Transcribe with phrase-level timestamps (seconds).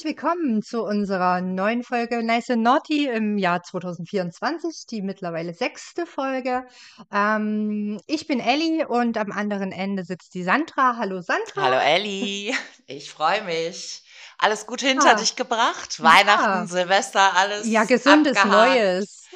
[0.00, 6.06] herzlich willkommen zu unserer neuen Folge Nice and Naughty im Jahr 2024, die mittlerweile sechste
[6.06, 6.66] Folge.
[7.12, 10.96] Ähm, ich bin Ellie und am anderen Ende sitzt die Sandra.
[10.96, 11.60] Hallo Sandra.
[11.60, 12.54] Hallo Ellie,
[12.86, 14.02] ich freue mich.
[14.38, 16.02] Alles gut hinter ah, dich gebracht?
[16.02, 16.66] Weihnachten, ja.
[16.66, 17.66] Silvester, alles.
[17.66, 18.70] Ja, gesundes abgehakt.
[18.70, 19.28] Neues.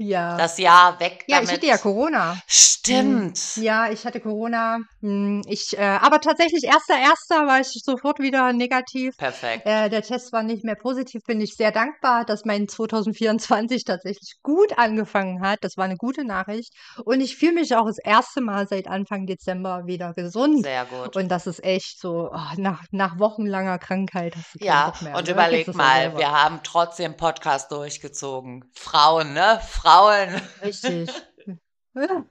[0.00, 0.38] Ja.
[0.38, 2.38] Das Jahr weg Ja, ich hatte ja Corona.
[2.46, 3.36] Stimmt.
[3.36, 3.62] Hm.
[3.62, 4.78] Ja, ich hatte Corona.
[5.02, 9.14] Hm, ich, äh, aber tatsächlich erster, erster war ich sofort wieder negativ.
[9.18, 9.66] Perfekt.
[9.66, 11.20] Äh, der Test war nicht mehr positiv.
[11.26, 15.58] Bin ich sehr dankbar, dass mein 2024 tatsächlich gut angefangen hat.
[15.60, 16.72] Das war eine gute Nachricht.
[17.04, 20.64] Und ich fühle mich auch das erste Mal seit Anfang Dezember wieder gesund.
[20.64, 21.14] Sehr gut.
[21.14, 25.32] Und das ist echt so, oh, nach, nach wochenlanger Krankheit Ja, mehr, und ne?
[25.32, 28.64] überleg mal, wir haben trotzdem Podcast durchgezogen.
[28.72, 29.60] Frauen, ne?
[29.68, 30.40] Frauen Frauen.
[30.62, 31.10] Richtig.
[31.92, 32.24] Ja.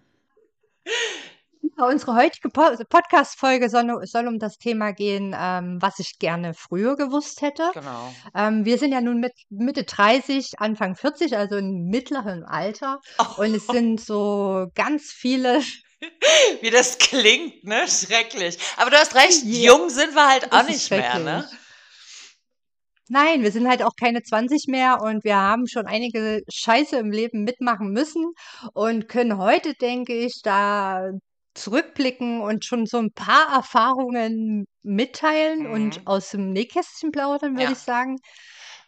[1.86, 7.42] Unsere heutige Podcast-Folge soll, soll, um das Thema gehen, ähm, was ich gerne früher gewusst
[7.42, 7.70] hätte.
[7.74, 8.14] Genau.
[8.34, 13.02] Ähm, wir sind ja nun mit Mitte 30, Anfang 40, also im mittleren Alter.
[13.20, 13.42] Oh.
[13.44, 15.60] Und es sind so ganz viele.
[16.62, 17.86] Wie das klingt, ne?
[17.90, 18.58] Schrecklich.
[18.78, 19.74] Aber du hast recht, yeah.
[19.74, 21.50] jung sind wir halt auch nicht mehr, ne?
[23.12, 27.12] Nein, wir sind halt auch keine 20 mehr und wir haben schon einige Scheiße im
[27.12, 28.34] Leben mitmachen müssen
[28.74, 31.10] und können heute, denke ich, da
[31.56, 35.72] zurückblicken und schon so ein paar Erfahrungen mitteilen mhm.
[35.72, 37.72] und aus dem Nähkästchen plaudern, würde ja.
[37.72, 38.18] ich sagen.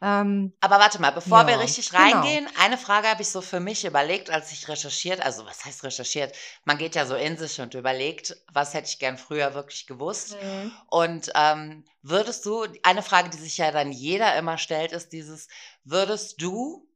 [0.03, 2.02] Ähm, Aber warte mal, bevor ja, wir richtig genau.
[2.02, 2.59] reingehen, genau.
[2.59, 6.35] eine Frage habe ich so für mich überlegt, als ich recherchiert, also was heißt recherchiert?
[6.66, 10.35] Man geht ja so in sich und überlegt, was hätte ich gern früher wirklich gewusst.
[10.41, 10.72] Mhm.
[10.88, 15.47] Und ähm, würdest du, eine Frage, die sich ja dann jeder immer stellt, ist dieses,
[15.84, 16.88] würdest du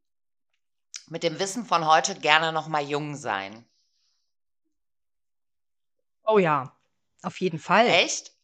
[1.08, 3.66] mit dem Wissen von heute gerne nochmal jung sein?
[6.26, 6.76] Oh ja,
[7.22, 7.88] auf jeden Fall.
[7.88, 8.35] Echt?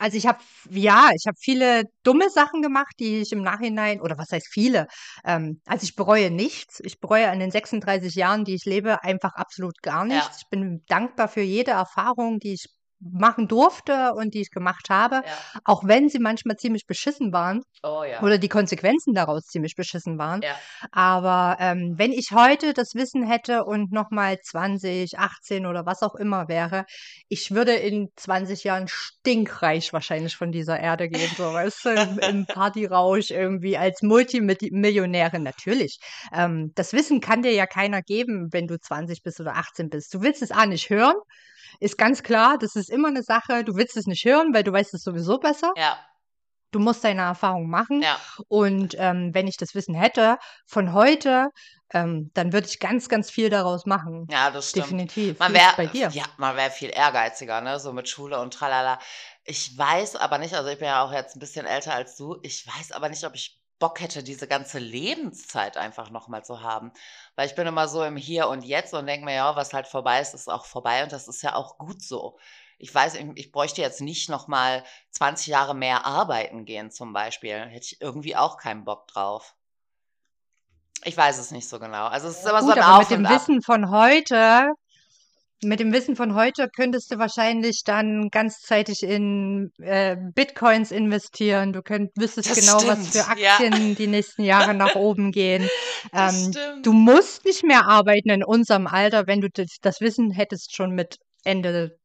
[0.00, 0.38] Also ich habe,
[0.70, 4.86] ja, ich habe viele dumme Sachen gemacht, die ich im Nachhinein, oder was heißt viele?
[5.24, 6.80] Ähm, also ich bereue nichts.
[6.84, 10.28] Ich bereue an den 36 Jahren, die ich lebe, einfach absolut gar nichts.
[10.28, 10.36] Ja.
[10.38, 12.66] Ich bin dankbar für jede Erfahrung, die ich
[13.00, 15.60] machen durfte und die ich gemacht habe, ja.
[15.64, 18.22] auch wenn sie manchmal ziemlich beschissen waren oh, ja.
[18.22, 20.42] oder die Konsequenzen daraus ziemlich beschissen waren.
[20.42, 20.56] Ja.
[20.90, 26.16] Aber ähm, wenn ich heute das Wissen hätte und nochmal 20, 18 oder was auch
[26.16, 26.84] immer wäre,
[27.28, 32.18] ich würde in 20 Jahren stinkreich wahrscheinlich von dieser Erde gehen, so weißt du, im,
[32.18, 36.00] im Partyrausch irgendwie als Multimillionärin natürlich.
[36.32, 40.12] Ähm, das Wissen kann dir ja keiner geben, wenn du 20 bist oder 18 bist.
[40.14, 41.16] Du willst es auch nicht hören
[41.80, 44.72] ist ganz klar, das ist immer eine Sache, du willst es nicht hören, weil du
[44.72, 45.72] weißt es sowieso besser.
[45.76, 45.98] Ja.
[46.70, 48.02] Du musst deine Erfahrung machen.
[48.02, 48.20] Ja.
[48.48, 50.36] Und ähm, wenn ich das Wissen hätte
[50.66, 51.48] von heute,
[51.94, 54.26] ähm, dann würde ich ganz, ganz viel daraus machen.
[54.30, 54.86] Ja, das stimmt.
[54.86, 55.38] Definitiv.
[55.38, 56.10] Man wäre bei dir.
[56.12, 57.80] Ja, man wäre viel ehrgeiziger, ne?
[57.80, 58.98] So mit Schule und tralala.
[59.44, 62.36] Ich weiß aber nicht, also ich bin ja auch jetzt ein bisschen älter als du,
[62.42, 66.92] ich weiß aber nicht, ob ich Bock hätte, diese ganze Lebenszeit einfach nochmal zu haben.
[67.36, 69.86] Weil ich bin immer so im Hier und Jetzt und denke mir, ja, was halt
[69.86, 72.38] vorbei ist, ist auch vorbei und das ist ja auch gut so.
[72.78, 77.58] Ich weiß, ich, ich bräuchte jetzt nicht nochmal 20 Jahre mehr arbeiten gehen zum Beispiel.
[77.58, 79.54] Hätte ich irgendwie auch keinen Bock drauf.
[81.04, 82.06] Ich weiß es nicht so genau.
[82.06, 83.28] Also es ist immer Gut, so ein aber Auf mit dem.
[83.28, 84.72] Wissen von heute
[85.62, 91.72] mit dem Wissen von heute könntest du wahrscheinlich dann ganzzeitig in äh, Bitcoins investieren.
[91.72, 93.52] Du könnt, wüsstest Das genau, was stimmt, für ja.
[93.52, 95.68] Aktien die nächsten Jahre nach oben gehen.
[96.12, 100.74] Ähm, du musst nicht mehr arbeiten in unserem Alter, wenn du das, das Wissen hättest
[100.74, 101.98] schon mit Ende,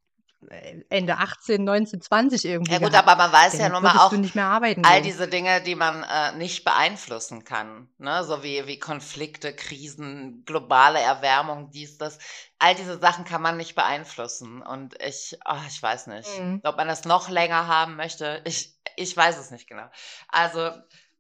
[0.90, 3.08] Ende 18, 19, 20 irgendwie Ja gut, gehabt.
[3.08, 5.04] aber man weiß ja nun mal auch du nicht mehr arbeiten all gehen.
[5.04, 8.24] diese Dinge, die man äh, nicht beeinflussen kann, ne?
[8.24, 12.18] So wie, wie Konflikte, Krisen, globale Erwärmung, dies, das.
[12.60, 14.62] All diese Sachen kann man nicht beeinflussen.
[14.62, 16.62] Und ich, ah, ich weiß nicht, Mhm.
[16.64, 18.42] ob man das noch länger haben möchte.
[18.46, 19.88] Ich, ich weiß es nicht genau.
[20.30, 20.72] Also,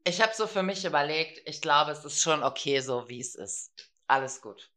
[0.05, 3.35] ich habe so für mich überlegt, ich glaube, es ist schon okay, so wie es
[3.35, 3.71] ist.
[4.07, 4.69] Alles gut.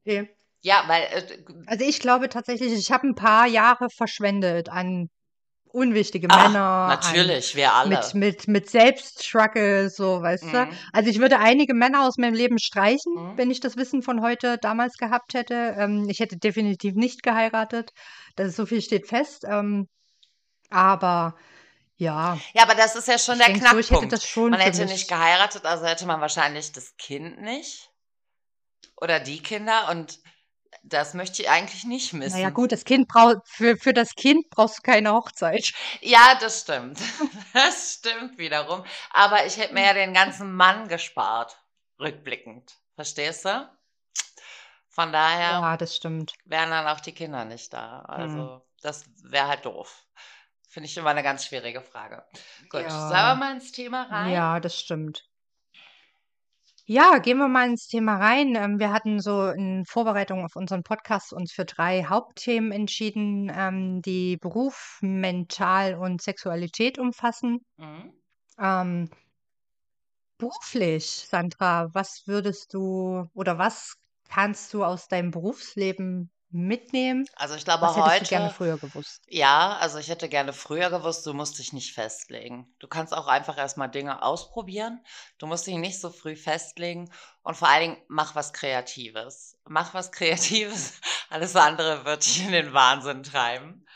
[0.00, 0.30] Okay.
[0.62, 5.08] Ja, weil, äh, Also ich glaube tatsächlich, ich habe ein paar Jahre verschwendet an
[5.72, 8.10] unwichtige ah, Männer, an natürlich, wir mit, alle.
[8.14, 10.66] mit, mit Selbststruggle, so, weißt du.
[10.66, 10.72] Mhm.
[10.92, 13.38] Also ich würde einige Männer aus meinem Leben streichen, Mhm.
[13.38, 15.76] wenn ich das Wissen von heute damals gehabt hätte.
[15.78, 17.90] Ähm, ich hätte definitiv nicht geheiratet.
[18.36, 19.44] Das ist, so viel steht fest.
[19.48, 19.86] Ähm,
[20.70, 21.36] aber
[21.96, 24.22] ja, Ja, aber das ist ja schon ich der denke so, hätte Knackpunkt.
[24.22, 27.90] schon Man hätte nicht geheiratet, also hätte man wahrscheinlich das Kind nicht
[28.96, 30.18] oder die Kinder und
[30.82, 32.54] das möchte ich eigentlich nicht Naja, missen.
[32.54, 35.72] gut, das Kind braucht, für, für das Kind brauchst du keine Hochzeit.
[36.00, 36.98] Ja, das stimmt.
[37.52, 38.84] Das stimmt wiederum.
[39.12, 41.58] Aber ich hätte mir ja den ganzen Mann gespart,
[41.98, 42.76] rückblickend.
[42.94, 43.68] Verstehst du?
[44.88, 46.32] Von daher Ja, das stimmt.
[46.44, 48.02] wären dann auch die Kinder nicht da.
[48.08, 48.22] Hm.
[48.22, 50.04] Also, das wäre halt doof.
[50.68, 52.24] Finde ich immer eine ganz schwierige Frage.
[52.70, 52.90] Gut, Ja.
[52.90, 54.32] sollen wir mal ins Thema rein?
[54.32, 55.28] Ja, das stimmt.
[56.92, 58.56] Ja, gehen wir mal ins Thema rein.
[58.56, 64.02] Ähm, wir hatten so in Vorbereitung auf unseren Podcast uns für drei Hauptthemen entschieden, ähm,
[64.02, 67.64] die Beruf, Mental und Sexualität umfassen.
[67.76, 68.12] Mhm.
[68.58, 69.10] Ähm,
[70.36, 73.94] beruflich, Sandra, was würdest du oder was
[74.28, 77.26] kannst du aus deinem Berufsleben mitnehmen?
[77.36, 79.22] Also ich glaube Was hättest du gerne heute, früher gewusst?
[79.28, 82.74] ja, also ich hätte gerne früher gewusst, du musst dich nicht festlegen.
[82.78, 85.00] Du kannst auch einfach erstmal Dinge ausprobieren.
[85.38, 87.10] Du musst dich nicht so früh festlegen
[87.42, 89.56] und vor allen Dingen mach was Kreatives.
[89.66, 91.00] Mach was Kreatives.
[91.30, 93.86] Alles andere wird dich in den Wahnsinn treiben.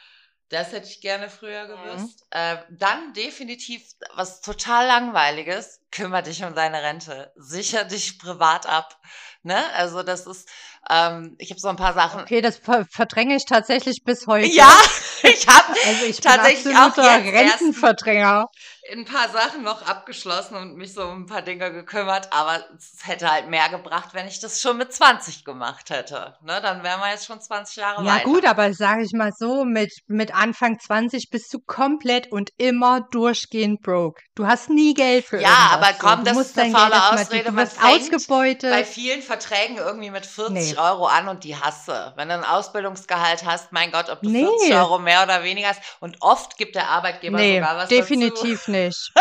[0.50, 2.26] Das hätte ich gerne früher gewusst.
[2.30, 3.82] Äh, dann definitiv
[4.14, 5.80] was total langweiliges.
[5.90, 7.32] Kümmer dich um deine Rente.
[7.36, 9.00] Sicher dich privat ab.
[9.42, 9.62] Ne?
[9.74, 10.48] Also das ist,
[10.90, 12.20] ähm, ich habe so ein paar Sachen.
[12.20, 14.48] Okay, das ver verdränge ich tatsächlich bis heute.
[14.48, 14.70] Ja,
[15.22, 18.48] ich habe Also ich Tatsächlich bin auch Rentenverdränger.
[18.92, 22.98] Ein paar Sachen noch abgeschlossen und mich so um ein paar Dinge gekümmert, aber es
[23.06, 26.36] hätte halt mehr gebracht, wenn ich das schon mit 20 gemacht hätte.
[26.42, 26.60] Ne?
[26.60, 28.24] Dann wären wir jetzt schon 20 Jahre Ja weiter.
[28.24, 33.00] gut, aber sage ich mal so, mit, mit Anfang 20 bist du komplett und immer
[33.10, 34.20] durchgehend broke.
[34.34, 35.72] Du hast nie Geld für Ja, irgendwas.
[35.72, 35.98] aber so.
[36.00, 37.50] komm, du das musst ist eine faule Ausrede.
[37.50, 38.70] Du wirst ausgebeutet.
[38.70, 40.78] bei vielen Verträgen irgendwie mit 40 Nee.
[40.78, 42.12] Euro an und die hasse.
[42.16, 44.44] Wenn du ein Ausbildungsgehalt hast, mein Gott, ob du Nee.
[44.46, 45.80] 40 Euro mehr oder weniger hast.
[46.00, 47.94] Und oft gibt der Arbeitgeber nee, sogar was dazu.
[47.94, 49.12] definitiv nicht.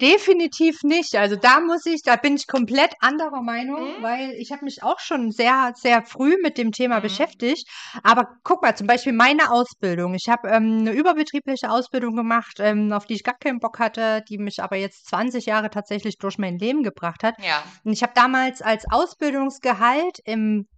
[0.00, 1.16] Definitiv nicht.
[1.16, 4.02] Also da muss ich, da bin ich komplett anderer Meinung, Mhm.
[4.02, 7.02] weil ich habe mich auch schon sehr, sehr früh mit dem Thema Mhm.
[7.02, 7.68] beschäftigt.
[8.04, 10.14] Aber guck mal, zum Beispiel meine Ausbildung.
[10.14, 14.22] Ich habe ähm, eine überbetriebliche Ausbildung gemacht, ähm, auf die ich gar keinen Bock hatte,
[14.28, 17.34] die mich aber jetzt 20 Jahre tatsächlich durch mein Leben gebracht hat.
[17.42, 17.64] Ja.
[17.82, 20.68] Und ich habe damals als Ausbildungsgehalt im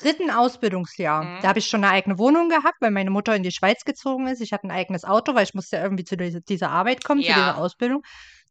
[0.00, 1.38] dritten Ausbildungsjahr, Mhm.
[1.42, 4.26] da habe ich schon eine eigene Wohnung gehabt, weil meine Mutter in die Schweiz gezogen
[4.28, 4.40] ist.
[4.40, 7.34] Ich hatte ein eigenes Auto, weil ich musste ja irgendwie zu dieser, Arbeit kommen, Ja.
[7.34, 8.02] zu dieser Ausbildung.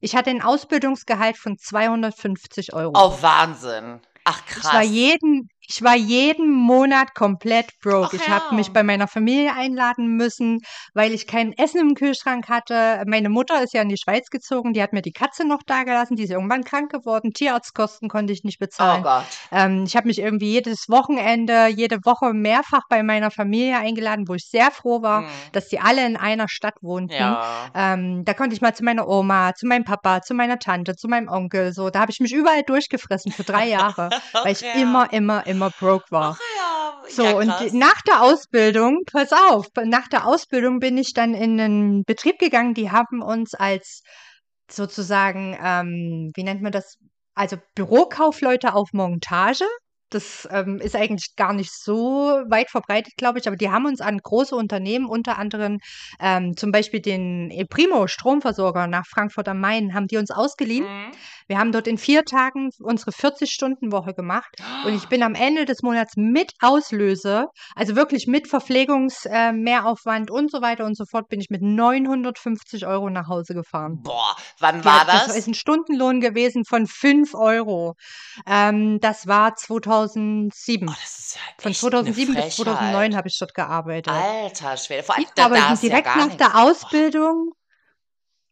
[0.01, 2.93] Ich hatte ein Ausbildungsgehalt von 250 Euro.
[2.95, 3.99] Oh, Wahnsinn.
[4.25, 4.73] Ach, Ich krass.
[4.73, 8.09] war jeden, ich war jeden Monat komplett broke.
[8.09, 10.61] Ach ich habe mich bei meiner Familie einladen müssen,
[10.95, 13.03] weil ich kein Essen im Kühlschrank hatte.
[13.05, 16.15] Meine Mutter ist ja in die Schweiz gezogen, die hat mir die Katze noch dagelassen,
[16.15, 17.33] die ist irgendwann krank geworden.
[17.33, 19.03] Tierarztkosten konnte ich nicht oh bezahlen.
[19.03, 19.25] Gott.
[19.51, 24.33] Ähm, ich habe mich irgendwie jedes Wochenende, jede Woche mehrfach bei meiner Familie eingeladen, wo
[24.33, 25.27] ich sehr froh war, Mhm.
[25.51, 27.13] dass die alle in einer Stadt wohnten.
[27.13, 27.69] Ja.
[27.75, 31.07] Ähm, da konnte ich mal zu meiner Oma, zu meinem Papa, zu meiner Tante, zu
[31.07, 31.73] meinem Onkel.
[31.73, 34.09] So, da habe ich mich überall durchgefressen für drei Jahre,
[34.43, 34.73] weil ich ja.
[34.73, 36.37] immer, immer, immer broke war.
[36.37, 37.09] Ach ja.
[37.09, 41.59] So, ja, und nach der Ausbildung, pass auf, nach der Ausbildung bin ich dann in
[41.59, 44.03] einen Betrieb gegangen, die haben uns als
[44.71, 46.97] sozusagen, ähm, wie nennt man das?
[47.33, 49.65] Also Bürokaufleute auf Montage.
[50.09, 54.01] Das ähm, ist eigentlich gar nicht so weit verbreitet, glaube ich, aber die haben uns
[54.01, 55.79] an große Unternehmen, unter anderem
[56.19, 60.85] ähm, zum Beispiel den Primo Stromversorger nach Frankfurt am Main, haben die uns ausgeliehen.
[60.85, 61.11] Mhm.
[61.47, 64.49] Wir haben dort in vier Tagen unsere 40-Stunden-Woche gemacht.
[64.85, 70.51] Und ich bin am Ende des Monats mit Auslöse, also wirklich mit Verpflegungsmehraufwand äh, und
[70.51, 73.99] so weiter und so fort, bin ich mit 950 Euro nach Hause gefahren.
[74.03, 75.37] Boah, wann Ja, war das das?
[75.37, 77.95] ist ein Stundenlohn gewesen von 5 Euro.
[78.47, 79.55] Ähm, das war
[80.07, 80.87] 2007.
[80.89, 83.15] Oh, das ist ja Von echt 2007 eine bis 2009 Frechheit.
[83.15, 84.13] habe ich dort gearbeitet.
[84.13, 85.03] Alter Schwede.
[85.03, 86.37] Vor allem, Ja, da, du ja direkt gar nach nichts.
[86.37, 87.53] der Ausbildung,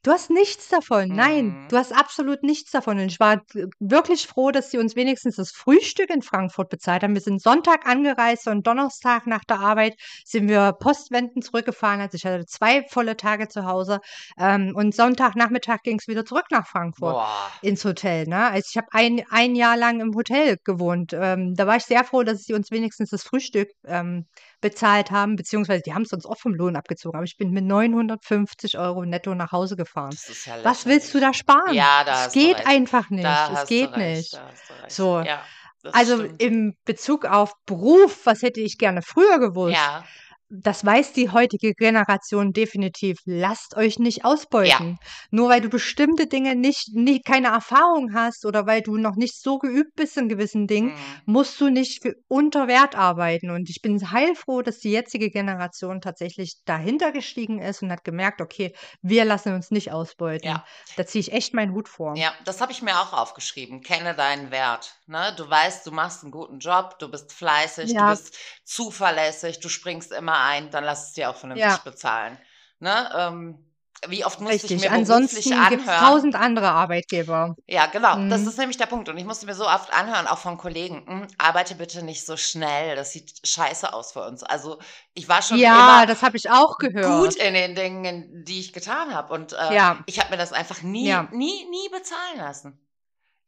[0.08, 1.10] du hast nichts davon.
[1.10, 1.68] Nein, Mhm.
[1.70, 2.98] du hast absolut nichts davon.
[2.98, 3.42] Und ich war
[3.80, 7.14] wirklich froh, dass sie uns wenigstens das Frühstück in Frankfurt bezahlt haben.
[7.14, 12.00] Wir sind Sonntag angereist und Donnerstag nach der Arbeit sind wir Postwenden zurückgefahren.
[12.00, 14.00] Also ich hatte zwei volle Tage zu Hause.
[14.40, 17.52] Ähm, und Sonntagnachmittag ging es wieder zurück nach Frankfurt Boah.
[17.62, 18.28] ins Hotel.
[18.28, 18.48] Ne?
[18.50, 21.12] Also ich habe ein, ein Jahr lang im Hotel gewohnt.
[21.14, 24.26] Ähm, da war ich sehr froh, dass sie uns wenigstens das Frühstück ähm,
[24.62, 27.18] bezahlt haben, beziehungsweise die haben es uns auch vom Lohn abgezogen.
[27.18, 30.16] Aber ich bin mit 950 Euro netto nach Hause gefahren.
[30.46, 31.74] Ja Was willst du da sparen?
[31.74, 33.24] Ja, da es geht einfach nicht.
[33.24, 34.40] Da es geht nicht.
[34.88, 35.22] So.
[35.22, 35.44] Ja,
[35.84, 36.42] das Also stimmt.
[36.42, 39.76] im Bezug auf Beruf, was hätte ich gerne früher gewusst?
[39.76, 40.04] Ja,
[40.50, 43.18] Das weiß die heutige Generation definitiv.
[43.26, 44.24] Lasst euch nicht ja.
[44.26, 44.98] ausbeuten.
[45.30, 49.42] Nur weil du bestimmte Dinge nicht, nicht keine Erfahrung hast oder weil du noch nicht
[49.42, 50.94] so geübt bist in gewissen Dingen, Mhm.
[51.26, 53.50] musst du nicht für unter Wert arbeiten.
[53.50, 58.40] Und ich bin heilfroh, dass die jetzige Generation tatsächlich dahinter gestiegen ist und hat gemerkt,
[58.40, 60.48] okay, wir lassen uns nicht ausbeuten.
[60.48, 60.66] Ja.
[60.96, 62.16] Da ziehe ich echt meinen Hut vor.
[62.16, 63.82] Ja, das habe ich mir auch aufgeschrieben.
[63.82, 64.96] Kenne deinen Wert.
[65.08, 65.34] Ne?
[65.38, 68.12] Du weißt, du machst einen guten Job, du bist fleißig, du Ja.
[68.12, 71.78] bist zuverlässig, du springst immer ein, dann lass es dir auch vernünftig Ja.
[71.84, 72.38] bezahlen.
[72.80, 73.10] Ne?
[73.16, 73.64] Ähm,
[74.08, 74.84] Wie oft musste ich Richtig.
[74.84, 76.00] mir Ansonsten beruflich gibt es anhören?
[76.00, 77.56] tausend andere Arbeitgeber.
[77.66, 78.16] Ja, genau.
[78.30, 78.48] Das Mhm.
[78.48, 79.10] ist nämlich der Punkt.
[79.10, 82.38] Und ich musste mir so oft anhören, auch von Kollegen, "Hm, arbeite bitte nicht so
[82.38, 82.96] schnell.
[82.96, 84.44] Das sieht scheiße aus für uns.
[84.44, 84.80] Also
[85.16, 87.36] ich war schon Ja, immer das habe ich auch gut gehört.
[87.36, 89.34] in den Dingen, die ich getan habe.
[89.34, 91.28] Und äh, Ja, ich habe mir das einfach nie, ja.
[91.32, 92.80] nie, nie bezahlen lassen.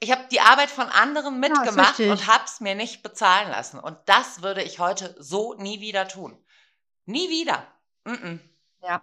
[0.01, 2.27] Ich habe die Arbeit von anderen Ja, mitgemacht und richtig.
[2.27, 3.79] habe es mir nicht bezahlen lassen.
[3.79, 6.37] Und das würde ich heute so nie wieder tun.
[7.09, 7.65] Nie wieder.
[8.05, 8.39] Mm-mm.
[8.83, 9.01] Ja,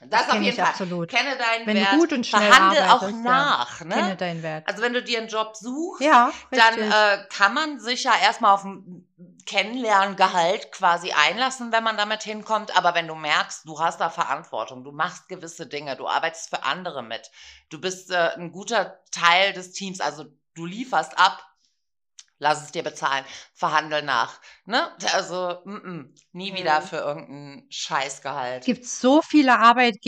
[0.00, 0.66] Das das auf jeden ich Fall.
[0.66, 1.08] absolut.
[1.10, 3.78] Kenne deinen Wenn du Wert, gut und schnell verhandel auch arbeitest, ja, nach.
[3.78, 4.16] kenne Ne?
[4.16, 4.68] deinen Wert.
[4.68, 8.54] Also wenn du dir einen Job suchst, Ja, dann äh, kann man sich ja erstmal
[8.54, 9.04] auf ein
[9.44, 12.76] Kennenlerngehalt quasi einlassen, wenn man damit hinkommt.
[12.76, 16.62] Aber wenn du merkst, du hast da Verantwortung, du machst gewisse Dinge, du arbeitest für
[16.62, 17.30] andere mit,
[17.70, 21.44] du bist äh, ein guter Teil des Teams, also du lieferst ab,
[22.38, 24.40] lass es dir bezahlen, verhandel nach.
[24.64, 24.90] Ne?
[25.12, 26.82] Also mm -mm, nie wieder Mhm.
[26.82, 28.64] für irgendein Scheißgehalt.
[28.64, 29.58] Es gibt so viele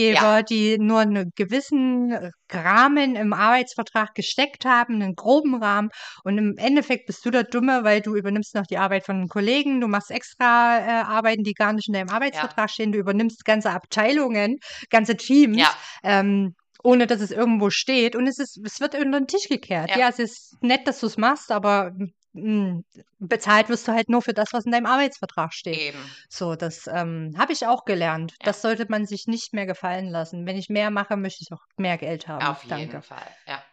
[0.07, 5.89] Ja, Arbeitgeber, die nur einen gewissen Rahmen im Arbeitsvertrag gesteckt haben, einen groben Rahmen.
[6.23, 9.79] Und im Endeffekt bist du der Dumme, weil du übernimmst noch die Arbeit von Kollegen,
[9.81, 13.45] du machst extra äh, Arbeiten, die gar nicht in deinem ja, Arbeitsvertrag stehen, du übernimmst
[13.45, 14.57] ganze Abteilungen,
[14.89, 18.15] ganze Teams, ja, ähm, ohne dass es irgendwo steht.
[18.15, 19.95] Und es ist, es wird unter den Tisch gekehrt.
[19.95, 21.93] ja, Ja, es ist nett, dass du es machst, aber
[22.33, 22.81] mh,
[23.19, 25.77] bezahlt wirst du halt nur für das, was in deinem Arbeitsvertrag steht.
[25.77, 26.15] eben.
[26.29, 28.33] So, das ähm, habe ich auch gelernt.
[28.41, 30.45] Ja, Das sollte man sich nicht mehr gefallen lassen.
[30.45, 32.45] Wenn ich mehr mache, möchte ich auch mehr Geld haben.
[32.45, 33.01] auf jeden Danke.
[33.01, 33.27] Fall.
[33.47, 33.63] Ja,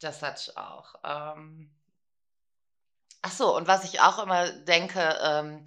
[0.00, 0.94] das hatte ich auch.
[1.04, 1.70] Ähm,
[3.22, 5.64] ach so, und was ich auch immer denke, ähm,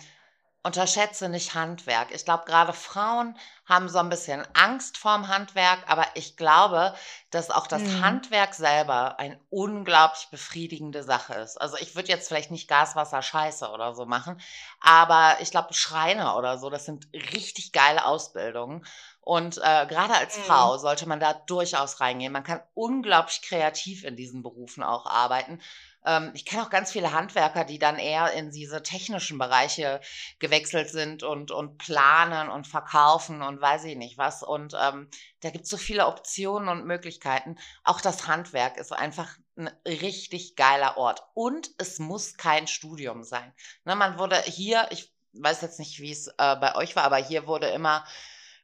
[0.68, 2.12] unterschätze nicht Handwerk.
[2.14, 6.94] Ich glaube, gerade Frauen haben so ein bisschen Angst vorm Handwerk, aber ich glaube,
[7.32, 8.02] dass auch das Mhm.
[8.02, 11.60] Handwerk selber eine unglaublich befriedigende Sache ist.
[11.60, 14.40] Also ich würde jetzt vielleicht nicht Gas, Wasser, Scheiße oder so machen,
[14.82, 18.86] aber ich glaube, Schreiner oder so, das sind richtig geile Ausbildungen.
[19.22, 20.38] Und äh, gerade als Mhm.
[20.38, 22.32] Frau sollte man da durchaus reingehen.
[22.32, 25.60] Man kann unglaublich kreativ in diesen Berufen auch arbeiten.
[26.08, 30.00] Ähm, ich kenne auch ganz viele Handwerker, die dann eher in diese technischen Bereiche
[30.40, 34.42] gewechselt sind und, und planen und verkaufen und weiß ich nicht was.
[34.42, 35.10] Und ähm,
[35.42, 37.58] da gibt es so viele Optionen und Möglichkeiten.
[37.84, 41.24] Auch das Handwerk ist einfach ein richtig geiler Ort.
[41.34, 43.54] Und es muss kein Studium sein.
[43.84, 47.18] Ne, man wurde hier, ich weiß jetzt nicht, wie es äh, bei euch war, aber
[47.18, 48.06] hier wurde immer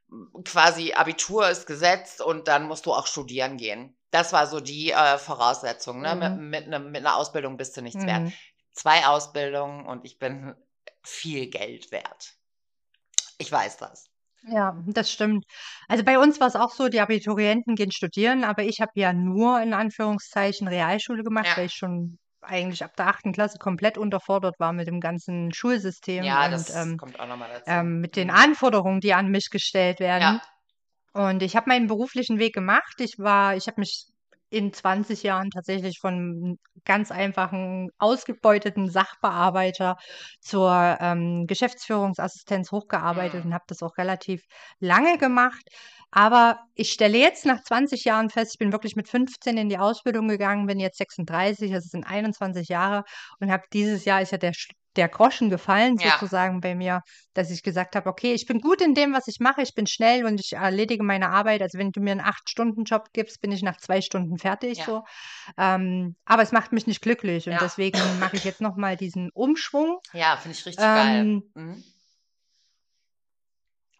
[0.07, 3.97] mm, quasi Abitur ist gesetzt und dann musst du auch studieren gehen.
[4.13, 6.01] Das war so die äh, Voraussetzung.
[6.01, 6.15] Ne?
[6.15, 6.49] Mit, Mhm.
[6.49, 8.21] mit, ne, mit einer Ausbildung bist du nichts wert.
[8.21, 8.33] Mhm.
[8.73, 10.55] Zwei Ausbildungen und ich bin
[11.03, 12.33] viel Geld wert.
[13.37, 14.05] Ich weiß das.
[14.45, 15.45] Ja, das stimmt.
[15.87, 19.13] Also bei uns war es auch so, die Abiturienten gehen studieren, aber ich habe ja
[19.13, 21.57] nur in Anführungszeichen Realschule gemacht, Ja.
[21.57, 26.25] weil ich schon eigentlich ab der achten Klasse komplett unterfordert war mit dem ganzen Schulsystem
[26.25, 27.63] Ja, und das ähm, kommt auch nochmal dazu.
[27.67, 28.33] ähm, mit den Mhm.
[28.35, 30.21] Anforderungen, die an mich gestellt werden.
[30.21, 30.41] Ja,
[31.13, 32.95] Und ich habe meinen beruflichen Weg gemacht.
[32.99, 34.07] Ich war, ich habe mich
[34.53, 39.97] in 20 Jahren tatsächlich von ganz einfachen, ausgebeuteten Sachbearbeiter
[40.41, 43.47] zur ähm, Geschäftsführungsassistenz hochgearbeitet mhm.
[43.47, 44.43] und habe das auch relativ
[44.79, 45.63] lange gemacht.
[46.11, 49.79] Aber ich stelle jetzt nach 20 Jahren fest, ich bin wirklich mit 15 in die
[49.79, 53.03] Ausbildung gegangen, bin jetzt 36, das sind 21 Jahre
[53.39, 54.53] und habe dieses Jahr ist ja der,
[54.95, 57.01] der Groschen gefallen ja, sozusagen bei mir,
[57.33, 59.87] dass ich gesagt habe, okay, ich bin gut in dem, was ich mache, ich bin
[59.87, 61.61] schnell und ich erledige meine Arbeit.
[61.61, 65.03] Also wenn du mir einen 8-Stunden-Job gibst, bin ich nach zwei Stunden fertig ja, so.
[65.57, 67.59] Ähm, aber es macht mich nicht glücklich und ja.
[67.59, 69.99] deswegen mache ich jetzt nochmal diesen Umschwung.
[70.13, 71.21] Ja, finde ich richtig geil.
[71.21, 71.83] Ähm, Mhm.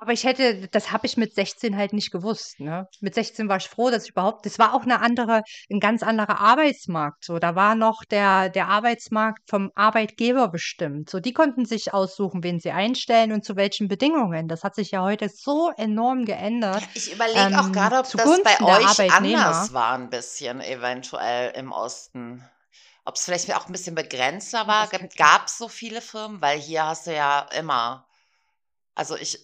[0.04, 2.88] Aber ich hätte, das habe ich mit 16 halt nicht gewusst, ne?
[3.00, 6.04] Mit 16 war ich froh, dass ich überhaupt, das war auch eine andere, ein ganz
[6.04, 7.24] anderer Arbeitsmarkt.
[7.24, 11.10] So, da war noch der, der Arbeitsmarkt vom Arbeitgeber bestimmt.
[11.10, 14.50] So, die konnten sich aussuchen, wen sie einstellen und zu welchen Bedingungen.
[14.50, 18.44] Das hat sich ja heute so enorm geändert, ich überlege auch ähm, gerade, ob das
[18.44, 22.44] bei euch anders war, ein bisschen eventuell im Osten.
[23.06, 24.90] Ob es vielleicht auch ein bisschen begrenzter war.
[25.18, 26.42] Gab es so viele Firmen?
[26.42, 28.06] Weil hier hast du ja immer.
[28.96, 29.40] Also ich,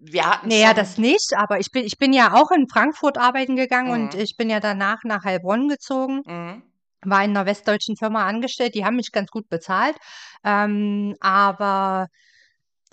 [0.00, 0.76] wir hatten Naja, schon.
[0.76, 4.20] das nicht, aber ich bin, ich bin ja auch in Frankfurt arbeiten gegangen und Mhm.
[4.20, 6.22] ich bin ja danach nach Heilbronn gezogen.
[6.26, 6.62] Mhm.
[7.06, 9.94] war in einer westdeutschen Firma angestellt, die haben mich ganz gut bezahlt.
[10.42, 12.08] Ähm, aber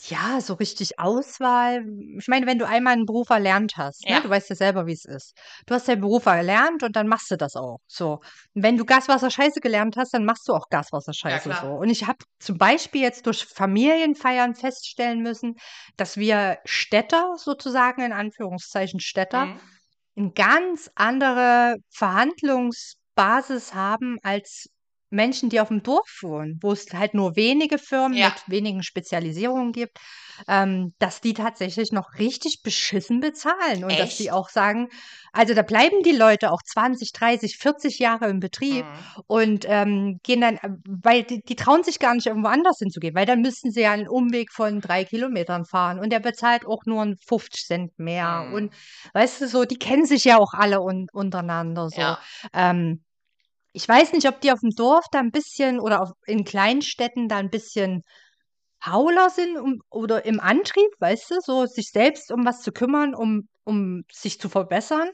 [0.04, 1.86] ja, so richtig Auswahl.
[2.18, 4.88] Ich meine, wenn du einmal einen Beruf erlernt hast, ne, Ja, du weißt ja selber,
[4.88, 5.34] wie es ist.
[5.68, 7.78] Du hast deinen Beruf erlernt und dann machst du das auch.
[7.88, 8.14] So.
[8.56, 10.68] Und wenn du Gaswasser Scheiße gelernt hast, dann machst du auch
[11.28, 11.68] ja Scheiße so.
[11.70, 11.74] klar.
[11.74, 15.56] Und ich habe zum Beispiel jetzt durch Familienfeiern feststellen müssen,
[15.98, 19.62] dass wir Städter sozusagen, in Anführungszeichen Städter, Mhm.
[20.18, 24.68] eine ganz andere Verhandlungsbasis haben als
[25.12, 28.22] Menschen, die auf dem Dorf wohnen, wo es halt nur wenige Firmen Ja.
[28.22, 29.98] mit wenigen Spezialisierungen gibt,
[30.48, 34.32] ähm, dass die tatsächlich noch richtig beschissen bezahlen und dass die Echt?
[34.32, 34.88] auch sagen,
[35.34, 39.22] also da bleiben die Leute auch 20, 30, 40 Jahre im Betrieb Mhm.
[39.28, 43.16] und ähm, gehen dann, äh, weil die, die trauen sich gar nicht irgendwo anders hinzugehen,
[43.16, 46.82] weil dann müssten sie ja einen Umweg von drei Kilometern fahren und der bezahlt auch
[46.86, 48.48] nur einen 50 Cent mehr Mhm.
[48.50, 48.74] und
[49.14, 52.16] weißt du so, die kennen sich ja auch alle un untereinander so.
[52.16, 52.18] Ja.
[52.54, 53.04] Ähm,
[53.74, 57.28] ich weiß nicht, ob die auf dem Dorf da ein bisschen oder auf, in Kleinstädten
[57.28, 58.04] da ein bisschen
[58.80, 63.14] fauler sind um, oder im Antrieb, weißt du, so sich selbst um was zu kümmern,
[63.14, 65.10] um, um sich zu verbessern.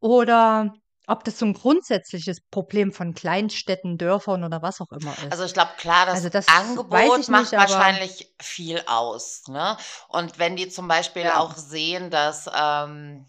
[0.00, 0.74] Oder
[1.06, 5.32] ob das so ein grundsätzliches Problem von Kleinstädten, Dörfern oder was auch immer ist.
[5.32, 9.42] Also ich glaube, klar, das Also das Angebot macht nicht, wahrscheinlich viel aus.
[9.48, 9.76] Ne?
[10.08, 11.38] Und wenn die zum Beispiel ja.
[11.38, 13.26] auch sehen, dass ähm,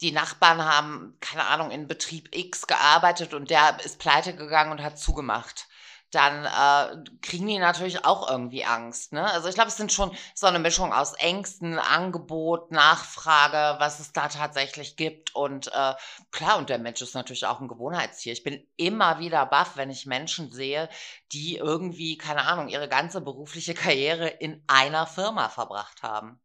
[0.00, 4.82] die Nachbarn haben, keine Ahnung, in Betrieb X gearbeitet und der ist pleite gegangen und
[4.82, 5.68] hat zugemacht.
[6.10, 9.12] Dann äh, kriegen die natürlich auch irgendwie Angst.
[9.12, 9.30] Ne?
[9.30, 14.12] Also ich glaube, es sind schon so eine Mischung aus Ängsten, Angebot, Nachfrage, was es
[14.12, 15.34] da tatsächlich gibt.
[15.34, 15.94] Und äh,
[16.30, 18.32] klar, und der Mensch ist natürlich auch ein Gewohnheitstier.
[18.32, 20.88] Ich bin immer wieder baff, wenn ich Menschen sehe,
[21.32, 26.40] die irgendwie, keine Ahnung, ihre ganze berufliche Karriere in einer Firma verbracht haben.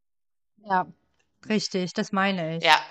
[0.66, 0.88] Ja,
[1.48, 2.66] richtig, das meine ich.
[2.66, 2.82] Ja,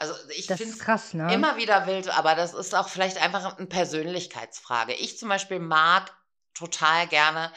[0.00, 1.32] also ich finde es krass, ne?
[1.32, 4.94] immer wieder wild, aber das ist auch vielleicht einfach eine Persönlichkeitsfrage.
[4.94, 6.12] Ich zum Beispiel mag
[6.54, 7.52] total gerne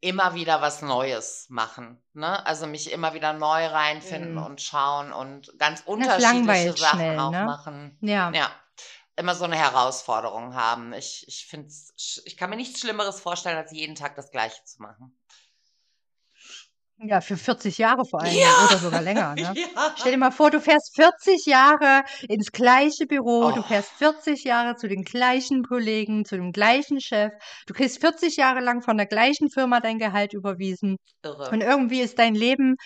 [0.00, 2.02] immer wieder was Neues machen.
[2.12, 2.44] Ne?
[2.46, 4.44] Also mich immer wieder neu reinfinden Mhm.
[4.44, 7.44] und schauen und ganz unterschiedliche Sachen schnell, auch ne?
[7.44, 7.98] machen.
[8.02, 8.30] Ja.
[8.30, 8.50] Ja,
[9.16, 10.92] immer so eine Herausforderung haben.
[10.92, 11.72] Ich, ich finde,
[12.24, 15.15] ich kann mir nichts Schlimmeres vorstellen, als jeden Tag das Gleiche zu machen.
[16.98, 19.56] Ja, für 40 Jahre vor Dingen Ja, oder sogar länger, ne?
[19.94, 20.18] Stell dir ja.
[20.18, 24.88] mal vor, du fährst 40 Jahre ins gleiche Büro, du Oh, fährst 40 Jahre zu
[24.88, 27.32] den gleichen Kollegen, zu dem gleichen Chef,
[27.66, 31.52] du kriegst 40 Jahre lang von der gleichen Firma dein Gehalt überwiesen irre.
[31.52, 32.76] und irgendwie ist dein Leben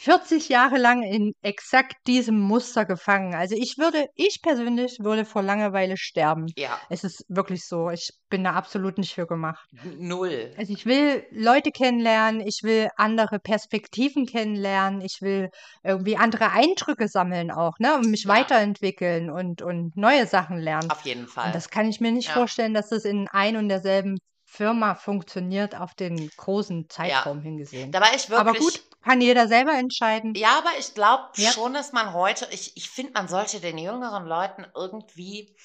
[0.00, 3.34] 40 Jahre lang in exakt diesem Muster gefangen.
[3.34, 6.46] Also ich würde, ich persönlich würde vor Langeweile sterben.
[6.56, 7.90] Ja, Es ist wirklich so.
[7.90, 9.68] Ich bin da absolut nicht für gemacht.
[9.98, 10.50] null.
[10.56, 15.48] Also ich will Leute kennenlernen, ich will andere Perspektiven kennenlernen, ich will
[15.84, 20.90] irgendwie andere Eindrücke sammeln auch, ne, und mich Ja, weiterentwickeln und, und neue Sachen lernen.
[20.90, 21.54] auf jeden Und Fall.
[21.54, 24.18] das kann ich mir nicht Ja, vorstellen, dass das in ein und derselben
[24.52, 26.88] Firma funktioniert, auf den großen ja.
[26.88, 27.92] Zeitraum hingesehen.
[27.92, 30.34] Da war ich Aber gut, wirklich kann jeder selber entscheiden.
[30.34, 31.50] Ja, aber ich glaube Ja.
[31.52, 35.56] schon, dass man heute, ich, ich finde, man sollte den jüngeren Leuten irgendwie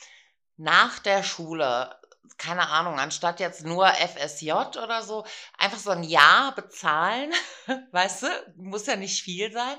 [0.57, 1.99] nach der Schule,
[2.37, 5.25] keine Ahnung, anstatt jetzt nur FSJ oder so,
[5.57, 7.33] einfach so ein Jahr bezahlen,
[7.91, 9.77] weißt du, muss ja nicht viel sein,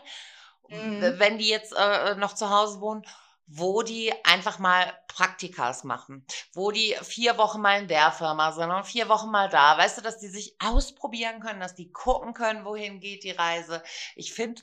[0.68, 1.14] Mhm.
[1.18, 3.04] wenn die jetzt äh, noch zu Hause wohnen,
[3.46, 8.70] wo die einfach mal Praktikas machen, wo die vier Wochen mal in der Firma sind
[8.70, 12.34] und vier Wochen mal da, weißt du, dass die sich ausprobieren können, dass die gucken
[12.34, 13.82] können, wohin geht die Reise.
[14.16, 14.62] Ich finde,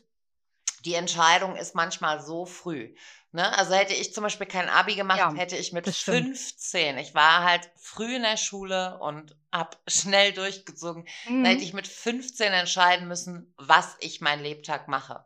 [0.85, 2.93] die Entscheidung ist manchmal so früh.
[3.31, 3.57] Ne?
[3.57, 6.27] Also hätte ich zum Beispiel kein Abi gemacht, Ja, hätte ich mit das stimmt.
[6.27, 11.07] 15, ich war halt früh in der Schule und hab schnell durchgezogen,
[11.41, 11.63] dann hätte Mhm.
[11.63, 15.25] ich mit 15 entscheiden müssen, was ich mein Lebtag mache.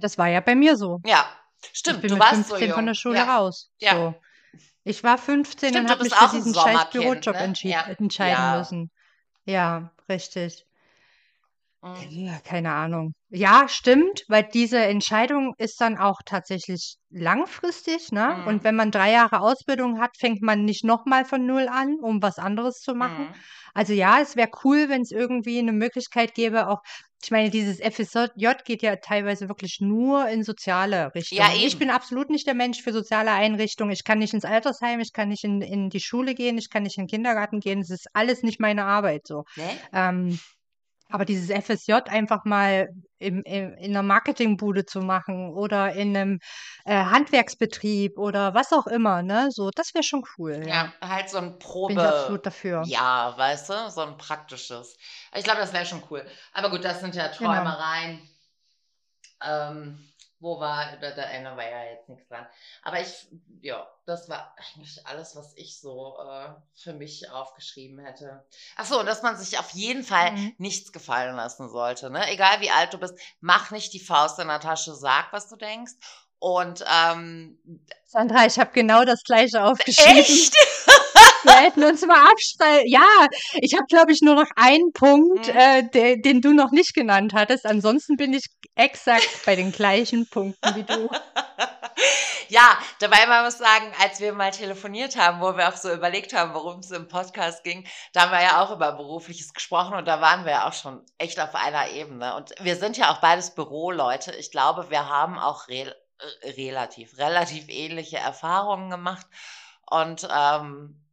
[0.00, 1.00] Das war ja bei mir so.
[1.04, 1.26] Ja,
[1.72, 2.94] Ich stimmt, bin du mit warst so 15 von der jung.
[2.94, 3.70] Schule Ja, raus.
[3.80, 3.94] ja.
[3.94, 4.14] So.
[4.84, 7.40] Ich war 15 Stimmt, und habe mich für diesen scheiß Bürojob ne?
[7.44, 8.58] entschied, Ja, entscheiden ja.
[8.58, 8.90] müssen.
[9.46, 10.66] Ja, richtig.
[11.82, 12.26] Mhm.
[12.26, 13.12] Ja, keine Ahnung.
[13.28, 18.42] Ja, stimmt, weil diese Entscheidung ist dann auch tatsächlich langfristig, ne?
[18.46, 18.64] Und Mhm.
[18.64, 22.38] wenn man drei Jahre Ausbildung hat, fängt man nicht nochmal von null an, um was
[22.38, 23.28] anderes zu machen.
[23.28, 23.34] Mhm.
[23.74, 26.80] Also ja, es wäre cool, wenn es irgendwie eine Möglichkeit gäbe, auch,
[27.22, 28.26] ich meine, dieses FSJ
[28.64, 31.66] geht ja teilweise wirklich nur in soziale Ja, Richtungen.
[31.66, 33.92] Ich bin absolut nicht der Mensch für soziale Einrichtungen.
[33.92, 36.82] Ich kann nicht ins Altersheim, ich kann nicht in, in die Schule gehen, ich kann
[36.82, 37.80] nicht in den Kindergarten gehen.
[37.80, 39.44] Es ist alles nicht meine Arbeit so.
[39.56, 39.68] Ne?
[39.92, 40.38] Ähm,
[41.10, 42.88] aber dieses FSJ einfach mal
[43.18, 46.38] im, im, in einer Marketingbude zu machen oder in einem
[46.84, 49.48] äh, Handwerksbetrieb oder was auch immer, ne?
[49.52, 50.84] So, das wäre schon cool, ja.
[50.84, 52.90] Ja, halt so ein Bin ich Probe, absolut dafür.
[52.90, 54.96] ja, weißt du, so ein praktisches.
[55.34, 56.26] Ich glaube, das wäre schon cool.
[56.52, 57.74] Aber gut, das sind ja Genau.
[57.74, 58.28] Träumereien.
[59.42, 62.46] Ähm, wo war, da, da ändern wir ja jetzt nichts dran.
[62.82, 63.28] Aber ich,
[63.62, 68.44] ja, das war eigentlich alles, was ich so äh, für mich aufgeschrieben hätte.
[68.76, 70.54] Ach so, und dass man sich auf jeden Fall Mhm.
[70.58, 72.10] nichts gefallen lassen sollte.
[72.10, 72.30] Ne?
[72.30, 75.56] Egal wie alt du bist, mach nicht die Faust in der Tasche, sag, was du
[75.56, 75.92] denkst.
[76.38, 77.58] Und ähm,
[78.04, 80.18] Sandra, ich habe genau das gleiche aufgeschrieben.
[80.18, 80.54] echt?
[81.46, 82.88] Ja, sollten uns mal abstreiten.
[82.88, 85.56] Ja, ich habe, glaube ich, nur noch einen Punkt, Mhm.
[85.58, 87.66] äh, de, den du noch nicht genannt hattest.
[87.66, 91.08] Ansonsten bin ich exakt bei den gleichen Punkten wie du.
[92.48, 96.32] ja, dabei man muss sagen, als wir mal telefoniert haben, wo wir auch so überlegt
[96.34, 100.06] haben, worum es im Podcast ging, da haben wir ja auch über berufliches gesprochen und
[100.06, 102.34] da waren wir ja auch schon echt auf einer Ebene.
[102.36, 104.32] Und wir sind ja auch beides Büroleute.
[104.34, 105.94] Ich glaube, wir haben auch re
[106.42, 109.26] äh, relativ, relativ ähnliche Erfahrungen gemacht.
[109.88, 111.05] Und ähm,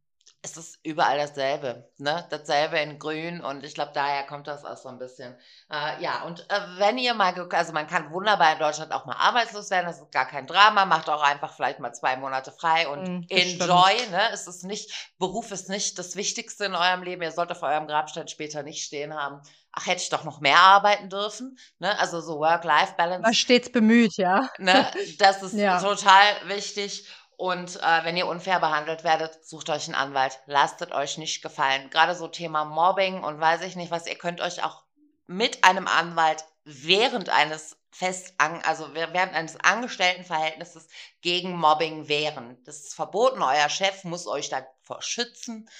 [0.44, 2.26] es ist überall dasselbe, ne?
[2.30, 5.34] Dasselbe in Grün und ich glaube, daher kommt das auch so ein bisschen.
[5.70, 9.16] Äh, ja, und äh, wenn ihr mal, also man kann wunderbar in Deutschland auch mal
[9.16, 12.86] arbeitslos werden, das ist gar kein Drama, macht auch einfach vielleicht mal zwei Monate frei
[12.88, 13.62] und Mm, stimmt.
[13.62, 14.30] enjoy, ne?
[14.32, 17.86] Es ist nicht, Beruf ist nicht das Wichtigste in eurem Leben, ihr sollt auf eurem
[17.86, 19.40] Grabstein später nicht stehen haben.
[19.72, 21.98] Ach, hätte ich doch noch mehr arbeiten dürfen, ne?
[21.98, 24.48] Also so Work-Life-Balance War stets bemüht, ja.
[24.58, 25.80] ne, das ist Ja.
[25.80, 27.08] total wichtig.
[27.36, 30.38] Und äh, wenn ihr unfair behandelt werdet, sucht euch einen Anwalt.
[30.46, 31.90] Lasst euch nicht gefallen.
[31.90, 34.84] Gerade so Thema Mobbing und weiß ich nicht was, ihr könnt euch auch
[35.26, 40.88] mit einem Anwalt während eines fest also während eines Angestelltenverhältnisses
[41.20, 42.58] gegen Mobbing wehren.
[42.64, 43.40] Das ist verboten.
[43.40, 45.70] Euer Chef muss euch davor schützen.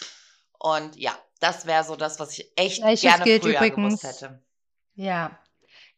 [0.59, 4.43] Und ja, das wäre so das, was ich echt Gleiches gerne früher übrigens- gewusst hätte.
[4.95, 5.37] Ja.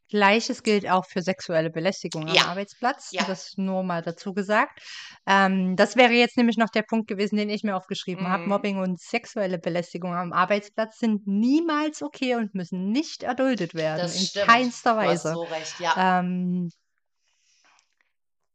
[0.09, 2.47] Gleiches gilt auch für sexuelle Belästigung am Ja.
[2.47, 3.09] Arbeitsplatz.
[3.13, 3.25] Ja.
[3.25, 4.81] Das nur mal dazu gesagt.
[5.27, 8.45] Ähm, das wäre jetzt nämlich noch der Punkt gewesen, den ich mir aufgeschrieben habe.
[8.45, 8.49] Mhm.
[8.49, 13.99] Mobbing und sexuelle Belästigung am Arbeitsplatz sind niemals okay und müssen nicht erduldet werden.
[14.03, 14.47] Das in stimmt.
[14.47, 15.33] keinster Du hast Weise.
[15.35, 16.19] so recht, ja.
[16.21, 16.71] Ähm,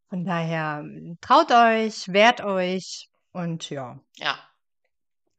[0.09, 0.83] von daher,
[1.21, 4.37] traut euch, wehrt euch und ja, Ja.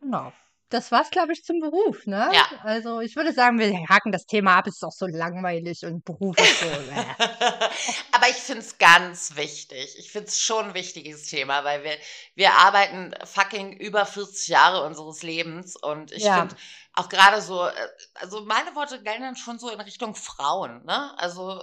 [0.00, 0.32] genau.
[0.72, 2.30] Das war's, glaube ich, zum Beruf, ne?
[2.32, 2.46] Ja.
[2.62, 6.38] Also ich würde sagen, wir haken das Thema ab, ist doch so langweilig und Beruf
[6.38, 6.66] ist so.
[6.90, 7.68] äh.
[8.12, 9.96] Aber ich finde es ganz wichtig.
[9.98, 11.96] Ich finde es schon ein wichtiges Thema, weil wir,
[12.34, 16.40] wir arbeiten fucking über 40 Jahre unseres Lebens und ich Ja.
[16.40, 16.56] finde
[16.94, 17.72] auch gerade so, äh,
[18.14, 21.12] also meine Worte gelten dann schon so in Richtung Frauen, ne?
[21.18, 21.62] Also,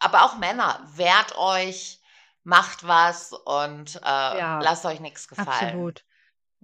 [0.00, 2.00] aber auch Männer, wehrt euch,
[2.42, 4.60] macht was und äh, Ja.
[4.60, 5.48] lasst euch nichts gefallen.
[5.48, 6.04] Absolut.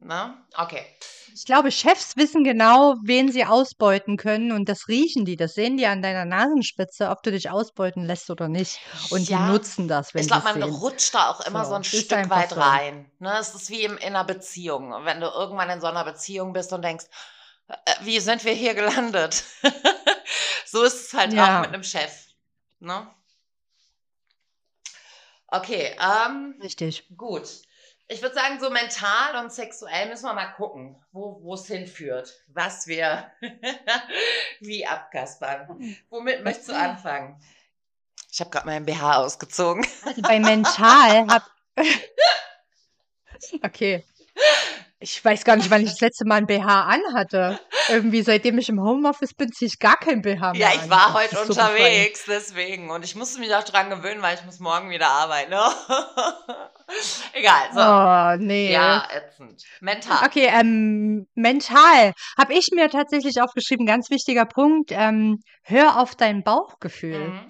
[0.01, 0.35] Ne?
[0.57, 0.85] Okay.
[1.35, 5.77] Ich glaube, Chefs wissen genau, wen sie ausbeuten können und das riechen die, das sehen
[5.77, 8.81] die an deiner Nasenspitze, ob du dich ausbeuten lässt oder nicht.
[9.11, 9.39] Und Ja.
[9.39, 10.75] die nutzen das, wenn Ich sie glaube, es man sehen.
[10.75, 12.61] rutscht da auch immer so, So, ein Stück weit so.
[12.61, 13.11] rein.
[13.19, 13.37] Ne?
[13.39, 14.93] Es ist wie in einer Beziehung.
[15.05, 17.07] Wenn du irgendwann in so einer Beziehung bist und denkst,
[17.69, 19.45] äh, wie sind wir hier gelandet?
[20.67, 21.59] so ist es halt Ja.
[21.59, 22.13] auch mit einem Chef.
[22.81, 23.09] Ne?
[25.51, 27.09] Okay, ähm, Richtig.
[27.17, 27.49] gut.
[28.09, 32.87] Ich würde sagen, so mental und sexuell müssen wir mal gucken, wo es hinführt, was
[32.87, 33.31] wir
[34.61, 35.97] wie abkaspern.
[36.09, 37.39] Womit möchtest du anfangen?
[38.33, 39.87] Ich habe gerade meinen BH ausgezogen.
[40.05, 41.51] Also bei mental hab.
[43.63, 44.05] okay.
[45.01, 47.61] Ich weiß gar nicht, wann ich das letzte Mal ein BH anhatte.
[47.89, 50.81] Irgendwie, seitdem ich im Homeoffice bin, ziehe ich gar kein BH mehr Ja, an.
[50.85, 52.91] ich war Das heute so unterwegs, deswegen.
[52.91, 55.53] Und ich musste mich auch dran gewöhnen, weil ich muss morgen wieder arbeiten.
[57.33, 57.81] Egal, so.
[57.81, 58.73] Oh, nee.
[58.73, 59.63] Ja, ätzend.
[59.81, 60.27] Mental.
[60.27, 66.43] Okay, ähm, mental habe ich mir tatsächlich aufgeschrieben, ganz wichtiger Punkt, ähm, hör auf dein
[66.43, 67.29] Bauchgefühl.
[67.29, 67.47] Mhm.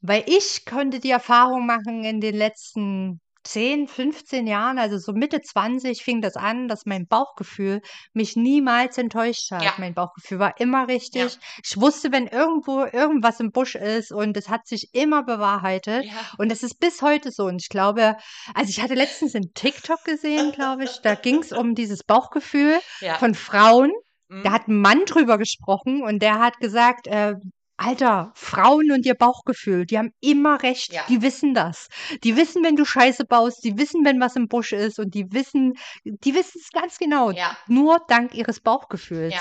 [0.00, 5.40] Weil ich konnte die Erfahrung machen in den letzten 10, 15 Jahren, also so Mitte
[5.40, 7.80] 20 fing das an, dass mein Bauchgefühl
[8.12, 9.62] mich niemals enttäuscht hat.
[9.62, 9.74] Ja.
[9.78, 11.38] Mein Bauchgefühl war immer richtig.
[11.64, 16.04] Ich wusste, wenn irgendwo irgendwas im Busch ist und es hat sich immer bewahrheitet.
[16.04, 16.12] Ja.
[16.38, 17.44] Und das ist bis heute so.
[17.44, 18.16] Und ich glaube,
[18.54, 22.78] also ich hatte letztens einen TikTok gesehen, glaube ich, da ging es um dieses Bauchgefühl
[23.00, 23.14] ja.
[23.14, 23.92] von Frauen.
[24.28, 24.42] Mhm.
[24.42, 27.34] Da hat ein Mann drüber gesprochen und der hat gesagt, äh,
[27.78, 31.02] Alter, Frauen und ihr Bauchgefühl, die haben immer recht, Ja.
[31.08, 31.88] die wissen das.
[32.24, 35.32] Die wissen, wenn du Scheiße baust, die wissen, wenn was im Busch ist und die
[35.32, 37.30] wissen, die wissen es ganz genau.
[37.30, 37.56] Ja.
[37.68, 39.34] Nur dank ihres Bauchgefühls.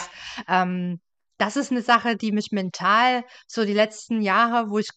[0.48, 0.64] Ja.
[0.64, 1.00] Ähm,
[1.40, 4.90] das ist eine Sache, die mich mental so die letzten Jahre, wo ich,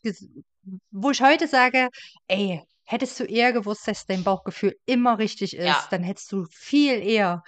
[0.90, 1.88] wo ich heute sage,
[2.28, 5.86] ey, hättest du eher gewusst, dass dein Bauchgefühl immer richtig ist, Ja.
[5.90, 7.42] dann hättest du viel eher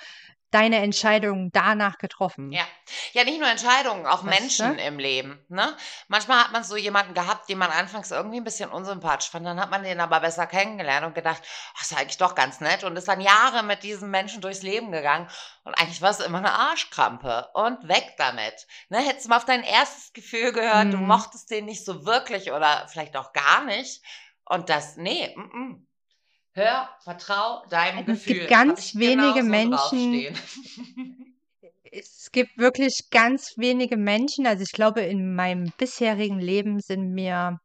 [0.53, 2.53] deine Entscheidung danach getroffen.
[2.53, 2.65] Ja.
[3.13, 4.83] ja, nicht nur Entscheidungen, auch Weißt Menschen du?
[4.83, 5.45] im Leben.
[5.49, 5.77] Ne?
[6.09, 9.47] Manchmal hat man so jemanden gehabt, den man anfangs irgendwie ein bisschen unsympathisch fand.
[9.47, 11.43] Dann hat man den aber besser kennengelernt und gedacht,
[11.77, 12.85] ach, ist eigentlich doch ganz nett.
[12.85, 15.29] Und ist dann Jahre mit diesem Menschen durchs Leben gegangen.
[15.65, 17.49] Und eigentlich war es immer eine Arschkrampe.
[17.55, 18.67] Und weg damit.
[18.89, 18.99] Ne?
[18.99, 21.07] Hättest du mal auf dein erstes Gefühl gehört, du Mhm.
[21.07, 24.03] mochtest den nicht so wirklich oder vielleicht auch gar nicht.
[24.45, 25.87] Und das, nee, mm, mm.
[26.55, 28.47] Hör, vertrau deinem Es gibt Gefühl.
[28.47, 30.37] ganz Hab ich wenige genauso Menschen.
[31.95, 37.61] Es gibt wirklich ganz wenige Menschen, also ich glaube, in meinem bisherigen Leben sind mir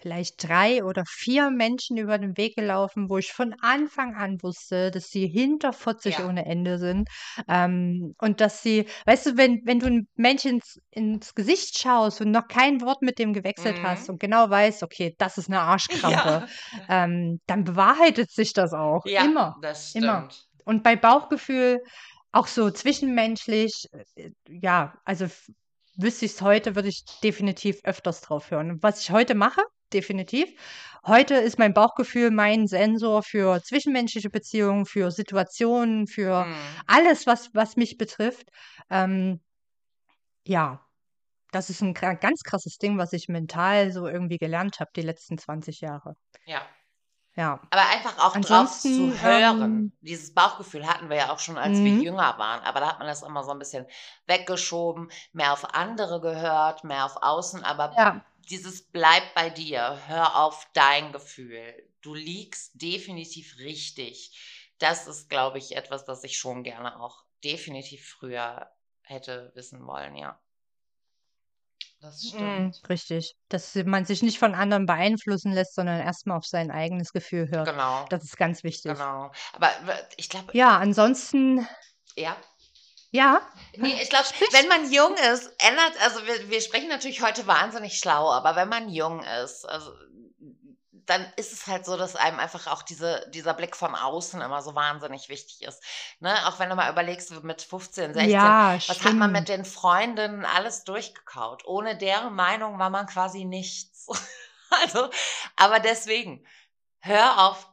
[0.00, 4.90] vielleicht drei oder vier Menschen über den Weg gelaufen, wo ich von Anfang an wusste,
[4.90, 6.26] dass sie hinter 40 Ja.
[6.26, 7.08] ohne Ende sind.
[7.48, 12.20] Ähm, und dass sie, weißt du, wenn, wenn du ein Menschen ins, ins Gesicht schaust
[12.20, 14.14] und noch kein Wort mit dem gewechselt hast Mhm.
[14.14, 16.44] und genau weißt, okay, das ist eine Arschkrampe,
[16.88, 17.04] Ja.
[17.04, 19.04] ähm, dann bewahrheitet sich das auch.
[19.06, 19.56] Ja, Immer.
[19.62, 20.28] das Immer.
[20.28, 20.48] stimmt.
[20.64, 21.82] Und bei Bauchgefühl,
[22.32, 25.26] auch so zwischenmenschlich, äh, ja, also
[25.96, 28.70] wüsste ich es heute, würde ich definitiv öfters drauf hören.
[28.72, 30.50] Und was ich heute mache, definitiv.
[31.06, 36.84] Heute ist mein Bauchgefühl mein Sensor für zwischenmenschliche Beziehungen, für Situationen, für Mhm.
[36.86, 38.48] alles, was, was mich betrifft.
[38.90, 39.40] Ähm,
[40.46, 40.84] ja,
[41.52, 45.38] das ist ein ganz krasses Ding, was ich mental so irgendwie gelernt habe die letzten
[45.38, 46.16] 20 Jahre.
[46.46, 46.62] Ja.
[47.36, 47.60] Ja.
[47.70, 49.62] Aber einfach auch drauf Ansonsten, zu hören.
[49.62, 52.00] ähm, Dieses Bauchgefühl hatten wir ja auch schon, als wir Mhm.
[52.00, 52.60] jünger waren.
[52.64, 53.86] Aber da hat man das immer so ein bisschen
[54.26, 57.64] weggeschoben, mehr auf andere gehört, mehr auf außen.
[57.64, 58.24] Aber Ja.
[58.50, 61.88] Dieses bleib bei dir, hör auf dein Gefühl.
[62.02, 64.38] Du liegst definitiv richtig.
[64.78, 68.70] Das ist, glaube ich, etwas, das ich schon gerne auch definitiv früher
[69.02, 70.40] hätte wissen wollen, ja.
[72.00, 72.82] Das Mm, stimmt.
[72.88, 73.34] richtig.
[73.48, 77.68] Dass man sich nicht von anderen beeinflussen lässt, sondern erstmal auf sein eigenes Gefühl hört.
[77.68, 78.98] Genau, Das ist ganz wichtig.
[78.98, 79.30] genau.
[79.52, 79.70] Aber
[80.16, 81.66] ich glaube, Ja, ansonsten,
[82.16, 82.36] ja.
[83.10, 83.40] Ja,
[83.76, 87.98] Nee, ich glaube, wenn man jung ist, ändert, also wir, wir sprechen natürlich heute wahnsinnig
[87.98, 89.92] schlau, aber wenn man jung ist, also
[91.06, 94.60] dann ist es halt so, dass einem einfach auch diese, dieser Blick von außen immer
[94.62, 95.82] so wahnsinnig wichtig ist.
[96.20, 96.34] Ne?
[96.46, 99.48] Auch wenn du mal überlegst, mit 15, 16, ja, was hat man mit stimmt.
[99.60, 101.64] den Freundinnen alles durchgekaut?
[101.64, 104.06] Ohne deren Meinung war man quasi nichts.
[104.70, 105.08] Also,
[105.56, 106.46] aber deswegen,
[107.00, 107.66] hör auf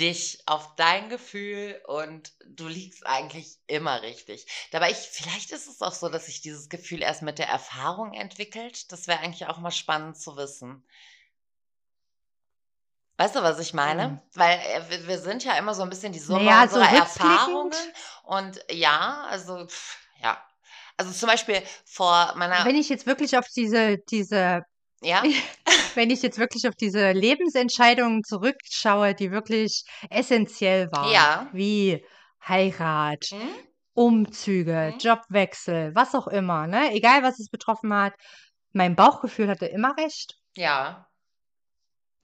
[0.00, 4.46] dich, auf dein Gefühl und du liegst eigentlich immer richtig.
[4.72, 8.12] Dabei ich, vielleicht ist es auch so, dass sich dieses Gefühl erst mit der Erfahrung
[8.12, 8.90] entwickelt.
[8.90, 10.84] Das wäre eigentlich auch mal spannend zu wissen.
[13.16, 14.04] Weißt du, was ich meine?
[14.04, 14.20] Hm.
[14.34, 17.20] Weil äh, wir, sind ja immer so ein bisschen die Summe Naja, so unserer rückblickend.
[17.20, 17.72] Erfahrungen.
[18.24, 20.44] Und ja, also pff, ja.
[20.96, 24.64] Also zum Beispiel vor meiner, Wenn ich jetzt wirklich auf diese, diese,
[25.04, 25.22] ja,
[25.94, 32.04] wenn ich jetzt wirklich auf diese Lebensentscheidungen zurückschaue, die wirklich essentiell waren, ja, wie
[32.46, 33.48] Heirat, hm?
[33.94, 34.98] Umzüge, Hm?
[34.98, 36.92] Jobwechsel, was auch immer, ne?
[36.92, 38.14] Egal, was es betroffen hat,
[38.72, 40.34] mein Bauchgefühl hatte immer recht.
[40.56, 41.06] ja,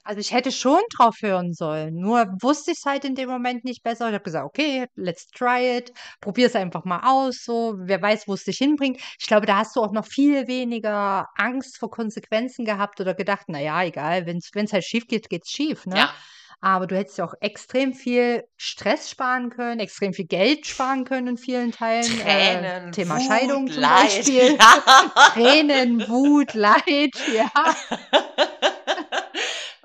[0.03, 3.65] Also ich hätte schon drauf hören sollen, nur wusste ich es halt in dem Moment
[3.65, 4.09] nicht besser.
[4.09, 8.27] Ich habe gesagt, okay, let's try it, probier es einfach mal aus, so, wer weiß,
[8.27, 9.01] wo es dich hinbringt.
[9.21, 13.45] Ich glaube, da hast du auch noch viel weniger Angst vor Konsequenzen gehabt oder gedacht,
[13.49, 15.97] na ja, egal, wenn es halt schief geht, geht's schief, ne?
[15.97, 16.15] ja,
[16.63, 21.29] Aber du hättest ja auch extrem viel Stress sparen können, extrem viel Geld sparen können
[21.29, 22.21] in vielen Teilen.
[22.21, 24.03] Äh, Tränen, Thema Wut, Scheidung zum Leid.
[24.03, 24.59] Beispiel.
[24.59, 25.31] Ja.
[25.35, 27.51] Tränen, Wut, Leid, ja.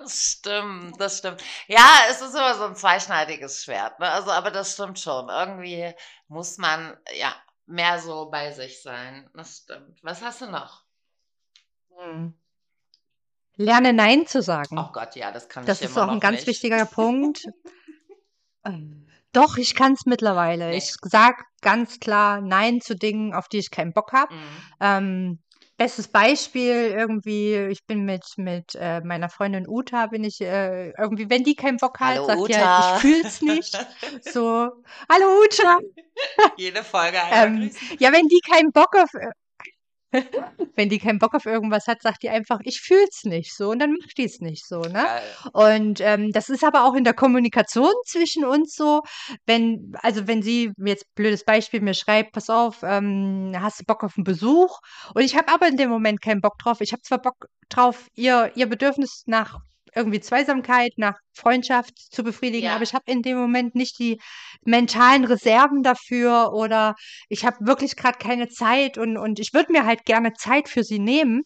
[0.06, 1.44] Das stimmt, das stimmt.
[1.68, 4.08] Ja, es ist immer so ein zweischneidiges Schwert, ne?
[4.12, 5.30] Also, aber das stimmt schon.
[5.30, 5.94] Irgendwie
[6.28, 9.28] muss man ja mehr so bei sich sein.
[9.34, 9.98] Das stimmt.
[10.04, 10.84] Was hast du noch?
[11.98, 12.36] Hm.
[13.58, 14.90] Lerne Nein zu Oh sagen.
[14.94, 16.48] Gott, ja, das kann Das ich ist immer auch ein ganz nicht.
[16.48, 17.42] wichtiger Punkt.
[18.64, 20.70] Ähm, Doch, ich kann es mittlerweile.
[20.70, 20.78] Nee.
[20.78, 24.34] Ich sage ganz klar Nein zu Dingen, auf die ich keinen Bock habe.
[24.34, 24.40] Mhm.
[24.82, 25.40] Ähm,
[25.78, 31.30] bestes Beispiel irgendwie, ich bin mit, mit äh, meiner Freundin Uta, bin ich äh, irgendwie,
[31.30, 32.96] wenn die keinen Bock hat, Hallo sagt die halt, Uta.
[32.96, 33.88] ich fühl's nicht.
[34.22, 34.72] So,
[35.10, 35.80] hallo Uta.
[36.58, 39.30] Jede Folge Ähm, ja, wenn die keinen Bock auf, äh,
[40.76, 43.80] wenn die keinen Bock auf irgendwas hat, sagt die einfach, ich fühl's nicht so und
[43.80, 44.94] dann macht die es nicht so, ne?
[44.94, 45.24] Geil.
[45.54, 49.02] Und ähm, das ist aber auch in der Kommunikation zwischen uns so,
[49.46, 54.04] wenn, also wenn sie, jetzt blödes Beispiel, mir schreibt, pass auf, ähm, hast du Bock
[54.04, 54.80] auf einen Besuch?
[55.14, 56.82] Und ich habe aber in dem Moment keinen Bock drauf.
[56.82, 59.60] Ich habe zwar Bock drauf, ihr, ihr Bedürfnis nach
[59.96, 62.76] irgendwie Zweisamkeit, nach Freundschaft zu befriedigen, Ja.
[62.76, 64.20] aber ich habe in dem Moment nicht die
[64.64, 66.96] mentalen Reserven dafür oder
[67.30, 70.84] ich habe wirklich gerade keine Zeit und, und ich würde mir halt gerne Zeit für
[70.84, 71.44] sie nehmen.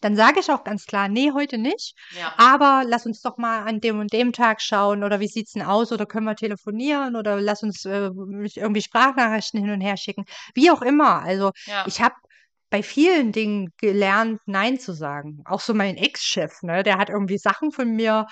[0.00, 1.94] Dann sage ich auch ganz klar, nee, heute nicht.
[2.18, 2.34] Ja.
[2.36, 5.62] Aber lass uns doch mal an dem und dem Tag schauen oder wie sieht's denn
[5.62, 8.10] aus oder können wir telefonieren oder lass uns äh,
[8.56, 10.24] irgendwie Sprachnachrichten hin und her schicken.
[10.54, 11.22] Wie auch immer.
[11.22, 11.84] Also Ja.
[11.86, 12.14] ich habe
[12.72, 15.42] bei vielen Dingen gelernt, Nein zu sagen.
[15.46, 18.26] Auch so mein Ex-Chef, ne, der hat irgendwie Sachen von mir,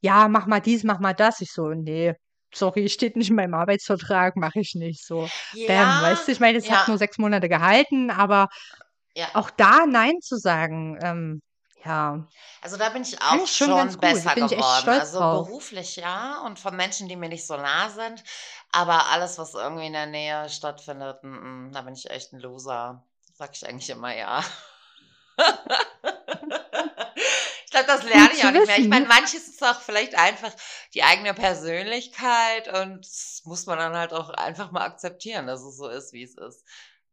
[0.00, 1.40] ja, mach mal dies, mach mal das.
[1.40, 2.14] Ich so, nee,
[2.54, 5.28] sorry, steht nicht in meinem Arbeitsvertrag, mache ich nicht so.
[5.66, 6.00] Bam, Ja.
[6.00, 6.80] weißt du, ich meine, es Ja.
[6.80, 8.48] hat nur sechs Monate gehalten, aber
[9.14, 9.28] Ja.
[9.34, 11.42] auch da Nein zu sagen, ähm,
[11.84, 12.26] ja,
[12.62, 14.88] Also da bin ich auch ich schon schon besser geworden.
[14.92, 15.48] Also drauf.
[15.48, 18.22] beruflich ja und von Menschen, die mir nicht so nah sind.
[18.72, 22.40] Aber alles, was irgendwie in der Nähe stattfindet, mm, mm, da bin ich echt ein
[22.40, 23.04] Loser.
[23.40, 24.44] Sag ich eigentlich immer ja.
[27.64, 28.78] Ich glaube, das lerne ich auch nicht mehr.
[28.78, 30.50] Ich meine, manches ist auch vielleicht einfach
[30.92, 35.76] die eigene Persönlichkeit und das muss man dann halt auch einfach mal akzeptieren, dass es
[35.76, 36.64] so ist, wie es ist.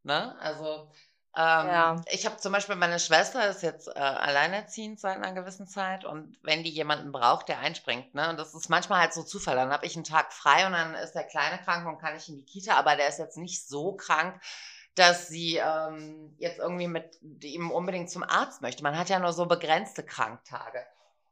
[0.02, 0.36] Ne?
[0.40, 0.92] Also
[1.36, 2.02] ähm, ja.
[2.10, 6.36] Ich habe zum Beispiel meine Schwester ist jetzt äh, alleinerziehend seit einer gewissen Zeit und
[6.42, 9.72] wenn die jemanden braucht, der einspringt, ne, und das ist manchmal halt so Zufall, dann
[9.72, 12.38] habe ich einen Tag frei und dann ist der Kleine krank und kann ich in
[12.38, 14.42] die Kita, aber der ist jetzt nicht so krank,
[14.98, 18.84] dass sie ähm, jetzt irgendwie mit ihm unbedingt zum Arzt möchte.
[18.84, 20.86] Man hat ja nur so begrenzte Kranktage.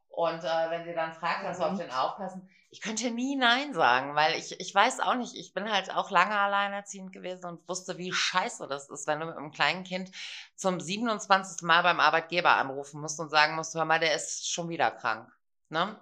[0.08, 1.78] Und äh, wenn sie dann fragt, kannst du auf mhm.
[1.78, 5.70] den aufpassen, ich könnte nie Nein sagen, weil ich, ich weiß auch nicht, ich bin
[5.70, 9.50] halt auch lange alleinerziehend gewesen und wusste, wie scheiße das ist, wenn du mit einem
[9.50, 10.10] kleinen Kind
[10.56, 11.62] zum 27.
[11.62, 15.30] Mal beim Arbeitgeber anrufen musst und sagen musst, hör mal, der ist schon wieder krank.
[15.68, 15.98] Ne?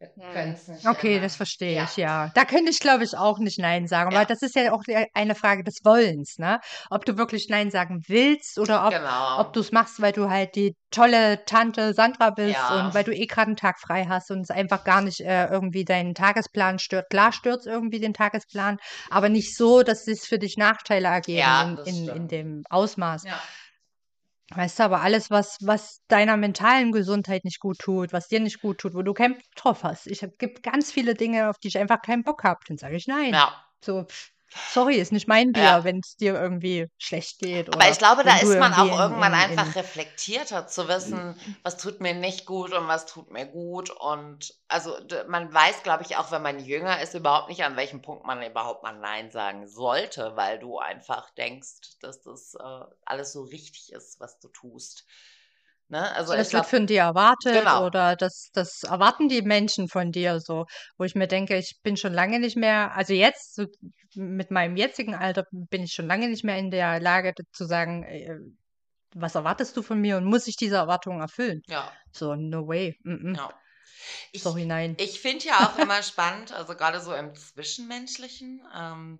[0.00, 0.54] Hm.
[0.86, 1.84] Okay, das verstehe ja.
[1.84, 2.30] ich, ja.
[2.34, 4.12] Da könnte ich, glaube ich, auch nicht Nein sagen.
[4.12, 4.18] Ja.
[4.18, 6.60] Aber das ist ja auch eine Frage des Wollens, ne?
[6.88, 9.40] Ob du wirklich Nein sagen willst oder ob, genau.
[9.40, 12.86] ob du es machst, weil du halt die tolle Tante Sandra bist ja.
[12.86, 15.46] und weil du eh gerade einen Tag frei hast und es einfach gar nicht äh,
[15.46, 17.10] irgendwie deinen Tagesplan stört.
[17.10, 18.78] Klar stört es irgendwie den Tagesplan,
[19.10, 23.24] aber nicht so, dass es für dich Nachteile ergeben in, in, in, dem Ausmaß.
[23.24, 23.40] Ja.
[24.54, 28.60] Weißt du, aber alles, was, was deiner mentalen Gesundheit nicht gut tut, was dir nicht
[28.62, 30.06] gut tut, wo du keinen Bock drauf hast.
[30.06, 32.60] Ich gibt ganz viele Dinge, auf die ich einfach keinen Bock habe.
[32.66, 33.34] Dann sage ich nein.
[33.34, 33.62] Ja.
[33.84, 34.30] So, pff,
[34.70, 35.84] Sorry, ist nicht mein Bier, ja.
[35.84, 37.72] wenn es dir irgendwie schlecht geht.
[37.72, 41.76] Aber ich glaube, da ist man auch irgendwann in, in, einfach reflektierter zu wissen, was
[41.76, 43.90] tut mir nicht gut und was tut mir gut.
[43.90, 44.96] Und also
[45.28, 48.42] man weiß, glaube ich, auch wenn man jünger ist, überhaupt nicht, an welchem Punkt man
[48.42, 53.92] überhaupt mal Nein sagen sollte, weil du einfach denkst, dass das äh, alles so richtig
[53.92, 55.04] ist, was du tust.
[55.90, 56.14] Ne?
[56.14, 57.86] Also das wird von dir erwartet genau.
[57.86, 60.66] oder das, das erwarten die Menschen von dir so,
[60.98, 63.64] wo ich mir denke, ich bin schon lange nicht mehr, also jetzt so
[64.18, 68.02] mit meinem jetzigen Alter bin ich schon lange nicht mehr in der Lage zu sagen,
[68.02, 68.38] äh,
[69.14, 71.62] was erwartest du von mir und muss ich diese Erwartungen erfüllen?
[71.68, 71.92] Ja.
[72.12, 72.98] So, no way.
[73.04, 73.36] Mm -mm.
[73.36, 73.50] Ja.
[74.32, 74.96] Ich, Sorry, nein.
[74.98, 79.18] Ich finde ja auch immer spannend, also gerade so im Zwischenmenschlichen, ähm,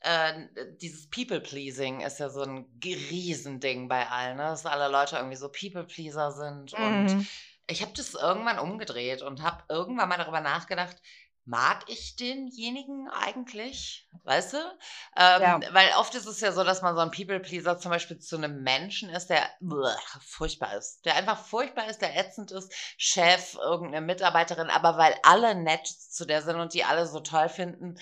[0.00, 0.46] äh,
[0.80, 4.44] dieses People-Pleasing ist ja so ein Riesending bei allen, ne?
[4.44, 6.78] dass alle Leute irgendwie so People-Pleaser sind.
[6.78, 6.84] Mhm.
[6.84, 7.26] Und
[7.68, 10.96] ich habe das irgendwann umgedreht und habe irgendwann mal darüber nachgedacht,
[11.50, 14.08] mag ich denjenigen eigentlich?
[14.22, 14.58] Weißt du?
[15.16, 15.60] Ähm, ja.
[15.72, 18.62] Weil oft ist es ja so, dass man so ein People-Pleaser zum Beispiel zu einem
[18.62, 19.88] Menschen ist, der bleh,
[20.24, 21.04] furchtbar ist.
[21.04, 26.24] Der einfach furchtbar ist, der ätzend ist, Chef, irgendeine Mitarbeiterin, aber weil alle nett zu
[26.24, 27.98] der sind und die alle so toll finden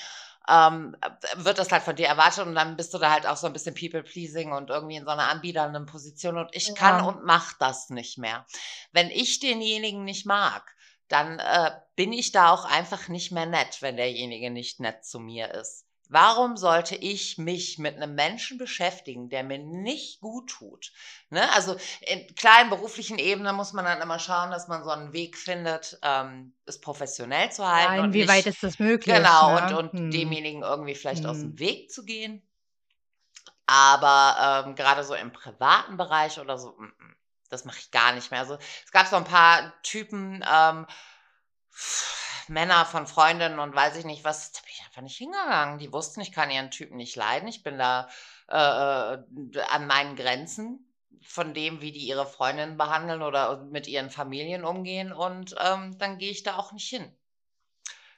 [0.49, 0.97] ähm,
[1.37, 3.53] wird das halt von dir erwartet und dann bist du da halt auch so ein
[3.53, 6.75] bisschen people-pleasing und irgendwie in so einer anbiedernden Position und ich ja.
[6.75, 8.47] kann und mach das nicht mehr.
[8.93, 10.75] Wenn ich denjenigen nicht mag,
[11.09, 15.19] dann äh, bin ich da auch einfach nicht mehr nett, wenn derjenige nicht nett zu
[15.19, 15.89] mir ist.
[16.11, 20.91] Warum sollte ich mich mit einem Menschen beschäftigen, der mir nicht gut tut?
[21.29, 21.53] Ne?
[21.53, 25.37] Also in kleinen beruflichen Ebenen muss man dann immer schauen, dass man so einen Weg
[25.37, 27.97] findet, ähm, es professionell zu halten.
[27.97, 29.15] Ja, inwieweit ist das möglich?
[29.15, 29.79] Genau, ne?
[29.79, 30.11] und, und hm.
[30.11, 31.31] demjenigen irgendwie vielleicht hm.
[31.31, 31.59] aus dem hm.
[31.59, 32.43] Weg zu gehen.
[33.67, 37.17] Aber ähm, gerade so im privaten Bereich oder so, mm, mm,
[37.49, 38.41] das mache ich gar nicht mehr.
[38.41, 40.87] Also es gab so ein paar Typen, ähm,
[42.49, 45.79] Männer von Freundinnen und weiß ich nicht was, da bin ich einfach nicht hingegangen.
[45.79, 47.49] Die wussten, ich kann ihren Typen nicht leiden.
[47.49, 48.09] Ich bin da
[48.49, 50.85] äh, äh, an meinen Grenzen
[51.23, 56.19] von dem, wie die ihre Freundinnen behandeln oder mit ihren Familien umgehen und ähm, dann
[56.19, 57.15] gehe ich da auch nicht hin.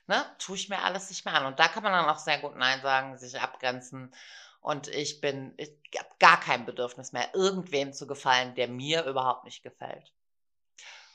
[0.07, 0.25] Ne?
[0.38, 1.47] Tue ich mir alles nicht mehr an.
[1.47, 4.14] Und da kann man dann auch sehr gut Nein sagen, sich abgrenzen.
[4.61, 9.44] Und ich bin, ich habe gar kein Bedürfnis mehr, irgendwem zu gefallen, der mir überhaupt
[9.44, 10.12] nicht gefällt.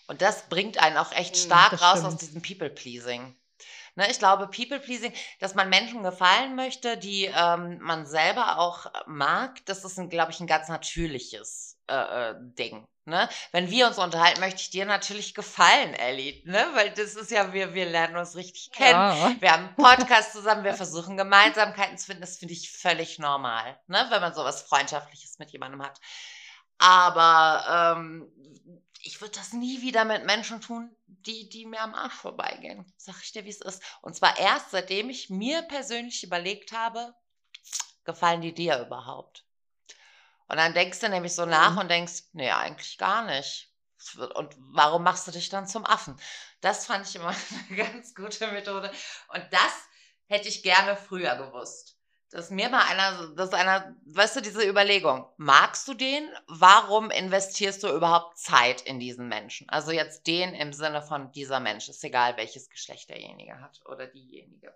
[0.07, 2.13] Und das bringt einen auch echt hm, stark das raus stimmt.
[2.13, 3.35] aus diesem People-Pleasing.
[3.95, 9.65] Ne, ich glaube, People-Pleasing, dass man Menschen gefallen möchte, die ähm, man selber auch mag,
[9.65, 12.85] das ist, glaube ich, ein ganz natürliches äh, äh, Ding.
[13.07, 13.29] Ne?
[13.51, 16.65] Wenn wir uns unterhalten, möchte ich dir natürlich gefallen, Ellie, ne?
[16.73, 18.93] Weil das ist ja, wir, wir lernen uns richtig kennen.
[18.93, 19.35] Ja.
[19.39, 22.21] Wir haben einen Podcast zusammen, wir versuchen Gemeinsamkeiten zu finden.
[22.21, 24.07] Das finde ich völlig normal, ne?
[24.09, 26.01] Wenn man sowas Freundschaftliches mit jemandem hat.
[26.79, 28.31] Aber ähm,
[29.03, 32.91] ich würde das nie wieder mit Menschen tun, die, die mir am Arsch vorbeigehen.
[32.97, 33.83] Sag ich dir, wie es ist.
[34.01, 37.13] Und zwar erst, seitdem ich mir persönlich überlegt habe,
[38.03, 39.44] gefallen die dir überhaupt?
[40.47, 41.77] Und dann denkst du nämlich so nach mhm.
[41.79, 43.71] und denkst, nee, eigentlich gar nicht.
[44.35, 46.15] Und warum machst du dich dann zum Affen?
[46.61, 47.33] Das fand ich immer
[47.69, 48.91] eine ganz gute Methode.
[49.29, 49.73] Und das
[50.27, 51.95] hätte ich gerne früher gewusst
[52.35, 56.29] dass mir mal einer, dass einer, weißt du, diese Überlegung, magst du den?
[56.47, 59.69] Warum investierst du überhaupt Zeit in diesen Menschen?
[59.69, 64.07] Also jetzt den im Sinne von dieser Mensch, ist egal, welches Geschlecht derjenige hat oder
[64.07, 64.75] diejenige.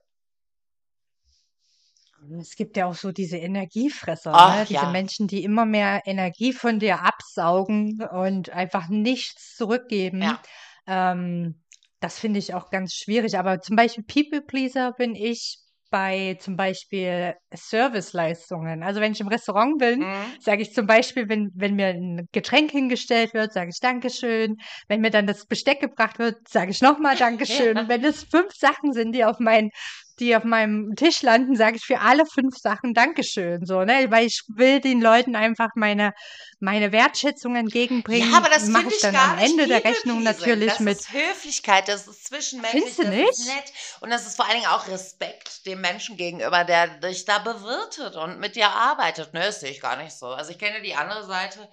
[2.39, 4.37] Es gibt ja auch so diese Energiefresser, ne?
[4.37, 4.91] Ach Diese ja.
[4.91, 10.21] Menschen, die immer mehr Energie von dir absaugen und einfach nichts zurückgeben.
[10.21, 10.41] Ja.
[10.87, 11.61] Ähm,
[11.99, 13.37] das finde ich auch ganz schwierig.
[13.37, 15.59] Aber zum Beispiel People Pleaser bin ich
[15.91, 18.83] bei zum Beispiel Serviceleistungen.
[18.83, 20.25] Also wenn ich im Restaurant bin, Mhm.
[20.39, 24.57] sage ich zum Beispiel, wenn, wenn mir ein Getränk hingestellt wird, sage ich Dankeschön.
[24.87, 27.75] Wenn mir dann das Besteck gebracht wird, sage ich nochmal Dankeschön.
[27.75, 27.81] Ja.
[27.81, 29.71] Und wenn es fünf Sachen sind, die auf mein
[30.19, 34.07] die auf meinem Tisch landen, sage ich für alle fünf Sachen Dankeschön, so, ne?
[34.09, 36.13] Weil ich will den Leuten einfach meine,
[36.59, 38.31] meine Wertschätzung entgegenbringen.
[38.31, 40.97] Ja, aber das Mache ich dann gar am nicht Ende der Rechnung natürlich Das mit.
[40.99, 43.45] ist Höflichkeit, das ist zwischenmenschlich, das ist nicht?
[43.47, 43.73] nett.
[44.01, 48.15] Und das ist vor allen Dingen auch Respekt dem Menschen gegenüber, der dich da bewirtet
[48.15, 49.33] und mit dir arbeitet.
[49.33, 50.27] Ne, das sehe ich gar nicht so.
[50.27, 51.67] Also ich kenne die andere Seite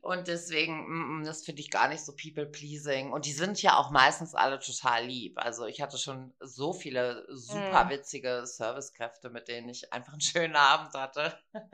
[0.00, 3.12] und deswegen, mm, mm, das finde ich gar nicht so people-pleasing.
[3.12, 5.38] Und die sind ja auch meistens alle total lieb.
[5.38, 7.90] Also ich hatte schon so viele super Mhm.
[7.90, 11.38] witzige Servicekräfte, mit denen ich einfach einen schönen Abend hatte.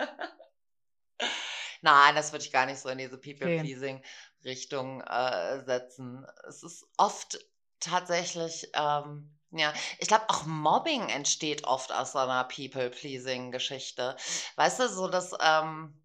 [1.82, 3.18] Nein, das würde ich gar nicht so in diese.
[3.18, 6.26] People-Pleasing-Richtung äh, setzen.
[6.48, 7.38] Es ist oft
[7.80, 14.16] tatsächlich, ähm, ja, ich glaube auch Mobbing entsteht oft aus so einer People-Pleasing-Geschichte.
[14.56, 16.02] Weißt du, so dass, ähm,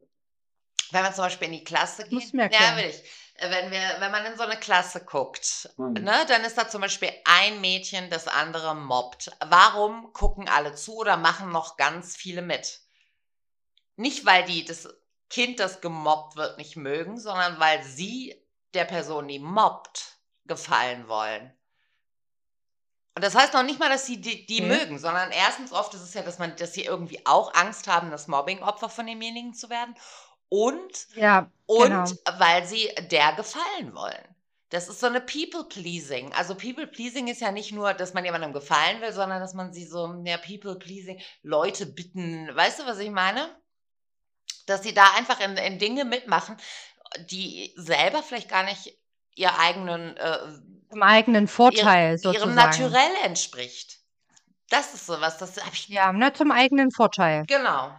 [0.94, 3.04] wenn man zum Beispiel in die Klasse geht, mir ja, will ich.
[3.40, 5.94] Wenn wir, wenn man in so eine Klasse guckt, Mhm.
[6.04, 9.32] ne, dann ist da zum Beispiel ein Mädchen, das andere mobbt.
[9.40, 12.82] Warum gucken alle zu oder machen noch ganz viele mit?
[13.96, 14.90] Nicht, weil die das
[15.30, 18.36] Kind, das gemobbt wird, nicht mögen, sondern weil sie
[18.74, 21.58] der Person, die mobbt, gefallen wollen.
[23.16, 24.68] Und das heißt noch nicht mal, dass sie die, die Okay.
[24.68, 28.10] mögen, sondern erstens oft ist es ja, dass man, dass sie irgendwie auch Angst haben,
[28.10, 29.96] das Mobbing-Opfer von demjenigen zu werden.
[30.54, 32.06] Und, Ja, und genau.
[32.40, 34.36] weil sie der gefallen wollen.
[34.70, 36.34] Das ist so eine People-Pleasing.
[36.34, 39.86] Also People-Pleasing ist ja nicht nur, dass man jemandem gefallen will, sondern dass man sie
[39.86, 42.54] so, ja, People-Pleasing, Leute bitten.
[42.54, 43.50] Weißt du, was ich meine?
[44.68, 46.58] Dass sie da einfach in, in Dinge mitmachen,
[47.30, 48.98] die selber vielleicht gar nicht
[49.36, 50.38] ihr eigenen, äh,
[50.90, 52.56] Zum eigenen ihr, Vorteil ihrem sozusagen.
[52.56, 54.00] Naturell entspricht.
[54.70, 57.46] Das ist sowas, das habe ich, Ja, ne, zum eigenen Vorteil.
[57.48, 57.94] genau.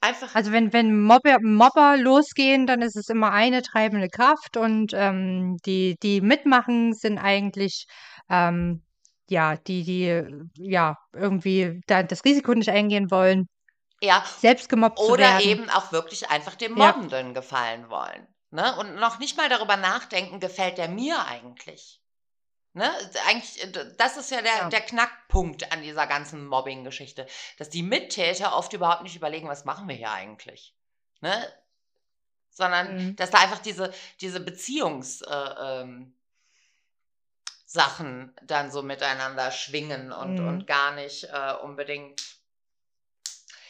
[0.00, 4.92] Einfach, Also wenn, wenn Mobber, Mobber losgehen, dann ist es immer eine treibende Kraft und
[4.94, 7.86] ähm, die, die mitmachen, sind eigentlich
[8.28, 8.82] ähm,
[9.28, 10.24] ja, die, die
[10.58, 13.48] ja irgendwie da das Risiko nicht eingehen wollen,
[14.00, 15.50] ja, selbst gemobbt zu Oder werden.
[15.50, 16.92] eben auch wirklich einfach dem Ja.
[16.92, 18.26] Mobbenden gefallen wollen.
[18.50, 18.76] Ne?
[18.78, 22.00] Und noch nicht mal darüber nachdenken, gefällt der mir eigentlich?
[22.76, 22.92] Ne?
[23.26, 24.68] Eigentlich, äh, das ist ja der, Ja.
[24.68, 29.88] der Knackpunkt an dieser ganzen Mobbing-Geschichte, dass die Mittäter oft überhaupt nicht überlegen, was machen
[29.88, 30.74] wir hier eigentlich?
[31.22, 31.50] Ne?
[32.50, 33.16] Sondern, Mhm.
[33.16, 36.12] dass da einfach diese, diese Beziehungs- äh, ähm,
[38.42, 40.48] dann so miteinander schwingen und, Mhm.
[40.48, 42.22] und gar nicht äh, unbedingt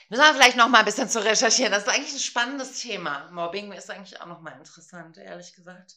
[0.09, 1.73] Müssen wir vielleicht noch mal ein bisschen zu recherchieren.
[1.73, 3.29] Das ist eigentlich ein spannendes Thema.
[3.33, 5.97] Mobbing ist eigentlich auch noch mal interessant, ehrlich gesagt.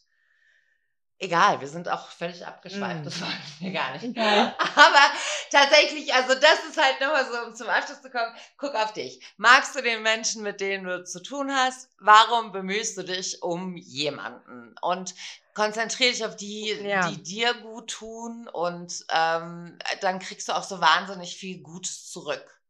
[1.22, 3.02] Egal, wir sind auch völlig abgeschweift.
[3.02, 3.04] Mm.
[3.04, 4.04] Das wollen wir gar nicht.
[4.04, 4.54] Egal.
[4.58, 5.12] Aber
[5.50, 8.34] tatsächlich, also das ist halt nochmal so, um zum Abschluss zu kommen.
[8.56, 9.20] Guck auf dich.
[9.36, 11.90] Magst du den Menschen, mit denen du zu tun hast?
[11.98, 14.74] Warum bemühst du dich um jemanden?
[14.80, 15.14] Und
[15.52, 17.10] konzentriere dich auf die, Ja.
[17.10, 22.62] die dir gut tun und ähm, dann kriegst du auch so wahnsinnig viel Gutes zurück.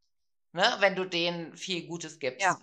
[0.51, 0.75] Ne?
[0.79, 2.41] Wenn du denen viel Gutes gibst.
[2.41, 2.59] Ja.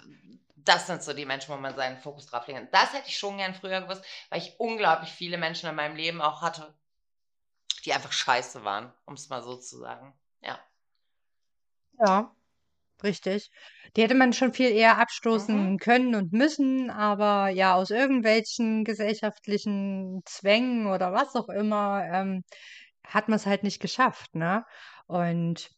[0.64, 2.74] Das sind so die Menschen, wo man seinen Fokus drauf legt.
[2.74, 6.20] Das hätte ich schon gern früher gewusst, weil ich unglaublich viele Menschen in meinem Leben
[6.20, 6.74] auch hatte,
[7.84, 10.16] die einfach scheiße waren, um es mal so zu sagen.
[10.42, 10.60] Ja.
[12.00, 12.34] Ja,
[13.04, 13.50] richtig.
[13.96, 15.78] Die hätte man schon viel eher abstoßen Mhm.
[15.78, 22.44] können und müssen, aber ja, aus irgendwelchen gesellschaftlichen Zwängen oder was auch immer, ähm,
[23.06, 24.64] hat man es halt nicht geschafft, ne?
[25.08, 25.70] Und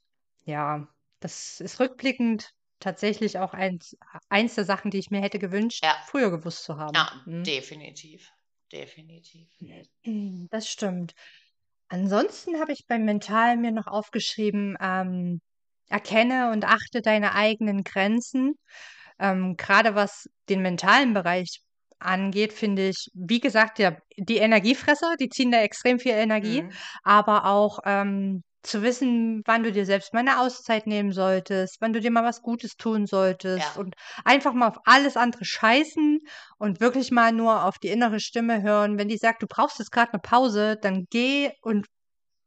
[0.45, 0.89] ja,
[1.21, 2.51] das ist rückblickend
[2.81, 3.97] tatsächlich auch eins,
[4.29, 5.97] eins der Sachen, die ich mir hätte gewünscht, Ja.
[6.01, 6.95] früher gewusst zu haben.
[6.95, 7.45] Ja, Mhm.
[7.47, 8.33] definitiv.
[8.71, 9.49] Definitiv.
[10.51, 11.13] Das stimmt.
[11.89, 15.41] Ansonsten habe ich beim Mental mir noch aufgeschrieben, ähm,
[15.89, 18.55] erkenne und achte deine eigenen Grenzen.
[19.21, 21.63] Ähm, gerade was den mentalen Bereich
[22.01, 26.81] angeht, finde ich, wie gesagt, ja, die Energiefresser, die ziehen da extrem viel Energie, Mhm.
[27.05, 31.93] aber auch ähm, zu wissen, wann du dir selbst mal eine Auszeit nehmen solltest, wann
[31.93, 33.81] du dir mal was Gutes tun solltest Ja.
[33.81, 33.95] und
[34.25, 36.21] einfach mal auf alles andere scheißen
[36.59, 38.99] und wirklich mal nur auf die innere Stimme hören.
[38.99, 41.87] Wenn die sagt, du brauchst jetzt gerade eine Pause, dann geh und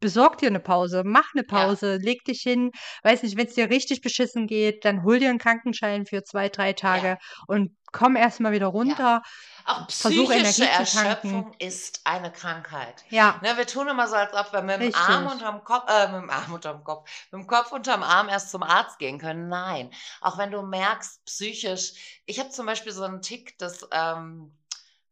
[0.04, 1.66] besorg dir eine Pause, mach eine Ja.
[1.66, 2.72] Pause, leg dich hin.
[3.04, 6.50] Weiß nicht, wenn es dir richtig beschissen geht, dann hol dir einen Krankenschein für zwei,
[6.50, 7.18] drei Tage Ja.
[7.48, 8.72] und komm erst mal wieder Ja.
[8.72, 9.22] runter.
[9.66, 10.68] Auch Versuch, psychische.
[10.68, 13.06] Erschöpfung ist eine Krankheit.
[13.10, 15.32] Ja, Ne, wir tun immer so, als ob wir mit dem Arm richtig.
[15.42, 18.62] unterm Kopf, äh, mit dem Arm unterm Kopf, mit dem Kopf unterm Arm erst zum
[18.64, 19.48] Arzt gehen können.
[19.48, 19.90] Nein,
[20.20, 21.94] auch wenn du merkst, psychisch,
[22.26, 24.52] ich habe zum Beispiel so einen Tick, dass ähm,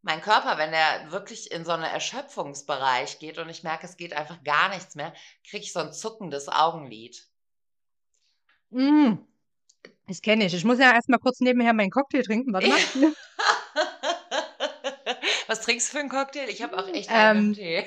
[0.02, 4.14] mein Körper, wenn der wirklich in so einen Erschöpfungsbereich geht und ich merke, es geht
[4.14, 5.14] einfach gar nichts mehr,
[5.47, 7.28] kriege ich so ein zuckendes Augenlid.
[8.72, 9.14] Mm,
[10.08, 10.54] das kenne ich.
[10.54, 12.54] Ich muss ja erst mal kurz nebenher meinen Cocktail trinken.
[12.54, 12.78] Warte mal.
[15.47, 16.49] Was trinkst du für einen Cocktail?
[16.49, 17.86] Ich habe auch echt Ähm, einen Tee.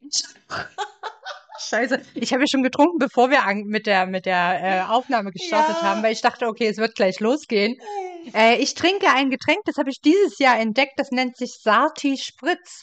[1.58, 2.00] Scheiße.
[2.14, 5.82] Ich habe ja schon getrunken, bevor wir mit der, mit der äh, Aufnahme gestartet Ja.
[5.82, 7.76] haben, weil ich dachte, okay, es wird gleich losgehen.
[8.34, 12.16] Äh, ich trinke ein Getränk, das habe ich dieses Jahr entdeckt, das nennt sich Sarti
[12.18, 12.82] Spritz.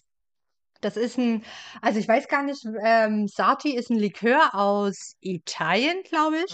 [0.81, 1.43] Das ist ein,
[1.81, 6.51] also ich weiß gar nicht, ähm, Sarti ist ein Likör aus Italien, glaube ich.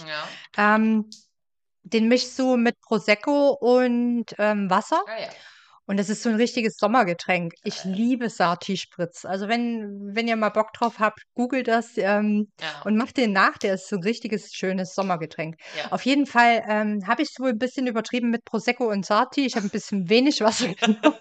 [0.56, 0.76] Ja.
[0.76, 1.10] Ähm,
[1.84, 5.02] den mischst du mit Prosecco und ähm, Wasser.
[5.06, 5.28] Ah, ja.
[5.86, 7.54] Und das ist so ein richtiges Sommergetränk.
[7.64, 9.24] Ich liebe Sarti-Spritz.
[9.24, 12.82] Also wenn, wenn ihr mal Bock drauf habt, googelt das ähm, Ja.
[12.84, 13.58] und macht den nach.
[13.58, 15.56] Der ist so ein richtiges, schönes Sommergetränk.
[15.76, 15.90] ja.
[15.90, 19.44] Auf jeden Fall ähm, habe ich es wohl ein bisschen übertrieben mit Prosecco und Sarti.
[19.44, 21.18] Ich habe ein bisschen wenig Wasser genommen.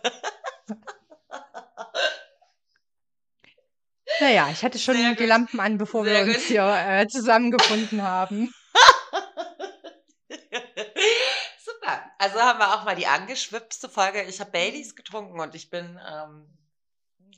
[4.20, 5.28] Naja, ich hatte schon Sehr die gut.
[5.28, 6.43] Lampen an, bevor wir Sehr uns gut.
[6.43, 8.51] hier äh, zusammengefunden haben.
[11.82, 12.11] Super.
[12.19, 14.23] Also haben wir auch mal die angeschwipste Folge.
[14.23, 16.47] Ich habe Baileys getrunken und ich bin, ähm,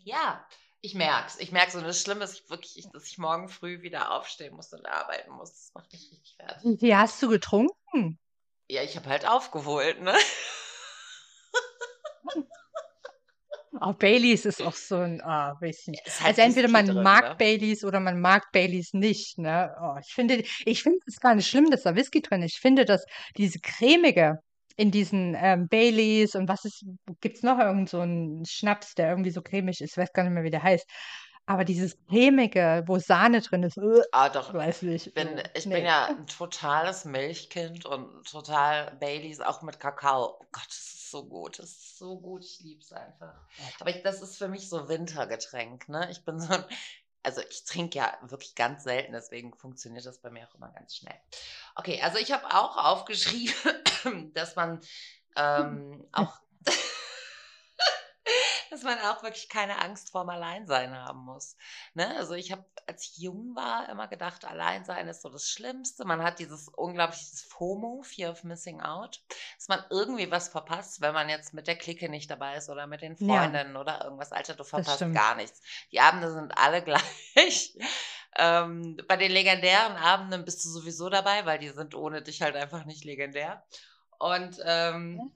[0.04, 0.46] ja,
[0.82, 1.38] ich merk's.
[1.40, 4.74] Ich merke so, das Schlimme ist wirklich, ich, dass ich morgen früh wieder aufstehen muss
[4.74, 5.52] und arbeiten muss.
[5.52, 6.82] Das macht mich richtig fertig.
[6.82, 8.20] Wie hast du getrunken?
[8.68, 10.14] Ja, ich habe halt aufgeholt, ne?
[13.82, 16.04] Oh, Baileys ist auch so ein, ah, weiß nicht.
[16.20, 17.36] Halt Also entweder man drin, mag ne?
[17.38, 19.76] Baileys oder man mag Baileys nicht, ne?
[19.82, 22.54] Oh, ich finde, ich finde es gar nicht schlimm, dass da Whisky drin ist.
[22.54, 23.04] Ich finde, dass
[23.36, 24.40] diese cremige
[24.76, 26.86] in diesen ähm, Baileys und was ist,
[27.22, 30.34] gibt's noch irgend so einen Schnaps, der irgendwie so cremig ist, ich weiß gar nicht
[30.34, 30.88] mehr, wie der heißt.
[31.46, 34.54] Aber dieses cremige, wo Sahne drin ist, äh, Ah, doch.
[34.54, 35.08] weiß nicht.
[35.08, 35.76] Ich bin, äh, ich nee.
[35.76, 40.38] bin ja ein totales Milchkind und total Baileys, auch mit Kakao.
[40.40, 41.60] Oh Gott, das ist so gut.
[41.60, 42.44] Das ist so gut.
[42.44, 43.34] Ich liebe es einfach.
[43.80, 46.10] Aber ich, das ist für mich so Wintergetränk, ne?
[46.12, 46.66] Ich bin so ein,
[47.24, 50.96] also ich trinke ja wirklich ganz selten, deswegen funktioniert das bei mir auch immer ganz
[50.96, 51.18] schnell.
[51.76, 53.54] Okay, also ich habe auch aufgeschrieben,
[54.34, 54.82] dass man
[55.38, 56.38] ähm, auch,
[58.74, 61.56] dass man auch wirklich keine Angst vorm Alleinsein haben muss.
[61.94, 62.16] Ne?
[62.18, 66.06] Also ich habe, als ich jung war, immer gedacht, Alleinsein ist so das Schlimmste.
[66.06, 69.22] Man hat dieses unglaubliche FOMO, Fear of Missing Out,
[69.58, 72.88] dass man irgendwie was verpasst, wenn man jetzt mit der Clique nicht dabei ist oder
[72.88, 73.42] mit den Ja.
[73.42, 74.32] Freundinnen oder irgendwas.
[74.32, 75.62] Alter, du verpasst gar nichts.
[75.92, 76.82] Die Abende sind alle
[77.36, 77.78] gleich.
[78.36, 82.56] Ähm, bei den legendären Abenden bist du sowieso dabei, weil die sind ohne dich halt
[82.56, 83.64] einfach nicht legendär.
[84.18, 85.32] Und ähm.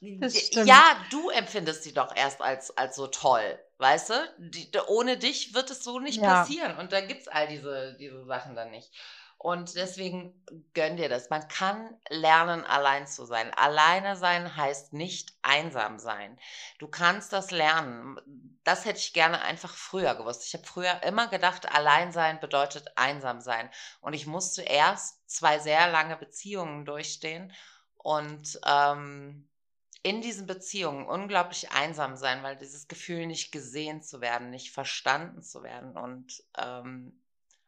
[0.00, 4.14] Ja, du empfindest die doch erst als, als so toll, weißt du?
[4.38, 6.42] Die, ohne dich wird es so nicht Ja.
[6.42, 6.76] passieren.
[6.78, 8.90] Und da gibt es all diese, diese Sachen dann nicht.
[9.38, 10.42] Und deswegen
[10.72, 11.28] gönn dir das.
[11.28, 13.52] Man kann lernen, allein zu sein.
[13.54, 16.38] Alleine sein heißt nicht einsam sein.
[16.78, 18.18] Du kannst das lernen.
[18.64, 20.46] Das hätte ich gerne einfach früher gewusst.
[20.46, 23.68] Ich habe früher immer gedacht, allein sein bedeutet einsam sein.
[24.00, 27.52] Und ich musste erst zwei sehr lange Beziehungen durchstehen
[27.98, 29.46] und ähm,
[30.04, 35.42] in diesen Beziehungen unglaublich einsam sein, weil dieses Gefühl, nicht gesehen zu werden, nicht verstanden
[35.42, 37.18] zu werden und ähm,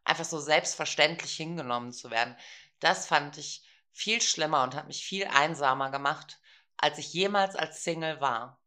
[0.04, 2.36] einfach so selbstverständlich hingenommen zu werden,
[2.78, 6.38] das fand ich viel schlimmer und hat mich viel einsamer gemacht,
[6.76, 8.60] als ich jemals als Single war.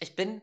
[0.00, 0.40] Ich bin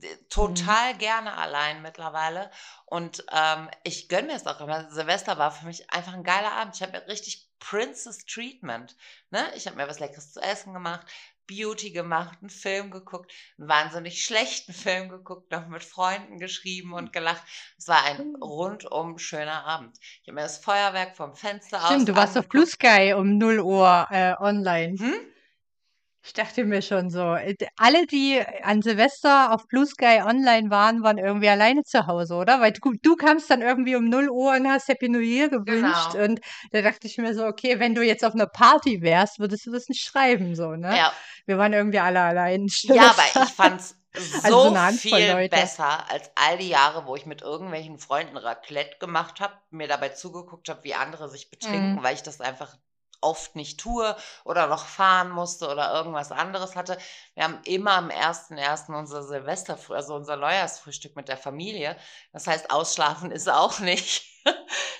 [0.00, 2.52] äh, total gerne allein mittlerweile
[2.86, 4.88] und ähm, ich gönne mir es auch immer.
[4.92, 6.76] Silvester war für mich einfach ein geiler Abend.
[6.76, 8.96] Ich habe mir richtig Princess Treatment.
[9.30, 9.44] Ne?
[9.56, 11.04] Ich habe mir was Leckeres zu essen gemacht,
[11.48, 17.12] Beauty gemacht, einen Film geguckt, einen wahnsinnig schlechten Film geguckt, noch mit Freunden geschrieben und
[17.12, 17.42] gelacht.
[17.76, 19.98] Es war ein rundum schöner Abend.
[20.22, 21.90] Ich habe mir das Feuerwerk vom Fenster aus.
[21.90, 22.48] Stimmt, du warst auf.
[22.48, 24.96] Blue Sky um 0 Uhr äh, online.
[24.98, 25.14] Hm?
[26.28, 31.02] Ich dachte mir schon so, äh, alle, die an Silvester auf Blue Sky online waren,
[31.02, 32.60] waren irgendwie alleine zu Hause, oder?
[32.60, 36.12] Weil du, du kamst dann irgendwie um 0 Uhr und hast Happy New Year gewünscht.
[36.12, 36.24] Genau.
[36.24, 39.64] Und da dachte ich mir so, okay, wenn du jetzt auf einer Party wärst, würdest
[39.64, 40.94] du das nicht schreiben, so, ne?
[40.94, 41.12] Ja,
[41.46, 42.66] Wir waren irgendwie alle allein.
[42.82, 45.48] Ja, aber ich fand's so Also so viel Leute.
[45.56, 50.10] besser als all die Jahre, wo ich mit irgendwelchen Freunden Raclette gemacht habe, mir dabei
[50.10, 52.02] zugeguckt habe, wie andere sich betrinken, Mhm.
[52.02, 52.76] weil ich das einfach
[53.20, 56.98] oft nicht tue oder noch fahren musste oder irgendwas anderes hatte.
[57.34, 58.96] Wir haben immer am 1.1.
[58.96, 61.96] unser Silvester, also unser Neujahrsfrühstück mit der Familie.
[62.32, 64.24] Das heißt, ausschlafen ist auch nicht.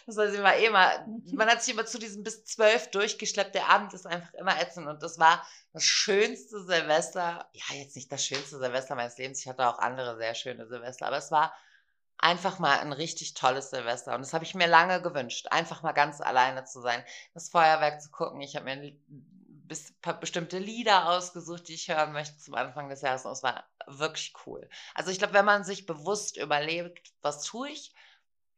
[0.06, 3.54] Das heißt, immer immer, man hat sich immer zu diesem bis zwölf durchgeschleppt.
[3.54, 7.46] Der Abend ist einfach immer ätzend und das war das schönste Silvester.
[7.52, 9.40] Ja, jetzt nicht das schönste Silvester meines Lebens.
[9.40, 11.52] Ich hatte auch andere sehr schöne Silvester, aber es war
[12.18, 14.14] einfach mal ein richtig tolles Silvester.
[14.14, 17.02] Und das habe ich mir lange gewünscht, einfach mal ganz alleine zu sein,
[17.34, 18.40] das Feuerwerk zu gucken.
[18.40, 18.92] Ich habe mir
[19.68, 23.24] bis, bestimmte Lieder ausgesucht, die ich hören möchte zum Anfang des Jahres.
[23.24, 24.68] Und es war wirklich cool.
[24.94, 27.94] Also ich glaube, wenn man sich bewusst überlegt, was tue ich,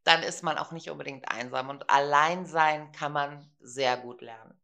[0.05, 1.69] dann ist man auch nicht unbedingt einsam.
[1.69, 4.55] Und allein sein kann man sehr gut lernen.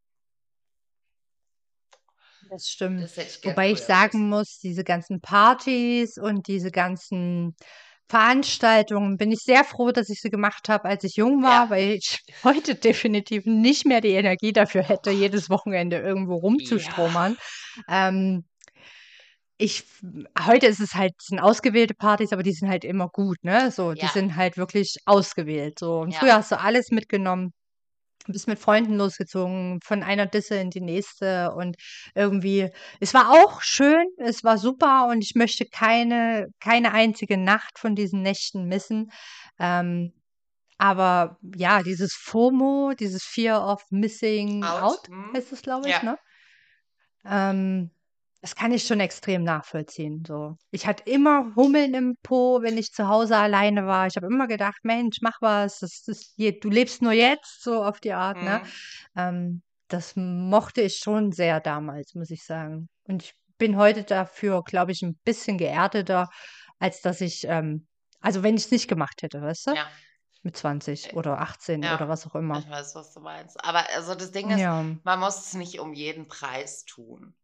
[2.49, 3.03] Das stimmt.
[3.03, 7.57] Das ich Wobei ich sagen muss, diese ganzen Partys und diese ganzen
[8.09, 11.71] Veranstaltungen bin ich sehr froh, dass ich sie gemacht habe, als ich jung war, ja.
[11.71, 17.37] weil ich heute definitiv nicht mehr die Energie dafür hätte, jedes Wochenende irgendwo rumzustromern.
[17.89, 18.09] Ja.
[18.09, 18.45] Ähm,
[19.59, 19.85] ich,
[20.47, 23.71] heute ist es halt, sind ausgewählte Partys, aber die sind halt immer gut, ne?
[23.71, 24.09] So, die ja.
[24.09, 25.79] sind halt wirklich ausgewählt.
[25.79, 26.01] So.
[26.01, 27.53] Und früher hast du alles mitgenommen,
[28.33, 31.77] bist mit Freunden losgezogen, von einer Disse in die nächste und
[32.14, 32.70] irgendwie,
[33.01, 37.95] es war auch schön, es war super und ich möchte keine, keine einzige Nacht von
[37.95, 39.11] diesen Nächten missen.
[39.59, 40.12] Ähm,
[40.79, 45.33] aber ja, dieses FOMO, dieses Fear of Missing Out, out hm.
[45.35, 46.03] heißt es, glaube ich, ja.
[46.03, 46.18] ne?
[47.24, 47.91] Ähm,
[48.43, 50.57] das kann ich schon extrem nachvollziehen, so.
[50.70, 54.07] Ich hatte immer Hummeln im Po, wenn ich zu Hause alleine war.
[54.07, 58.01] Ich habe immer gedacht: „Mensch, mach was, das ist du lebst nur jetzt“, so auf
[58.01, 58.61] die Art, ne?
[58.61, 58.76] Mhm.
[59.16, 62.89] Ähm, das mochte ich schon sehr damals, muss ich sagen.
[63.05, 66.28] Und ich bin heute dafür, glaube ich, ein bisschen geerdeter,
[66.78, 67.87] als dass ich ähm
[68.20, 69.72] also, wenn ich es nicht gemacht hätte, weißt du?
[69.72, 69.91] Ja.
[70.43, 72.64] Mit 20 äh, oder 18 Ja, oder was auch immer.
[72.64, 73.62] ich weiß, was du meinst.
[73.64, 74.97] Aber also, das Ding ist, Ja.
[75.05, 77.34] man muss es nicht um jeden Preis tun.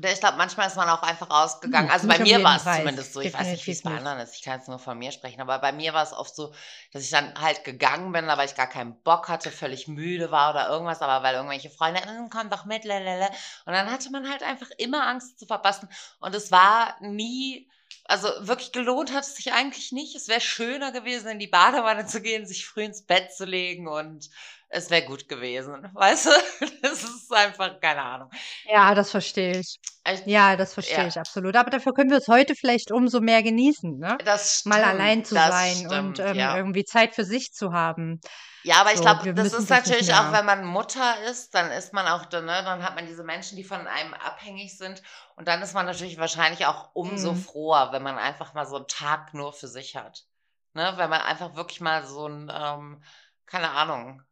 [0.00, 1.88] Ich glaube, manchmal ist man auch einfach rausgegangen.
[1.88, 3.20] Hm, also bei mir war es zumindest so.
[3.20, 4.34] Ich Definitiv weiß nicht, wie es bei anderen ist.
[4.36, 5.40] Ich kann jetzt nur von mir sprechen.
[5.40, 6.54] Aber bei mir war es oft so,
[6.92, 10.50] dass ich dann halt gegangen bin, aber ich gar keinen Bock hatte, völlig müde war
[10.50, 11.02] oder irgendwas.
[11.02, 13.26] Aber weil irgendwelche Freunde, hm, komm doch mit, lalala.
[13.66, 15.88] Und dann hatte man halt einfach immer Angst zu verpassen.
[16.20, 17.68] Und es war nie,
[18.04, 20.14] also wirklich gelohnt hat es sich eigentlich nicht.
[20.14, 23.88] Es wäre schöner gewesen, in die Badewanne zu gehen, sich früh ins Bett zu legen
[23.88, 24.30] und
[24.68, 25.88] es wäre gut gewesen.
[25.94, 26.30] Weißt du?
[26.82, 28.30] Das ist einfach, keine Ahnung.
[28.64, 29.78] Ja, das verstehe ich.
[30.10, 31.06] ich ja, das verstehe ja.
[31.06, 31.56] ich absolut.
[31.56, 34.18] Aber dafür können wir es heute vielleicht umso mehr genießen, ne?
[34.24, 36.56] Das stimmt, Mal allein zu sein stimmt, und ähm, ja.
[36.56, 38.20] irgendwie Zeit für sich zu haben.
[38.64, 42.06] Ja, aber ich glaube, das ist natürlich auch, wenn man Mutter ist, dann ist man
[42.06, 45.02] auch, ne, dann hat man diese Menschen, die von einem abhängig sind.
[45.36, 47.40] Und dann ist man natürlich wahrscheinlich auch umso mhm.
[47.40, 50.24] froher, wenn man einfach mal so einen Tag nur für sich hat.
[50.74, 50.92] Ne?
[50.96, 53.02] Wenn man einfach wirklich mal so ein, ähm,
[53.46, 54.22] keine Ahnung,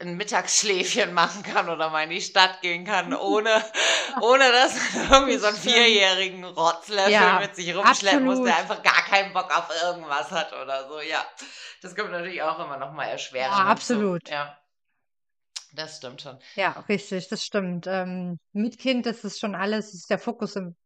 [0.00, 3.50] ein Mittagsschläfchen machen kann oder mal in die Stadt gehen kann, ohne,
[4.20, 8.38] ohne dass man irgendwie so einen vierjährigen Rotzlöffel ja, mit sich rumschleppen absolut.
[8.38, 11.00] muss, der einfach gar keinen Bock auf irgendwas hat oder so.
[11.00, 11.24] Ja,
[11.82, 13.56] das kommt natürlich auch immer noch mal erschwerend.
[13.56, 14.28] Ja, absolut.
[14.28, 14.34] So.
[14.34, 14.56] Ja,
[15.72, 16.38] das stimmt schon.
[16.54, 17.86] Ja, richtig, das stimmt.
[17.88, 20.76] Ähm, mit Kind ist es schon alles, ist der Fokus im,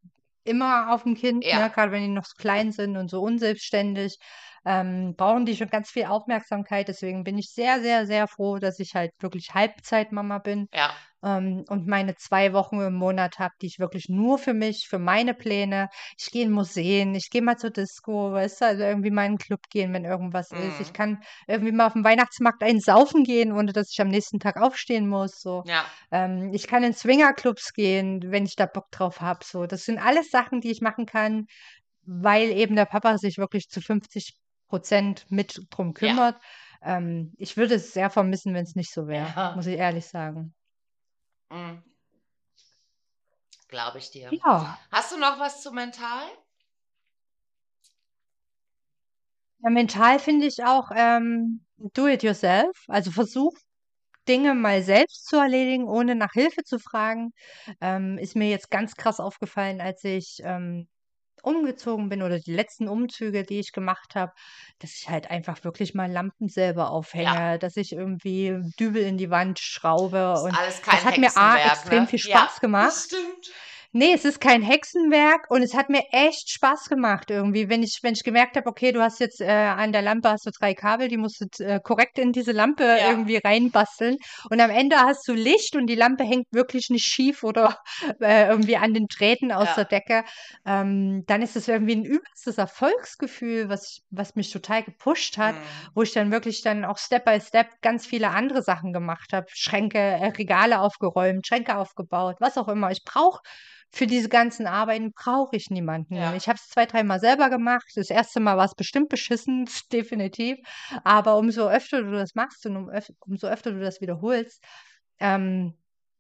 [0.45, 1.61] immer auf dem Kind, ja.
[1.61, 1.71] ne?
[1.71, 4.19] gerade wenn die noch so klein sind und so unselbstständig
[4.65, 6.89] ähm, brauchen die schon ganz viel Aufmerksamkeit.
[6.89, 10.69] Deswegen bin ich sehr, sehr, sehr froh, dass ich halt wirklich Halbzeitmama bin.
[10.73, 10.93] Ja.
[11.25, 14.99] Ähm, und meine zwei Wochen im Monat habe, die ich wirklich nur für mich, für
[14.99, 15.89] meine Pläne.
[16.19, 19.33] Ich gehe in Museen, ich gehe mal zur Disco, weißt du, also irgendwie mal in
[19.33, 20.69] einen Club gehen, wenn irgendwas mhm.
[20.69, 20.81] ist.
[20.81, 20.93] Ich mhm.
[20.93, 24.57] kann irgendwie mal auf dem Weihnachtsmarkt einen saufen gehen, ohne dass ich am nächsten Tag
[24.61, 25.41] aufstehen muss.
[25.41, 25.63] So.
[25.67, 25.85] Ja.
[26.11, 29.45] Ähm, ich kann in Swingerclubs gehen, wenn ich da Bock drauf habe.
[29.45, 29.67] So.
[29.67, 31.47] Das sind alles Sachen, die ich machen kann,
[32.05, 34.35] weil eben der Papa sich wirklich zu 50
[34.73, 36.41] Prozent mit drum kümmert.
[36.81, 36.97] Ja.
[36.97, 39.55] Ähm, ich würde es sehr vermissen, wenn es nicht so wäre, ja.
[39.55, 40.55] muss ich ehrlich sagen.
[41.51, 41.83] Mhm.
[43.69, 44.31] Glaube ich dir.
[44.33, 44.79] Ja.
[44.91, 46.23] Hast du noch was zu mental?
[49.59, 52.75] Ja, mental finde ich auch ähm, do it yourself.
[52.89, 53.53] Also versuch
[54.27, 57.35] Dinge mal selbst zu erledigen, ohne nach Hilfe zu fragen.
[57.83, 60.89] Ähm, ist mir jetzt ganz krass aufgefallen, als ich ähm,
[61.43, 64.33] umgezogen bin oder die letzten Umzüge, die ich gemacht habe,
[64.79, 67.59] dass ich halt einfach wirklich mal Lampen selber aufhänge, ja.
[67.59, 70.17] dass ich irgendwie Dübel in die Wand schraube.
[70.17, 72.07] Das und alles kein das hat mir A, extrem ne?
[72.07, 72.87] viel Spaß ja, gemacht.
[72.89, 73.51] Das stimmt.
[73.95, 77.99] Nee, es ist kein Hexenwerk und es hat mir echt Spaß gemacht irgendwie, wenn ich
[78.03, 80.73] wenn ich gemerkt habe, okay, du hast jetzt, äh, an der Lampe hast du 3
[80.73, 83.11] Kabel, die musst du äh, korrekt in diese Lampe Ja.
[83.11, 84.17] irgendwie reinbasteln
[84.49, 87.77] und am Ende hast du Licht und die Lampe hängt wirklich nicht schief oder,
[88.23, 89.89] äh, irgendwie an den Drähten aus der Ja.
[89.91, 90.25] Decke.
[90.65, 95.57] Ähm, dann ist es irgendwie ein übelstes Erfolgsgefühl, was ich was mich total gepusht hat,
[95.57, 95.93] Mhm.
[95.95, 99.47] wo ich dann wirklich dann auch Step by Step ganz viele andere Sachen gemacht habe.
[99.53, 102.91] Schränke äh, Regale aufgeräumt, Schränke aufgebaut, was auch immer.
[102.91, 103.41] Ich brauche
[103.93, 106.17] für diese ganzen Arbeiten brauche ich niemanden.
[106.17, 106.35] Ja.
[106.35, 107.85] Ich habe es 2, dreimal selber gemacht.
[107.95, 110.59] Das erste Mal war es bestimmt beschissen, definitiv.
[111.05, 114.65] Aber umso öfter du das machst und um öf umso öfter du das wiederholst,
[115.21, 115.75] ähm,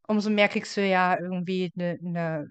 [0.08, 2.46] umso mehr kriegst du ja irgendwie 'ne 'ne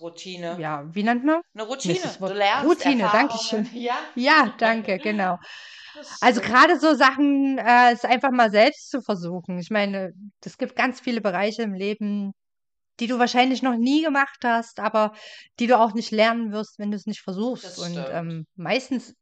[0.00, 0.56] Routine.
[0.56, 1.40] ja, wie nennt man?
[1.54, 2.04] 'Ne ist Routine.
[2.04, 3.68] das Du lernst Routine, danke schön.
[3.72, 3.96] Ja.
[4.14, 5.36] Ja, danke, genau.
[6.20, 9.58] Also, grade so Sachen, äh, es einfach mal selbst zu versuchen.
[9.58, 10.12] Ich meine,
[10.44, 12.32] es gibt ganz viele Bereiche im Leben,
[13.00, 15.14] die du wahrscheinlich noch nie gemacht hast, aber
[15.60, 17.78] die du auch nicht lernen wirst, wenn du's nicht Das versuchst.
[17.78, 18.08] Und, stimmt.
[18.12, 19.14] ähm, meistens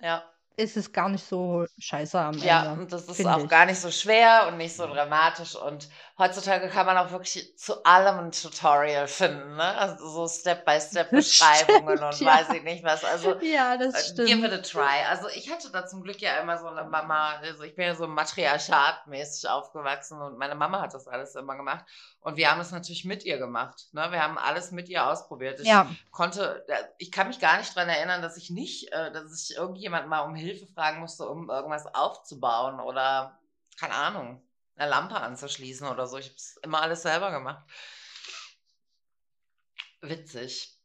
[0.00, 0.31] Ja.
[0.56, 3.48] Ist es gar nicht so scheiße am Ja, Ende, und das ist auch ich.
[3.48, 5.88] gar nicht so schwer und nicht so dramatisch und
[6.18, 9.76] heutzutage kann man auch wirklich zu allem 'n Tutorial finden, ne?
[9.76, 12.40] Also, so Step-by-Step-Beschreibungen und Stimmt, ja.
[12.42, 13.04] weiß ich nicht was.
[13.04, 14.54] Also, Ja, das äh, give it stimmt.
[14.54, 15.04] a try.
[15.10, 17.94] Also, ich hatte da zum Glück ja immer so 'ne Mama also, ich bin ja
[17.94, 21.84] so matriarchatmäßig aufgewachsen und meine Mama hat das alles immer gemacht
[22.20, 24.10] und wir haben das natürlich mit ihr gemacht, ne?
[24.10, 25.60] Wir haben alles mit ihr ausprobiert.
[25.60, 25.96] Ich Ja.
[26.10, 29.54] konnte da ich kann mich gar nicht dran erinnern, dass ich nicht äh, dass ich
[29.56, 33.40] irgendjemanden mal um Hilfe fragen musste, um irgendwas aufzubauen oder,
[33.78, 34.42] keine Ahnung,
[34.76, 36.18] 'ne Lampe anzuschließen oder so.
[36.18, 37.64] Ich habe es immer alles selber gemacht.
[40.02, 40.78] Witzig.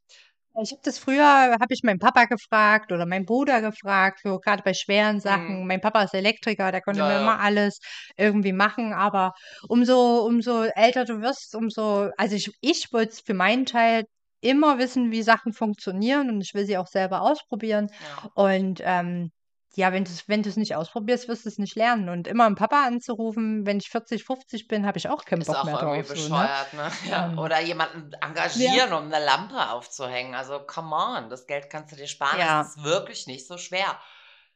[0.60, 4.64] Ich habe das früher habe ich meinen Papa gefragt oder meinen Bruder gefragt, so grade
[4.64, 5.68] bei schweren Sachen.
[5.68, 5.68] Mhm.
[5.68, 7.78] Mein Papa ist Elektriker, der konnte Ja, mir immer alles
[8.18, 9.34] irgendwie machen, aber
[9.68, 14.06] umso umso älter du wirst, umso also, ich ich wollte es für meinen Teil
[14.42, 17.88] immer wissen, wie Sachen funktionieren und ich will sie auch selber ausprobieren.
[18.00, 18.32] Ja.
[18.34, 19.32] Und, ähm,
[19.78, 22.10] ja, wenn du's wenn du's nicht ausprobierst, wirst du's nicht lernen.
[22.10, 25.54] Und immer 'n Papa anzurufen, wenn ich 40, 50 bin, habe ich auch keinen Ist
[25.54, 26.50] Bock auch mehr irgendwie drauf, so, ne?
[26.50, 26.92] bescheuert, ne?
[27.04, 27.32] Ja.
[27.32, 28.12] Ähm, Oder jemanden
[28.56, 28.80] ja.
[28.80, 30.34] engagieren, um 'ne Lampe aufzuhängen.
[30.34, 32.40] Also, come on, das Geld kannst du dir sparen.
[32.40, 32.58] Ja.
[32.60, 34.00] Das ist wirklich nicht so schwer,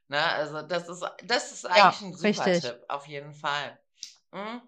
[0.08, 0.20] ne?
[0.24, 2.54] Also, das ist das ist Ja, eigentlich 'n super richtig.
[2.54, 3.80] Tipp, auf jeden Fall.
[4.32, 4.62] Mhm.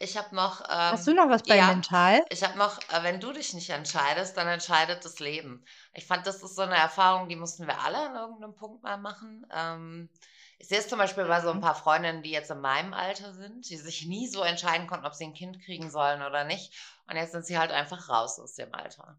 [0.00, 2.24] Ich habe noch, Hast du ähm noch was bei ja, Mental?
[2.28, 5.64] ich habe noch äh, wenn du dich nicht entscheidest, dann entscheidet das Leben.
[5.92, 8.82] Ich fand, das ist so 'ne Erfahrung, die mussten wir alle an irgend 'nem Punkt
[8.82, 9.46] mal machen.
[9.52, 10.10] Ähm,
[10.58, 11.60] ich sehe es zum Beispiel bei so 'n Mhm.
[11.60, 15.14] paar Freundinnen, die jetzt in meinem Alter sind, die sich nie so entscheiden konnten, ob
[15.14, 16.72] sie 'n Kind kriegen sollen oder nicht.
[17.08, 19.18] Und jetzt sind sie halt einfach raus aus dem Alter.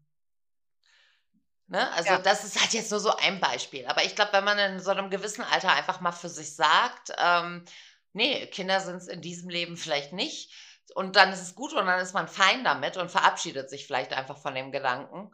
[1.68, 1.90] Ne?
[1.94, 2.20] Also, Ja.
[2.22, 3.86] das ist halt jetzt nur so ein Beispiel.
[3.86, 7.12] Aber ich glaube, wenn man in so 'nem gewissen Alter einfach mal für sich sagt,
[7.18, 7.64] ähm:
[8.12, 10.52] „Ne, Kinder sind's in diesem Leben vielleicht nicht.“
[10.94, 14.12] Und dann ist es gut und dann ist man fein damit und verabschiedet sich vielleicht
[14.12, 15.30] einfach von dem Gedanken,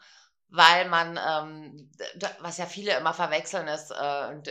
[0.49, 1.91] weil man, ähm,
[2.41, 4.43] was ja viele immer verwechseln, ist, äh,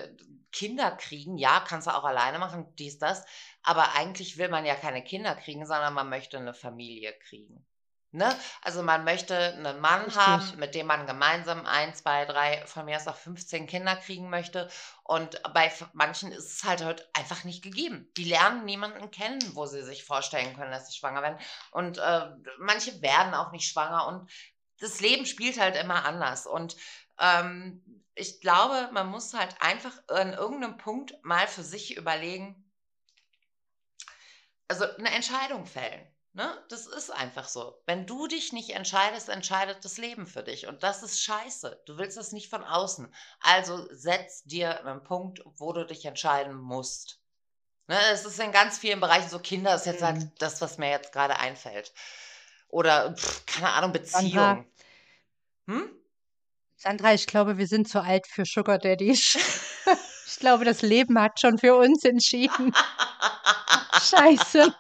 [0.52, 1.38] Kinder kriegen.
[1.38, 3.24] Ja, kannst du auch alleine machen, dies, das.
[3.64, 7.66] Aber eigentlich will man ja keine Kinder kriegen, sondern man möchte 'ne Familie kriegen,
[8.12, 8.38] ne?
[8.62, 10.16] Also, man möchte 'nen Mann Richtig.
[10.16, 14.30] haben, mit dem man gemeinsam 1, 2, 3, von mir aus auch 15 Kinder kriegen
[14.30, 14.70] möchte.
[15.04, 18.12] Und bei manchen ist es halt heute einfach nicht gegeben.
[18.18, 21.40] Die lernen niemanden kennen, wo sie sich vorstellen können, dass sie schwanger werden.
[21.72, 22.28] Und, äh,
[22.60, 24.32] manche werden auch nicht schwanger und
[24.80, 26.48] das Leben spielt halt immer anders.
[26.48, 26.76] Und,
[27.20, 32.66] ähm, ich glaube, man muss halt einfach an irgend 'nem Punkt mal für sich überlegen
[34.70, 36.64] also, 'ne Entscheidung fällen, ne?
[36.70, 37.82] Das ist einfach so.
[37.86, 41.82] Wenn du dich nicht entscheidest, entscheidet das Leben für dich und das ist scheiße.
[41.86, 43.14] Du willst das nicht von außen.
[43.42, 47.20] Also, setz dir 'nen Punkt, wo du dich entscheiden musst.
[47.88, 50.32] Ne, es ist in ganz vielen Bereichen so Kinder ist jetzt halt Mhm.
[50.40, 51.94] das, was mir jetzt grade einfällt.
[52.70, 53.16] Oder,
[53.48, 54.72] keine Ahnung, Sandra Beziehung.
[55.68, 56.02] Hm?
[56.80, 59.38] Sandra, ich glaube, wir sind zu alt für Sugar Daddies.
[60.24, 62.72] Ich glaube, das Leben hat schon für uns entschieden.
[63.94, 64.74] Scheiße.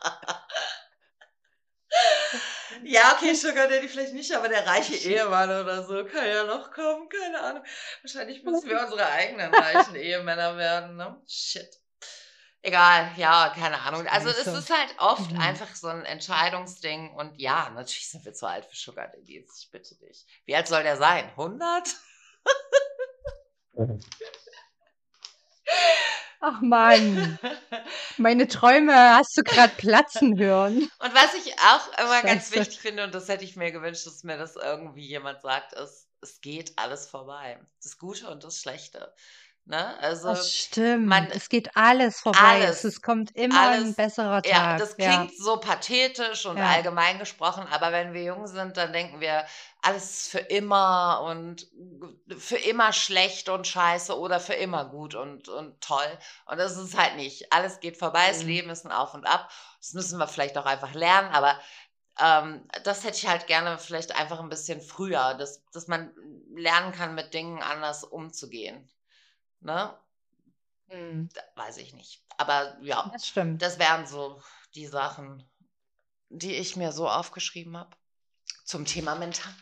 [2.91, 6.71] Ja, okay, Sugar Daddy vielleicht nicht, aber der reiche Ehemann oder so kann ja noch
[6.71, 7.63] kommen, keine Ahnung.
[8.01, 11.21] Wahrscheinlich müssen wir unsere eigenen reichen Ehemänner werden, ne?
[11.25, 11.69] Shit.
[12.61, 14.05] Egal, ja, keine Ahnung.
[14.07, 14.57] Also, es Scheiße.
[14.57, 15.39] ist halt oft Mhm.
[15.39, 19.71] einfach so 'n Entscheidungsding und ja, natürlich sind wir zu alt für Sugar Daddies, ich
[19.71, 20.25] bitte dich.
[20.45, 21.33] Wie alt soll der sein?
[21.37, 21.95] 100?
[26.41, 27.39] Ach Mann.
[28.17, 30.89] Meine Träume hast du grad platzen hören.
[30.99, 32.55] Und was ich auch immer ganz Scheiße.
[32.55, 36.07] wichtig finde und das hätte ich mir gewünscht, dass mir das irgendwie jemand sagt, ist:
[36.21, 39.13] „Es geht alles vorbei.“ Das Gute und das Schlechte.
[39.65, 39.97] Ne?
[39.99, 41.07] Also Das stimmt.
[41.07, 42.65] man Es geht alles vorbei.
[42.67, 44.77] Es, alles, es kommt immer ein alles, besserer ja, Tag.
[44.77, 46.63] das Ja, klingt so pathetisch und ja.
[46.63, 49.45] allgemein gesprochen, aber wenn wir jung sind, dann denken wir,
[49.81, 51.67] alles ist für immer und
[52.37, 56.17] für immer schlecht und scheiße oder für immer gut und, und toll.
[56.45, 57.51] Und das ist halt nicht.
[57.53, 58.47] Alles geht vorbei, das Mhm.
[58.47, 59.49] Leben ist ein Auf und Ab.
[59.79, 61.59] Das müssen wir vielleicht auch einfach lernen, aber
[62.19, 66.13] ähm, das hätte ich halt gerne vielleicht einfach ein bisschen früher, dass, dass man
[66.55, 68.89] lernen kann, mit Dingen anders umzugehen.
[69.61, 69.95] Ne?
[70.89, 72.21] Da- Weiß ich nicht.
[72.37, 73.61] Aber ja, Das stimmt.
[73.61, 74.41] das wären so
[74.75, 75.43] die Sachen,
[76.29, 77.95] die ich mir so aufgeschrieben habe
[78.65, 79.53] zum Thema mental.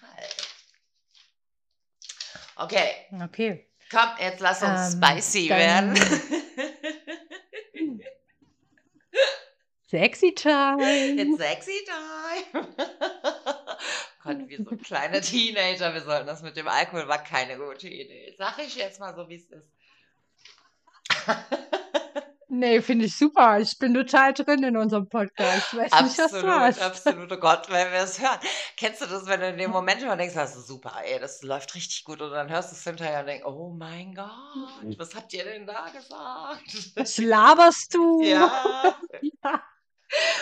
[2.55, 2.89] Okay,
[3.23, 3.67] Okay.
[3.91, 5.95] komm, jetzt lass uns Ähm, spicy werden.
[9.87, 10.77] Sexy Time.
[11.19, 12.67] It's sexy time.
[14.23, 15.91] Gott, wie so kleine Teenager.
[15.93, 18.35] Wir sollten das mit dem Alkohol war keine gute Idee.
[18.37, 19.67] Sag ich jetzt mal so, wie es ist.
[22.51, 23.59] Nee, finde ich super.
[23.59, 25.67] Ich bin total drin in unserem Podcast.
[25.71, 26.81] Ich weiß nicht, was du Absolut, hast.
[26.81, 27.31] absolut.
[27.31, 28.39] Oh Gott, wenn wir es hören.
[28.75, 31.43] Kennst du das, wenn du in dem Moment immer denkst, das ist super, ey, das
[31.43, 35.13] läuft richtig gut und dann hörst du es hinterher und denkst, oh mein Gott, was
[35.15, 36.97] habt ihr denn da gesagt?
[36.97, 38.23] Was laberst du?
[38.23, 38.95] ja.
[39.43, 39.63] Ja.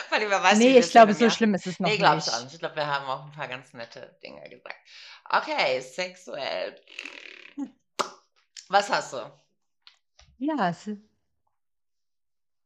[0.10, 2.26] Weil ich weiß, Nee, ich glaube, so Jahr- schlimm ist es noch Nee, glaube ich
[2.26, 2.36] nicht.
[2.36, 2.54] auch nicht.
[2.54, 4.78] Ich glaube, wir haben auch ein paar ganz nette Dinge gesagt.
[5.30, 6.80] Okay, sexuell.
[8.70, 9.18] Was hast du?
[10.40, 10.88] Ja, es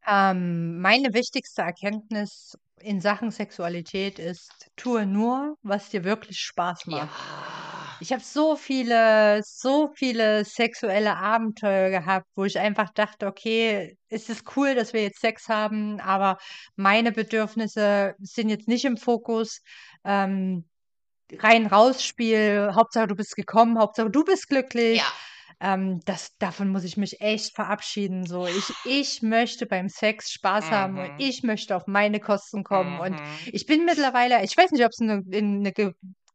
[0.07, 7.05] ähm, meine wichtigste Erkenntnis in Sachen Sexualität ist, tue nur, was dir wirklich Spaß Ja.
[7.05, 7.21] macht.
[7.99, 14.27] Ich habe so viele, so viele sexuelle Abenteuer gehabt, wo ich einfach dachte, okay, es
[14.27, 16.37] ist cool, dass wir jetzt Sex haben, aber
[16.75, 19.61] meine Bedürfnisse sind jetzt nicht im Fokus.
[20.03, 20.65] Ähm,
[21.39, 24.99] rein raus Spiel, Hauptsache du bist gekommen, Hauptsache du bist glücklich.
[24.99, 25.05] Ja.
[25.61, 28.25] Ähm, das, davon muss ich mich echt verabschieden.
[28.25, 31.17] So, ich, ich möchte beim Sex Spaß haben und Mhm.
[31.17, 32.99] ich möchte auf meine Kosten kommen.
[32.99, 33.51] Und Mhm.
[33.51, 35.71] ich bin mittlerweile, ich weiß nicht, ob es eine, eine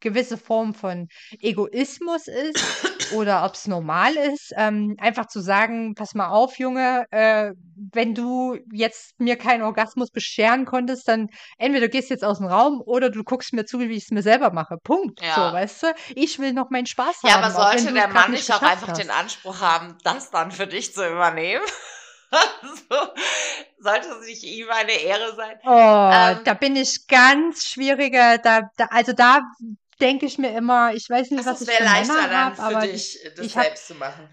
[0.00, 1.08] gewisse Form von
[1.40, 7.04] Egoismus ist oder ob es normal ist, ähm, einfach zu sagen, pass mal auf, Junge,
[7.10, 7.52] äh,
[7.92, 11.28] wenn du jetzt mir keinen Orgasmus bescheren konntest, dann
[11.58, 14.10] entweder du gehst jetzt aus dem Raum oder du guckst mir zu, wie ich es
[14.10, 14.76] mir selber mache.
[14.82, 15.20] Punkt.
[15.20, 15.52] So, Ja.
[15.52, 15.86] weißt du?
[16.14, 17.44] Ich will noch meinen Spaß Ja, haben.
[17.44, 19.18] aber auch wenn sollte der Mann nicht auch einfach den hast.
[19.18, 21.64] Anspruch haben, das dann für dich zu übernehmen?
[22.30, 23.12] also,
[23.78, 25.56] sollte es nicht ihm eine Ehre sein?
[25.64, 28.38] Oh, Ähm, da bin ich ganz schwieriger.
[28.38, 29.42] Da, da, also da
[30.00, 32.28] denke ich mir immer, ich weiß nicht, Also, was es ich wäre für leichter Männer
[32.28, 34.28] dann habe, für aber dich, das ich hab- selbst zu machen.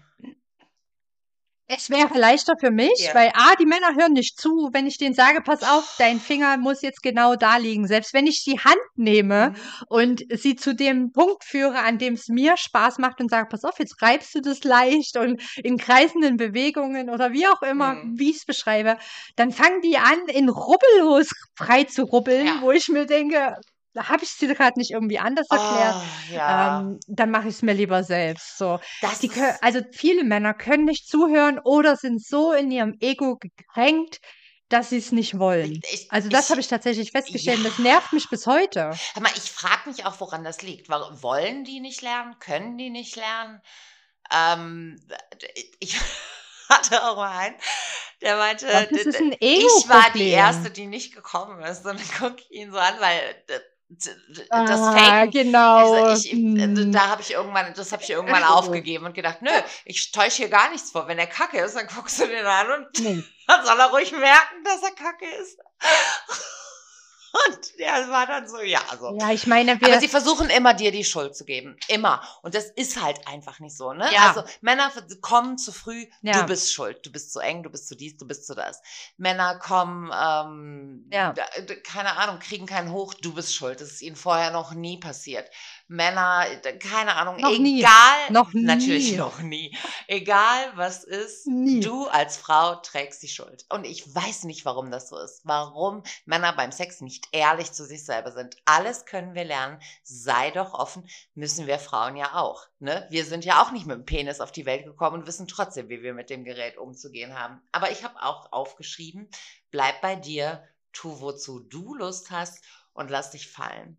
[1.66, 3.14] es wäre leichter für mich, Ja.
[3.14, 6.58] weil A, die Männer hören nicht zu, wenn ich denen sage, pass auf, dein Finger
[6.58, 7.86] muss jetzt genau da liegen.
[7.86, 9.56] Selbst wenn ich die Hand nehme Mhm.
[9.88, 13.64] und sie zu dem Punkt führe, an dem es mir Spaß macht und sage, pass
[13.64, 18.18] auf, jetzt reibst du das leicht und in kreisenden Bewegungen oder wie auch immer, Mhm.
[18.18, 18.98] wie ich es beschreibe,
[19.36, 22.58] dann fangen die an, in Rubbellos frei zu rubbeln, Ja.
[22.60, 23.56] wo ich mir denke,
[23.96, 25.96] habe ich dir gerade nicht irgendwie anders erklärt.
[25.96, 26.78] Oh, ja.
[26.80, 28.58] Ähm, dann mache ich es mir lieber selbst.
[28.58, 28.80] So.
[29.00, 33.36] das Die können, also viele Männer können nicht zuhören oder sind so in ihrem Ego
[33.36, 34.20] gekränkt,
[34.68, 35.80] dass sie es nicht wollen.
[35.92, 37.58] ich, Also das habe ich tatsächlich festgestellt.
[37.58, 37.84] und Das Ja.
[37.84, 38.90] nervt mich bis heute.
[39.14, 40.88] Hör mal, ich frage mich auch, woran das liegt.
[40.88, 42.36] Wollen die nicht lernen?
[42.40, 43.60] Können die nicht lernen?
[44.32, 45.00] Ähm,
[45.80, 45.96] ich
[46.68, 47.56] hatte auch mal einen,
[48.22, 48.66] der meinte,
[49.40, 50.30] Ich war die.
[50.30, 51.84] Erste, die nicht gekommen ist.
[51.84, 53.20] Und dann gucke ich ihn so an, weil
[53.88, 54.10] das
[54.50, 56.12] ah, Faken genau.
[56.12, 56.92] Ich, ich, äh, Hm.
[56.92, 59.50] da habe ich irgendwann, das habe ich irgendwann aufgegeben und gedacht, nö,
[59.84, 61.06] ich täusche hier gar nichts vor.
[61.06, 63.22] Wenn er kacke ist, dann guckst du den an und Nee.
[63.46, 65.58] dann soll er ruhig merken, dass er kacke ist.
[67.34, 69.16] Und der war dann so, ja, so.
[69.18, 71.76] Ja, ich meine, Aber wir, sie versuchen immer, dir die Schuld zu geben.
[71.88, 72.22] Immer.
[72.42, 74.08] Und das ist halt einfach nicht so, ne?
[74.12, 74.28] Ja.
[74.28, 76.40] Also Männer kommen zu früh, Ja.
[76.40, 77.04] du bist schuld.
[77.04, 78.80] Du bist zu eng, du bist zu dies, du bist zu das.
[79.16, 81.34] Männer kommen, ähm, Ja.
[81.82, 83.80] keine Ahnung, kriegen keinen Hoch, du bist schuld.
[83.80, 85.50] Das ist ihnen vorher noch nie passiert.
[85.86, 86.46] Männer,
[86.80, 87.80] keine Ahnung, Noch nie.
[87.80, 88.30] egal.
[88.30, 89.16] Noch Natürlich nie.
[89.18, 89.76] noch nie.
[90.08, 91.80] Egal was ist, Nie.
[91.80, 93.66] du als Frau trägst die Schuld.
[93.68, 95.42] Und ich weiß nicht, warum das so ist.
[95.44, 98.56] Warum Männer beim Sex nicht ehrlich zu sich selber sind.
[98.64, 99.78] Alles können wir lernen.
[100.02, 101.06] Sei doch offen.
[101.34, 102.66] Müssen wir Frauen ja auch.
[102.78, 103.06] Ne?
[103.10, 105.88] Wir sind ja auch nicht mit dem Penis auf die Welt gekommen und wissen trotzdem,
[105.90, 107.60] wie wir mit dem Gerät umzugehen haben.
[107.72, 109.28] Aber ich habe auch aufgeschrieben,
[109.70, 112.64] bleib bei dir, tu wozu du Lust hast
[112.94, 113.98] und lass dich fallen.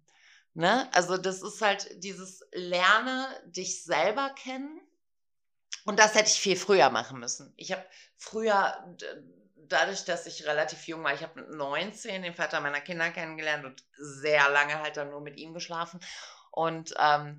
[0.56, 0.90] Ne?
[0.94, 4.82] Also das ist halt dieses Lerne dich selber kennen.
[5.84, 7.54] Und das hätte ich viel früher machen müssen.
[7.58, 7.86] Ich habe
[8.18, 8.96] früher,
[9.56, 13.66] dadurch, dass ich relativ jung war, ich habe mit 19 den Vater meiner Kinder kennengelernt
[13.66, 16.00] und sehr lange halt dann nur mit ihm geschlafen.
[16.52, 17.38] Und ähm,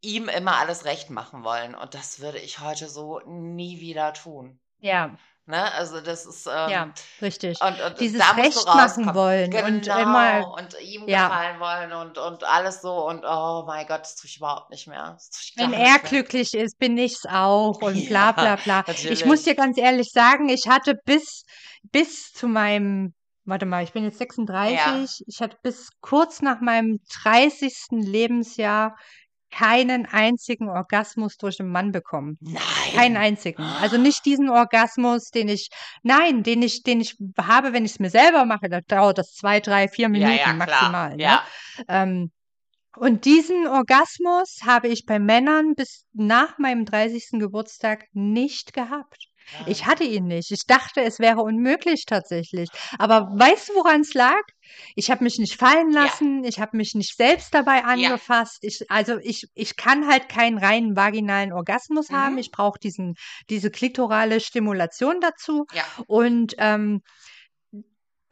[0.00, 1.74] ihm immer alles recht machen wollen.
[1.74, 4.60] Und das würde ich heute so nie wieder tun.
[4.78, 5.18] Ja.
[5.46, 5.72] Ne?
[5.74, 7.60] Also das ist ähm, Ja, richtig.
[7.62, 11.28] und, und Dieses da musst du Recht machen wollen und Genau, immer und ihm ja.
[11.28, 14.88] gefallen wollen und, und alles so und oh mein Gott, das tue ich überhaupt nicht
[14.88, 15.16] mehr.
[15.56, 16.10] Wenn gar er nicht mehr.
[16.10, 18.84] glücklich ist, bin ich's auch und bla Ja, bla bla.
[19.04, 21.44] Ich muss dir ganz ehrlich sagen, ich hatte bis,
[21.92, 24.18] bis zu meinem, warte mal, ich bin jetzt Ja.
[24.18, 28.02] 36, ich hatte bis kurz nach meinem 30.
[28.02, 28.96] Lebensjahr
[29.50, 32.38] keinen einzigen Orgasmus durch einen Mann bekommen.
[32.94, 33.16] Keinen Nein.
[33.16, 33.74] einzigen.
[33.76, 35.68] Also nicht diesen Orgasmus, den ich,
[36.02, 39.32] nein, den ich, den ich habe, wenn ich es mir selber mache, da dauert das
[39.32, 40.92] zwei, drei, vier Ja, Minuten ja, klar.
[40.92, 41.22] maximal, ne?
[41.22, 41.46] Ja.
[41.88, 42.32] Ähm,
[42.96, 47.38] und diesen Orgasmus habe ich bei Männern bis nach meinem 30.
[47.38, 49.28] Geburtstag nicht gehabt.
[49.66, 49.86] Ich Ja.
[49.86, 50.50] hatte ihn nicht.
[50.50, 52.68] Ich dachte, es wäre unmöglich tatsächlich.
[52.98, 54.40] Aber weißt du, woran es lag?
[54.96, 56.04] Ich habe mich nicht fallen Ja.
[56.04, 56.42] lassen.
[56.44, 57.84] Ich habe mich nicht selbst dabei Ja.
[57.84, 58.58] angefasst.
[58.62, 62.32] Ich, also ich, ich kann halt keinen reinen vaginalen Orgasmus haben.
[62.34, 62.38] Mhm.
[62.38, 63.14] Ich brauche diesen,
[63.48, 65.64] diese klitorale Stimulation dazu.
[65.72, 65.84] Ja.
[66.06, 67.02] Und ähm,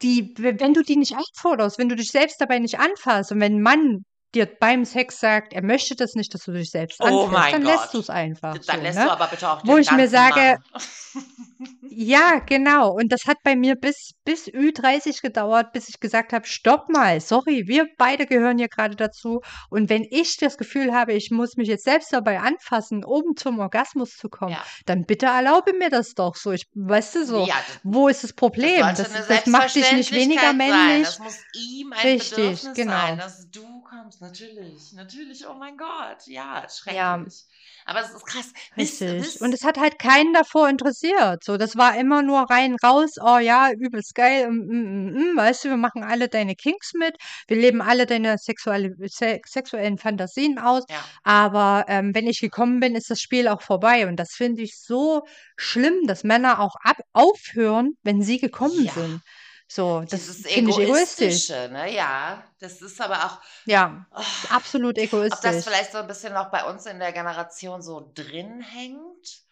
[0.01, 3.55] die, wenn du die nicht einforderst, wenn du dich selbst dabei nicht anfasst und wenn
[3.55, 4.03] ein Mann
[4.35, 7.63] dir beim Sex sagt, er möchte das nicht, dass du dich selbst Oh mein dann
[7.63, 8.01] lässt du Gott.
[8.03, 9.11] es einfach Dann so, lässt du ne?
[9.11, 10.57] aber bitte auch Wo den ich mir sage,
[11.89, 12.91] ja, genau.
[12.93, 17.21] Und das hat bei mir bis, bis Ü30 gedauert, bis ich gesagt habe, stopp mal,
[17.21, 19.41] sorry, wir beide gehören hier gerade dazu.
[19.69, 23.59] Und wenn ich das Gefühl habe, ich muss mich jetzt selbst dabei anfassen, um zum
[23.59, 24.63] Orgasmus zu kommen, Ja.
[24.85, 26.51] dann bitte erlaube mir das doch so.
[26.51, 28.81] Ich, weißt du so, Ja, das, wo ist das das Problem?
[28.81, 30.57] Das, eine das macht dich nicht weniger Selbstverständlichkeit sein.
[30.57, 31.07] männlich.
[31.07, 33.15] Das muss ihm ein Richtig, Bedürfnis sein, genau.
[33.15, 34.21] dass du kommst.
[34.25, 35.47] Natürlich, natürlich.
[35.47, 36.25] Oh mein Gott.
[36.25, 37.43] Ja, Ja, schrecklich.
[37.85, 38.51] Aber es ist krass.
[38.75, 39.41] Richtig.
[39.41, 41.43] Und es hat halt keinen davor interessiert.
[41.43, 43.11] So, das war immer nur rein raus.
[43.21, 44.49] Oh ja, übelst geil.
[44.49, 47.15] Mm, mm, mm, mm, weißt du, wir machen alle deine Kinks mit.
[47.47, 50.83] Wir leben alle deine sexuelle, se sexuellen Fantasien aus.
[50.89, 51.03] ja.
[51.23, 54.07] Aber ähm, wenn ich gekommen bin, ist das Spiel auch vorbei.
[54.07, 55.21] Und das finde ich so
[55.55, 58.93] schlimm, dass Männer auch ab aufhören, wenn sie gekommen Ja.
[58.93, 59.21] sind.
[59.67, 61.49] So, das ich egoistisch.
[61.49, 61.91] Egoistische, ne?
[61.93, 62.43] Ja.
[62.59, 65.63] Das ist aber auch, Ja, oh, absolut ob das egoistisch.
[65.63, 69.43] vielleicht so ein bisschen noch bei uns in der Generation so drin hängt,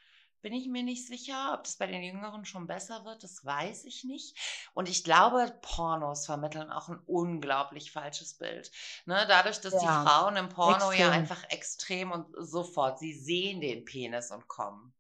[0.42, 1.54] bin ich mir nicht sicher.
[1.54, 4.38] Ob das bei den Jüngeren schon besser wird, das weiß ich nicht.
[4.74, 8.72] Und ich glaube, Pornos vermitteln auch ein unglaublich falsches Bild.
[9.06, 9.26] Ne?
[9.28, 11.12] Dadurch, dass die Ja, Frauen im Porno ja extrem.
[11.12, 14.94] einfach extrem und sofort, sie sehen den Penis und kommen.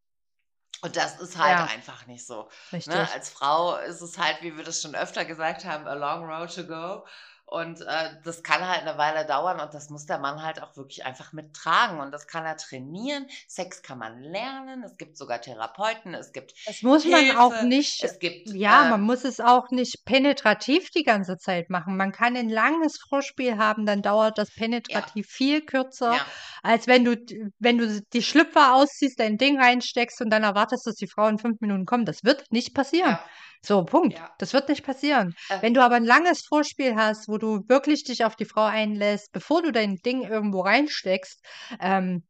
[0.83, 2.49] Und das ist halt Ja, einfach nicht so.
[2.71, 3.09] Ne?
[3.13, 6.53] Als Frau ist es halt, wie wir das schon öfter gesagt haben, a long road
[6.53, 7.05] to go.
[7.53, 10.75] Und äh, das kann halt eine Weile dauern und das muss der Mann halt auch
[10.75, 11.99] wirklich einfach mittragen.
[11.99, 13.27] Und das kann er trainieren.
[13.47, 14.81] Sex kann man lernen.
[14.81, 18.87] Es gibt sogar Therapeuten, es gibt Das muss man auch Hilfe, nicht, es gibt ja,
[18.87, 21.95] äh, man muss es auch nicht penetrativ die ganze Zeit machen.
[21.95, 26.25] Man kann ein langes Vorspiel haben, dann dauert das ja, penetrativ viel kürzer, ja,
[26.63, 27.15] als wenn du,
[27.59, 31.37] wenn du die Schlüpfer ausziehst, dein Ding reinsteckst und dann erwartest, dass die Frau in
[31.37, 32.07] fünf Minuten kommt.
[32.07, 33.11] Das wird nicht passieren.
[33.11, 33.23] ja,
[33.65, 34.17] So, Punkt.
[34.17, 34.29] ja.
[34.39, 35.33] Das wird nicht passieren.
[35.49, 38.65] Äh, Wenn du aber ein langes Vorspiel hast, wo du wirklich dich auf die Frau
[38.65, 41.41] einlässt, bevor du dein Ding irgendwo reinsteckst,
[41.79, 42.23] ähm,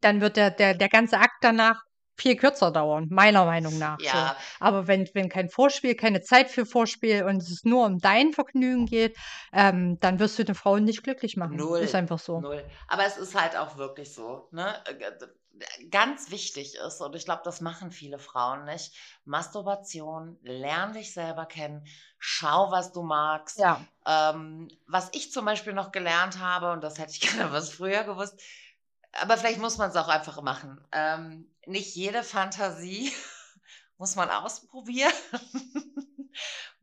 [0.00, 1.82] dann wird der, der, der ganze Akt danach
[2.16, 4.06] viel kürzer dauern, meiner Meinung nach so.
[4.06, 8.32] ja, Aber wenn, wenn kein Vorspiel, keine Zeit für Vorspiel und es nur um dein
[8.32, 9.16] Vergnügen geht,
[9.52, 11.58] ähm, dann wirst du eine Frau nicht glücklich machen.
[11.58, 12.40] Ist null, einfach so.
[12.40, 12.64] null.
[12.88, 14.74] Aber es ist halt auch wirklich so, ne?
[15.90, 18.92] Ganz wichtig ist, und ich glaube, das machen viele Frauen nicht,
[19.24, 21.86] Masturbation, lern dich selber kennen,
[22.18, 23.58] schau, was du magst.
[23.58, 27.70] Ja, Ähm, was ich zum Beispiel noch gelernt habe, und das hätte ich gerne was
[27.70, 28.40] früher gewusst,
[29.12, 30.84] aber vielleicht muss man es auch einfach machen.
[30.92, 33.12] Ähm, nicht jede Fantasie
[33.98, 35.12] muss man ausprobieren.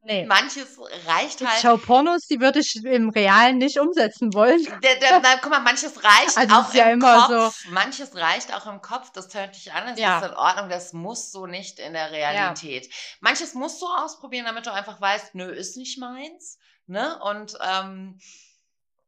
[0.03, 0.25] nee.
[0.25, 1.61] Manches reicht Ich halt.
[1.61, 4.63] schau Pornos, die würde ich im Realen nicht umsetzen wollen.
[4.83, 7.65] Der, der, na, guck mal, manches reicht Also auch ist ja im immer so, Kopf.
[7.69, 9.11] Manches reicht auch im Kopf.
[9.11, 10.69] Das tönt dich an, das ist ja, in Ordnung.
[10.69, 12.89] Das musst du nicht in der ja, Realität.
[13.19, 16.57] Manches musst du ausprobieren, damit du einfach weißt, nö, ist nicht meins.
[16.87, 17.19] Ne?
[17.23, 18.19] Und ähm,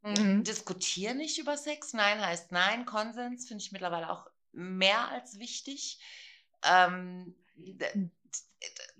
[0.04, 0.44] mhm.
[0.44, 1.94] diskutier nicht über Sex.
[1.94, 2.86] Nein heißt nein.
[2.86, 6.00] Konsens finde ich mittlerweile auch mehr als wichtig.
[6.64, 8.12] Ähm, Hm.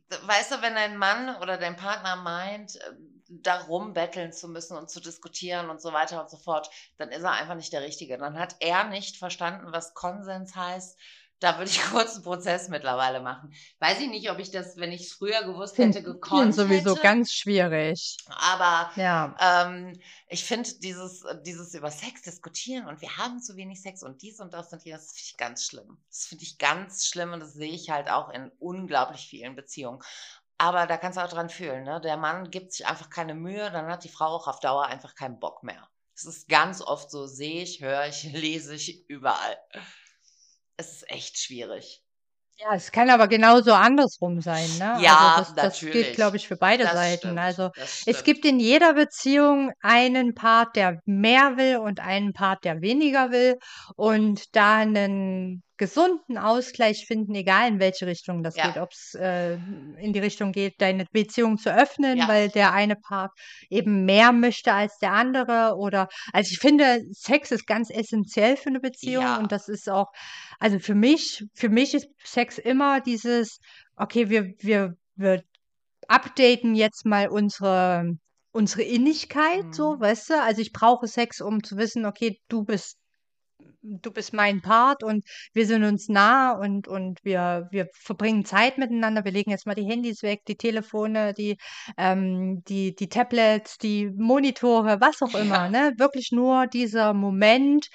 [0.10, 2.92] Weißt du, wenn dein Mann oder dein Partner meint, äh,
[3.30, 7.24] darum betteln zu müssen und zu diskutieren und so weiter und so fort, dann ist
[7.24, 8.18] er einfach nicht der Richtige.
[8.18, 11.00] Dann hat er nicht verstanden, was Konsens heißt.
[11.44, 13.54] Da würde ich kurz einen Prozess mittlerweile machen.
[13.80, 17.02] Weiß ich nicht, ob ich das, wenn ich es früher gewusst hätte, gekonnt sowieso hätte.
[17.02, 18.18] ganz schwierig.
[18.28, 23.82] Aber Ja, ähm, ich finde dieses, dieses über Sex diskutieren und wir haben zu wenig
[23.82, 25.98] Sex und dies und das und jenes, das finde ich ganz schlimm.
[26.10, 30.02] Das finde ich ganz schlimm und das sehe ich halt auch in unglaublich vielen Beziehungen.
[30.58, 32.00] Aber da kannst du auch dran fühlen, ne?
[32.00, 35.14] Der Mann gibt sich einfach keine Mühe, dann hat die Frau auch auf Dauer einfach
[35.14, 35.90] keinen Bock mehr.
[36.16, 39.58] Es ist ganz oft so, sehe ich, höre ich, lese ich überall.
[40.78, 42.04] Es ist echt schwierig.
[42.58, 45.02] Ja, es kann aber genauso andersrum sein, ne?
[45.02, 47.28] Ja, Also das, das gilt, glaube ich, für beide Das Seiten.
[47.30, 47.40] stimmt.
[47.40, 47.72] Also
[48.06, 53.32] es gibt in jeder Beziehung einen Part, der mehr will und einen Part, der weniger
[53.32, 53.56] will.
[53.96, 58.68] Und da einen gesunden Ausgleich finden, egal in welche Richtung das Ja.
[58.68, 62.28] geht, ob es äh, in die Richtung geht, deine Beziehung zu öffnen, Ja.
[62.28, 63.32] weil der eine Part
[63.70, 65.76] eben mehr möchte als der andere.
[65.78, 69.38] Oder also ich finde, Sex ist ganz essentiell für eine Beziehung Ja.
[69.40, 70.08] und das ist auch
[70.60, 73.60] also für mich, für mich ist Sex immer dieses,
[73.98, 75.44] okay, wir, wir, wir
[76.08, 78.06] updaten jetzt mal unsere,
[78.52, 80.00] unsere Innigkeit, so, Mhm.
[80.02, 80.42] weißt du?
[80.42, 82.98] Also ich brauche Sex, um zu wissen, okay, du bist,
[83.84, 88.78] du bist mein Part und wir sind uns nah und, und wir, wir verbringen Zeit
[88.78, 89.26] miteinander.
[89.26, 91.58] Wir legen jetzt mal die Handys weg, die Telefone, die,
[91.98, 95.70] ähm, die, die Tablets, die Monitore, was auch immer, Ja.
[95.70, 95.94] ne?
[95.98, 97.90] Wirklich nur dieser Moment,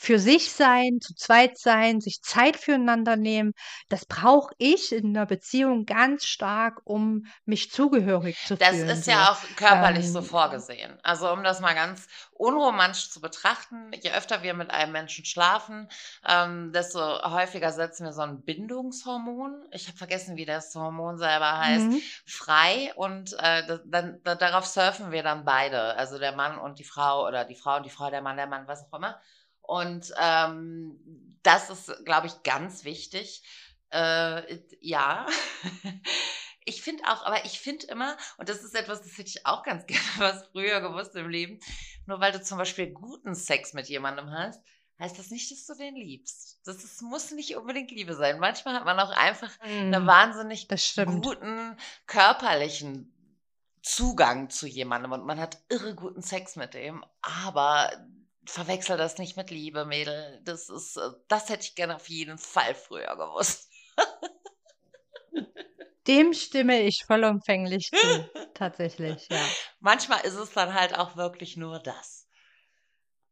[0.00, 3.52] für sich sein, zu zweit sein, sich Zeit füreinander nehmen,
[3.88, 8.88] das brauche ich in einer Beziehung ganz stark, um mich zugehörig zu Das fühlen.
[8.88, 9.10] ist So.
[9.10, 10.98] ja auch körperlich so Ähm, vorgesehen.
[11.02, 15.88] Also um das mal ganz unromantisch zu betrachten, je öfter wir mit einem Menschen schlafen,
[16.28, 19.54] ähm, desto häufiger setzen wir so ein Bindungshormon.
[19.70, 21.90] Ich habe vergessen, wie das Hormon selber heißt.
[21.90, 22.02] mhm.
[22.26, 26.78] frei und äh, da, dann, da, darauf surfen wir dann beide, also der Mann und
[26.78, 29.20] die Frau oder die Frau und die Frau, der Mann, der Mann, was auch immer.
[29.70, 30.98] Und ähm,
[31.44, 33.42] das ist, glaube ich, ganz wichtig.
[33.90, 35.26] Äh, ja.
[36.66, 39.62] Ich finde auch, aber ich finde immer, und das ist etwas, das hätte ich auch
[39.62, 41.58] ganz gerne was früher gewusst im Leben,
[42.06, 44.62] nur weil du zum Beispiel guten Sex mit jemandem hast,
[44.98, 46.60] heißt das nicht, dass du den liebst.
[46.66, 48.38] Das ist, muss nicht unbedingt Liebe sein.
[48.38, 50.06] Manchmal hat man auch einfach einen Mhm.
[50.06, 50.68] wahnsinnig
[51.22, 53.10] guten körperlichen
[53.82, 57.90] Zugang zu jemandem und man hat irre guten Sex mit dem, aber
[58.50, 60.40] verwechsel das nicht mit Liebe, Mädel.
[60.44, 63.70] Das ist, äh, das hätte ich gerne auf jeden Fall früher gewusst.
[66.06, 69.44] Dem stimme ich vollumfänglich zu, tatsächlich, ja.
[69.80, 72.26] Manchmal ist es dann halt auch wirklich nur das.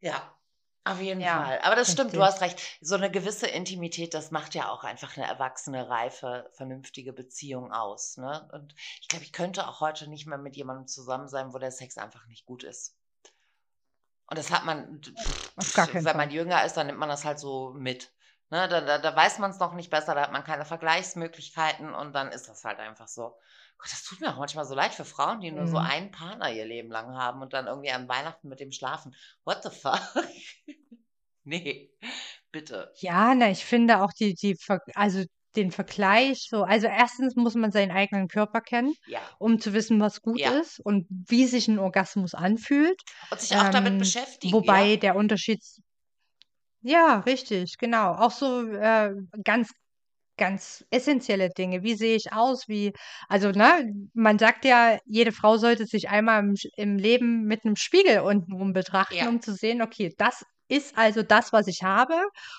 [0.01, 0.39] Ja,
[0.85, 1.59] auf jeden Ja, Fall.
[1.63, 2.35] Aber das stimmt, du richtig.
[2.35, 2.79] hast recht.
[2.81, 8.17] So eine gewisse Intimität, das macht ja auch einfach eine erwachsene, reife, vernünftige Beziehung aus.
[8.17, 8.49] Ne?
[8.53, 11.73] Und ich glaube, ich könnte auch heute nicht mehr mit jemandem zusammen sein, wo der
[11.73, 12.98] Sex einfach nicht gut ist.
[14.29, 15.01] Und das hat man,
[15.57, 18.13] Auf gar wenn man jünger ist, dann nimmt man das halt so mit.
[18.51, 21.93] Ne, da, da, da weiß man es noch nicht besser, da hat man keine Vergleichsmöglichkeiten
[21.95, 23.37] und dann ist das halt einfach so.
[23.79, 25.85] Gott, das tut mir auch manchmal so leid für Frauen, die nur so Mhm.
[25.85, 29.15] einen Partner ihr Leben lang haben und dann irgendwie an Weihnachten mit dem schlafen.
[29.45, 30.01] What the fuck?
[31.45, 31.91] nee,
[32.53, 32.93] bitte.
[33.01, 34.57] Ja, na, ich finde auch die, die,
[34.95, 35.25] also
[35.57, 39.39] den Vergleich so, also erstens muss man seinen eigenen Körper kennen, Ja.
[39.39, 40.53] um zu wissen, was gut Ja.
[40.61, 43.01] ist und wie sich ein Orgasmus anfühlt.
[43.31, 44.97] Und sich auch damit Ähm, beschäftigen, wobei ja.
[44.97, 45.61] der Unterschied,
[46.83, 49.13] ja, richtig, genau, auch so äh,
[49.45, 49.71] ganz,
[50.39, 51.83] ganz essentielle Dinge.
[51.85, 52.69] Wie sehe ich aus?
[52.69, 52.93] Wie,
[53.29, 57.77] also, ne, man sagt ja, jede Frau sollte sich einmal im, im Leben mit einem
[57.77, 59.29] Spiegel untenrum betrachten, Ja.
[59.29, 62.15] um zu sehen, okay, das ist also das, was ich habe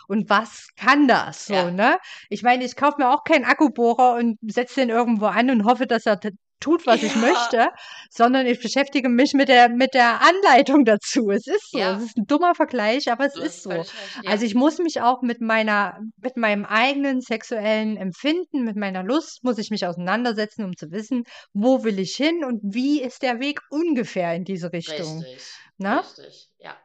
[0.07, 1.71] und was kann das so, Ja.
[1.71, 1.97] ne?
[2.29, 5.85] Ich meine, ich kaufe mir auch keinen Akkubohrer und setze den irgendwo an und hoffe,
[5.87, 6.19] dass er
[6.59, 7.21] tut, was ich Ja.
[7.21, 7.67] möchte,
[8.09, 11.29] sondern ich beschäftige mich mit der, mit der Anleitung dazu.
[11.29, 11.77] Es ist so.
[11.79, 11.95] Ja.
[11.95, 13.69] Es ist ein dummer Vergleich, aber es Du ist so.
[13.69, 13.93] recht.
[14.25, 19.41] Also ich muss mich auch mit meiner, mit meinem eigenen sexuellen Empfinden, mit meiner Lust,
[19.43, 23.39] muss ich mich auseinandersetzen, um zu wissen, wo will ich hin und wie ist der
[23.39, 25.19] Weg ungefähr in diese Richtung.
[25.19, 25.47] Richtig.
[25.77, 25.99] Ne?
[26.01, 26.49] Richtig.
[26.59, 26.75] Ja.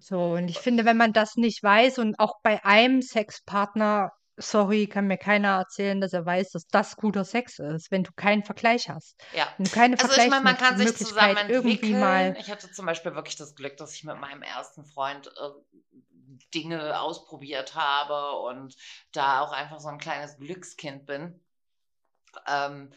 [0.00, 4.86] So, und ich finde, wenn man das nicht weiß und auch bei einem Sexpartner, sorry,
[4.86, 8.42] kann mir keiner erzählen, dass er weiß, dass das guter Sex ist, wenn du keinen
[8.42, 9.20] Vergleich hast.
[9.34, 9.46] Ja.
[9.58, 12.34] Wenn du keine Also ich meine, man kann sich zusammen irgendwie mal.
[12.40, 15.80] Ich hatte zum Beispiel wirklich das Glück, dass ich mit meinem ersten Freund äh,
[16.54, 18.76] Dinge ausprobiert habe und
[19.12, 21.38] da auch einfach so ein kleines Glückskind bin.
[22.46, 22.92] Ähm,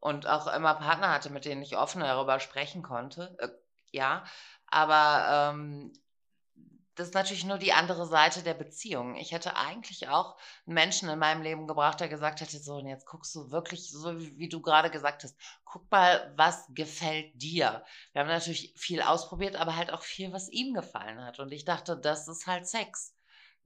[0.00, 3.36] und auch immer Partner hatte, mit denen ich offen darüber sprechen konnte.
[3.38, 3.48] Äh,
[3.90, 4.24] ja,
[4.68, 5.92] aber ähm,
[6.96, 9.16] das ist natürlich nur die andere Seite der Beziehung.
[9.16, 10.36] Ich hätte eigentlich auch
[10.66, 13.90] einen Menschen in meinem Leben gebraucht, der gesagt hätte, so, und jetzt guckst du wirklich,
[13.90, 17.84] so wie, wie du gerade gesagt hast, guck mal, was gefällt dir.
[18.12, 21.38] Wir haben natürlich viel ausprobiert, aber halt auch viel, was ihm gefallen hat.
[21.38, 23.15] Und ich dachte, das ist halt Sex.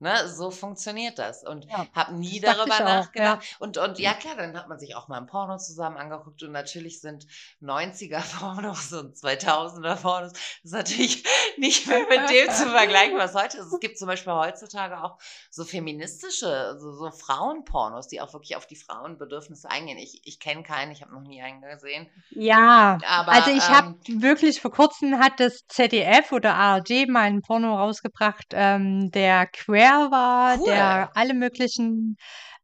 [0.01, 1.43] Ne, so funktioniert das.
[1.43, 2.85] Und Ja, habe nie darüber ich auch, ja.
[2.85, 3.45] nachgedacht.
[3.59, 6.41] Und, und ja, klar, dann hat man sich auch mal ein Porno zusammen angeguckt.
[6.41, 7.27] Und natürlich sind
[7.61, 11.23] 90er-Pornos und 2000er-Pornos, das ist natürlich
[11.57, 13.71] nicht mehr mit dem zu vergleichen, was heute ist.
[13.71, 15.19] Es gibt zum Beispiel heutzutage auch
[15.51, 19.99] so feministische, so, so Frauenpornos, die auch wirklich auf die Frauenbedürfnisse eingehen.
[19.99, 22.09] Ich, ich kenne keinen, ich habe noch nie einen gesehen.
[22.31, 27.21] Ja, Aber also ich habe ähm, wirklich vor kurzem hat das ZDF oder ARD mal
[27.21, 30.65] einen Porno rausgebracht, ähm, der queer war, cool.
[30.65, 32.17] der alle möglichen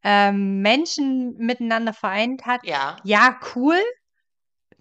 [0.04, 2.62] ähm, Menschen miteinander vereint hat.
[2.66, 3.80] Ja, Ja, cool.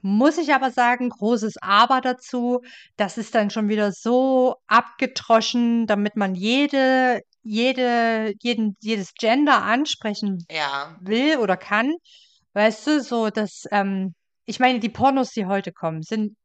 [0.03, 2.61] Muss ich aber sagen, großes Aber dazu.
[2.97, 10.45] Das ist dann schon wieder so abgetroschen, damit man jede, jede, jeden, jedes Gender ansprechen
[10.49, 11.95] ja, will oder kann.
[12.53, 14.15] Weißt du, so dass, ähm,
[14.45, 16.37] ich meine, die Pornos, die heute kommen, sind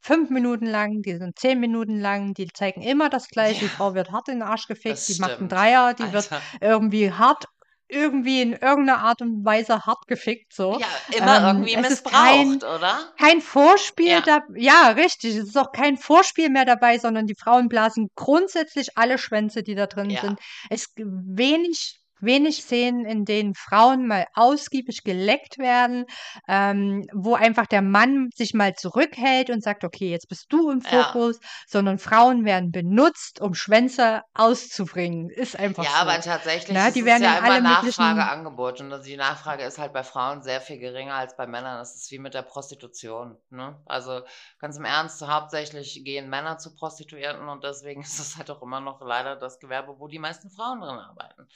[0.00, 3.60] fünf Minuten lang, die sind zehn Minuten lang, die zeigen immer das Gleiche.
[3.60, 3.72] Die Ja.
[3.72, 5.48] Frau wird hart in den Arsch gefickt, die macht einen.
[5.48, 6.40] Dreier, die wird Alter.
[6.60, 7.44] irgendwie hart,
[7.90, 10.78] irgendwie in irgendeiner Art und Weise hart gefickt, so.
[10.78, 13.12] Ja, immer Ähm, irgendwie ist kein, missbraucht, oder?
[13.18, 14.20] kein Vorspiel Ja.
[14.20, 15.36] da, ja, richtig.
[15.36, 19.74] Es ist auch kein Vorspiel mehr dabei, sondern die Frauen blasen grundsätzlich alle Schwänze, die
[19.74, 20.20] da drin Ja.
[20.20, 20.38] sind.
[20.68, 26.04] Es wenig, wenig Szenen, in denen Frauen mal ausgiebig geleckt werden,
[26.48, 30.80] ähm, wo einfach der Mann sich mal zurückhält und sagt, okay, jetzt bist du im
[30.80, 31.04] Ja.
[31.04, 35.30] Fokus, sondern Frauen werden benutzt, um Schwänze auszubringen.
[35.30, 35.96] Ist einfach Ja, so.
[35.96, 38.80] aber tatsächlich Na, ist die es werden ja immer Nachfrage, Angebot.
[38.80, 41.78] Und also die Nachfrage ist halt bei Frauen sehr viel geringer als bei Männern.
[41.78, 43.36] Das ist wie mit der Prostitution.
[43.50, 43.80] Ne?
[43.86, 44.22] Also
[44.58, 48.80] ganz im Ernst, hauptsächlich gehen Männer zu Prostituierten und deswegen ist es halt auch immer
[48.80, 51.48] noch leider das Gewerbe, wo die meisten Frauen drin arbeiten.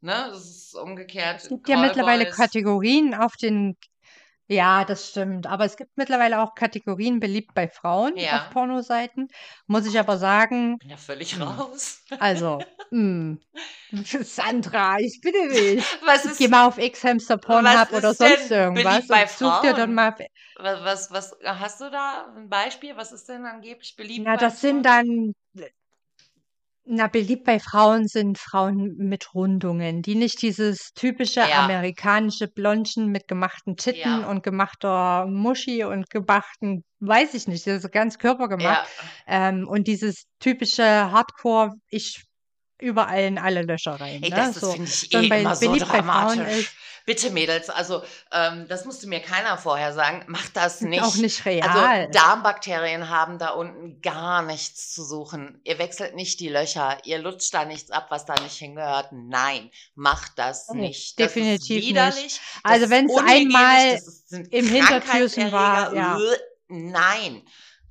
[0.00, 0.12] Ne?
[0.30, 1.42] Das ist umgekehrt.
[1.42, 2.36] es gibt ja mittlerweile Callboys.
[2.36, 3.76] Kategorien auf den
[4.48, 5.46] Ja, das stimmt.
[5.48, 8.50] Aber es gibt mittlerweile auch Kategorien beliebt bei Frauen auf Ja.
[8.50, 9.28] Pornoseiten.
[9.68, 11.42] Muss ich aber sagen, Bin ja völlig Hm.
[11.42, 12.02] raus.
[12.18, 13.38] also, mh,
[14.22, 15.98] Sandra, ich bitte dich.
[16.06, 19.94] Was Geh ist, mal auf X-Hamster Pornhub oder sonst irgendwas bei und such dir dann
[19.94, 19.94] Frauen?
[19.94, 20.14] mal.
[20.56, 22.96] Was, was, was hast du da ein Beispiel?
[22.96, 24.86] Was ist denn angeblich beliebt Na, das sind Frauen?
[24.86, 25.34] dann,
[26.86, 33.08] na, beliebt bei Frauen sind Frauen mit Rundungen, die nicht dieses typische Ja, amerikanische Blondchen
[33.10, 38.18] mit gemachten Titten ja, und gemachter Muschi und gemachten, weiß ich nicht, das ist ganz
[38.18, 38.88] körpergemacht.
[39.26, 39.48] ja.
[39.48, 42.25] Ähm, und dieses typische Hardcore, ich
[42.78, 44.36] überall in alle Löcher rein, Ey, ne?
[44.36, 44.72] das, das So.
[44.72, 46.76] finde ich eh bei, immer so dramatisch.
[47.06, 50.24] Bitte, Mädels, also ähm, das musste mir keiner vorher sagen.
[50.26, 51.46] Macht das ist auch nicht.
[51.46, 52.10] nicht Also real.
[52.10, 55.60] Darmbakterien haben da unten gar nichts zu suchen.
[55.62, 59.10] Ihr wechselt nicht die Löcher, ihr lutscht da nichts ab, was da nicht hingehört.
[59.12, 61.20] Nein, macht das Nee, nicht.
[61.20, 61.88] Das definitiv nicht.
[61.90, 66.18] widerlich, das Also wenn es einmal ist, im Hintertürchen war, ja.
[66.68, 67.42] Nein.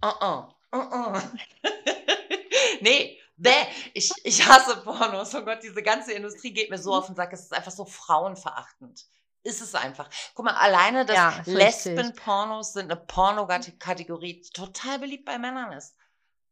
[0.03, 0.48] Uh -uh.
[0.74, 1.22] Uh -uh.
[2.82, 3.52] nee, bäh.
[3.94, 5.34] Ich, ich hasse Pornos.
[5.36, 6.98] Oh Gott, diese ganze Industrie geht mir so Mhm.
[6.98, 7.34] auf den Sack.
[7.34, 9.06] Es ist einfach so frauenverachtend.
[9.44, 10.10] Ist es einfach.
[10.34, 11.41] Guck mal, alleine das Ja.
[11.45, 15.95] Lesben-Pornos sind eine Pornokategorie, die total beliebt bei Männern ist.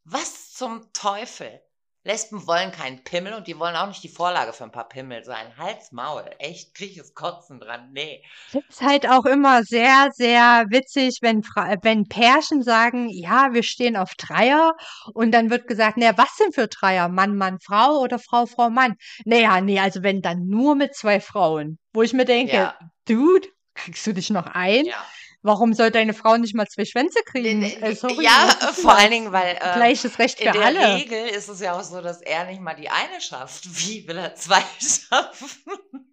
[0.04, 1.62] Was zum Teufel?
[2.06, 5.24] Lesben wollen keinen Pimmel und die wollen auch nicht die Vorlage für ein paar Pimmel
[5.24, 5.56] sein.
[5.58, 6.26] Hals, Maul.
[6.38, 7.92] Echt, krieg ich Kotzen dran.
[7.94, 8.22] Nee.
[8.52, 13.54] Es ist halt auch immer sehr, sehr witzig, wenn, Fra äh, wenn Pärchen sagen, ja,
[13.54, 14.76] wir stehen auf Dreier
[15.14, 17.08] und dann wird gesagt, naja, was denn für Dreier?
[17.08, 18.96] Mann, Mann, Frau oder Frau, Frau, Mann?
[19.24, 21.80] Naja, nee, also wenn dann nur mit zwei Frauen.
[21.94, 22.78] Wo ich mir denke, Ja,
[23.08, 24.86] Dude, kriegst du dich noch ein?
[24.86, 25.06] ja.
[25.44, 27.64] Warum soll deine Frau nicht mal zwei Schwänze Nee, kriegen?
[27.64, 29.10] Äh, nee, sorry, Ja, vor allen das?
[29.12, 30.96] Dingen, weil ähm, Gleiches Recht in für der alle.
[30.96, 33.66] Regel ist es ja auch so, dass er nicht mal die eine schafft.
[33.66, 36.10] Wie will er zwei schaffen?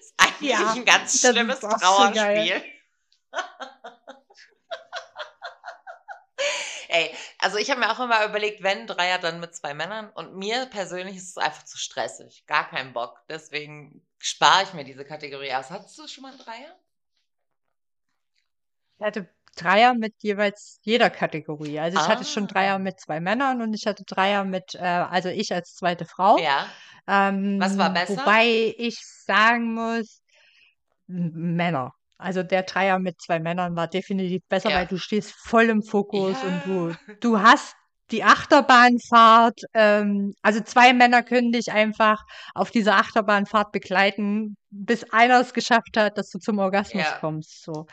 [0.00, 1.68] ist eigentlich Ja, ein ganz das schlimmes so.
[1.68, 2.62] Trauerspiel.
[6.88, 10.10] Ey, also ich habe mir auch immer überlegt, wenn Dreier, dann mit zwei Männern.
[10.10, 12.44] Und mir persönlich ist es einfach zu stressig.
[12.46, 13.18] Gar keinen Bock.
[13.28, 15.70] Deswegen spare ich mir diese Kategorie aus.
[15.70, 16.76] Hattest du schon mal einen Dreier?
[19.02, 21.80] Ich hatte Dreier mit jeweils jeder Kategorie.
[21.80, 24.78] Also ich hatte schon Dreier Ah, mit zwei Männern und ich hatte Dreier mit, äh,
[24.78, 26.38] also ich als zweite Frau.
[26.38, 26.66] ja.
[27.06, 28.20] Was war Ähm, besser?
[28.20, 28.96] wobei ich
[29.26, 30.22] sagen muss,
[31.08, 31.92] Männer.
[32.16, 34.86] Also der Dreier mit zwei Männern war definitiv besser, weil Ja.
[34.86, 37.14] du stehst voll im Fokus und du, Ja.
[37.20, 37.74] du hast
[38.12, 39.60] die Achterbahnfahrt.
[39.74, 42.24] Ähm, also zwei Männer können dich einfach
[42.54, 47.18] auf dieser Achterbahnfahrt begleiten, bis einer es geschafft hat, dass du zum Orgasmus Ja.
[47.18, 47.62] kommst.
[47.64, 47.86] So.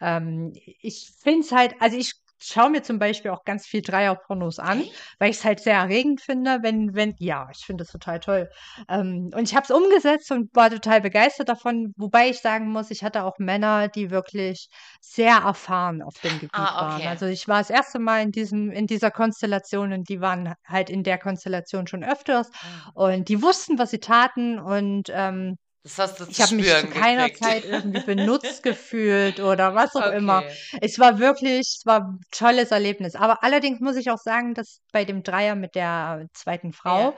[0.00, 2.14] Ähm, ich finde es halt, also ich
[2.46, 4.88] schaue mir zum Beispiel auch ganz viel Dreier-Pornos an,
[5.18, 8.48] weil ich es halt sehr erregend finde, wenn, wenn, ja, ich finde es total toll.
[8.88, 12.90] Ähm, und ich habe es umgesetzt und war total begeistert davon, wobei ich sagen muss,
[12.90, 14.68] ich hatte auch Männer, die wirklich
[15.00, 17.06] sehr erfahren auf dem Gebiet Ah, waren.
[17.06, 17.06] okay.
[17.06, 20.90] Also ich war das erste Mal in diesem, in dieser Konstellation und die waren halt
[20.90, 22.94] in der Konstellation schon öfters Ah.
[22.94, 26.74] und die wussten, was sie taten und ähm, Das hast du ich zu habe mich
[26.74, 27.44] zu keiner gekriegt.
[27.44, 30.38] Zeit irgendwie benutzt gefühlt oder was auch immer.
[30.38, 30.78] Okay.
[30.80, 33.14] Es war wirklich, es war ein tolles Erlebnis.
[33.14, 37.14] Aber allerdings muss ich auch sagen, dass bei dem Dreier mit der zweiten Frau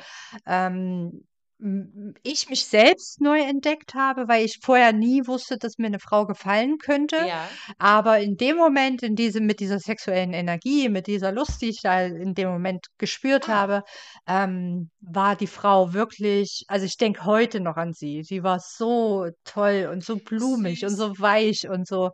[0.47, 0.67] Ja.
[0.67, 1.25] ähm,
[2.23, 6.27] ich mich selbst neu entdeckt habe, weil ich vorher nie wusste, dass mir eine Frau
[6.27, 7.17] gefallen könnte.
[7.17, 7.49] Ja.
[7.79, 11.81] Aber in dem Moment, in diesem, mit dieser sexuellen Energie, mit dieser Lust, die ich
[11.83, 13.53] da in dem Moment gespürt Ah.
[13.55, 13.83] habe,
[14.27, 18.23] ähm, war die Frau wirklich, also ich denke heute noch an sie.
[18.23, 20.99] Sie war so toll und so blumig und Süß.
[20.99, 22.11] so weich und so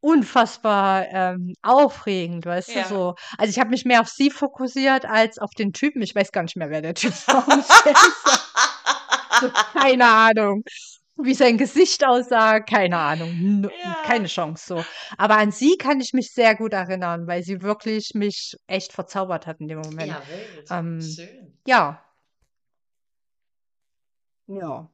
[0.00, 2.84] unfassbar ähm, aufregend, weißt du, Ja.
[2.86, 3.14] so.
[3.38, 6.02] Also ich habe mich mehr auf sie fokussiert als auf den Typen.
[6.02, 7.46] Ich weiß gar nicht mehr, wer der Typ war.
[9.40, 10.62] So, keine Ahnung.
[11.16, 13.28] Wie sein Gesicht aussah, keine Ahnung.
[13.30, 13.96] N Ja.
[14.04, 14.84] keine Chance so.
[15.16, 19.46] Aber an sie kann ich mich sehr gut erinnern, weil sie wirklich mich echt verzaubert
[19.46, 20.08] hat in dem Moment.
[20.08, 20.22] Ja.
[20.78, 21.56] Ähm, Schön.
[21.66, 22.04] ja.
[24.46, 24.90] Ja.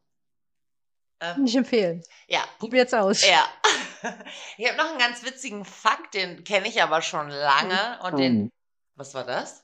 [1.21, 2.03] Ähm, ich empfehlen.
[2.29, 2.45] ja.
[2.59, 3.27] Probiert's aus.
[3.27, 3.47] Ja.
[4.57, 8.51] Ich habe noch einen ganz witzigen Fakt, den kenne ich aber schon lange und den.
[8.95, 9.63] Was war das?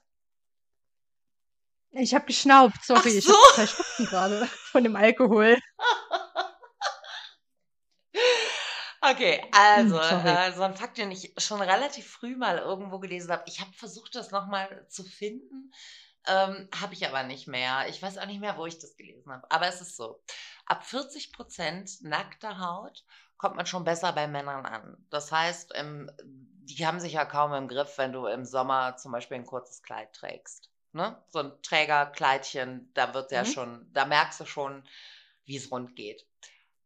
[1.99, 3.33] Ich habe geschnaubt, sorry, ich so.
[3.33, 5.59] habe zwei Schnupfen gerade von dem Alkohol.
[9.01, 9.43] Okay,
[9.75, 10.29] Hm, also sorry.
[10.29, 13.45] äh, so ein Fakt, den ich schon relativ früh mal irgendwo gelesen habe.
[13.47, 15.73] Ich habe versucht, das nochmal zu finden,
[16.27, 17.89] ähm, habe ich aber nicht mehr.
[17.89, 19.49] Ich weiß auch nicht mehr, wo ich das gelesen habe.
[19.51, 20.23] Aber es ist so:
[20.67, 23.05] Ab 40 Prozent nackter Haut
[23.37, 24.97] kommt man schon besser bei Männern an.
[25.11, 29.13] Das heißt, ähm, die haben sich ja kaum im Griff, wenn du im Sommer zum
[29.13, 30.71] Beispiel ein kurzes Kleid trägst.
[30.97, 31.23] Ne?
[31.29, 33.47] So ein Trägerkleidchen, da wird ja Mhm.
[33.47, 34.83] schon, da merkst du schon,
[35.45, 36.27] wie es rund geht.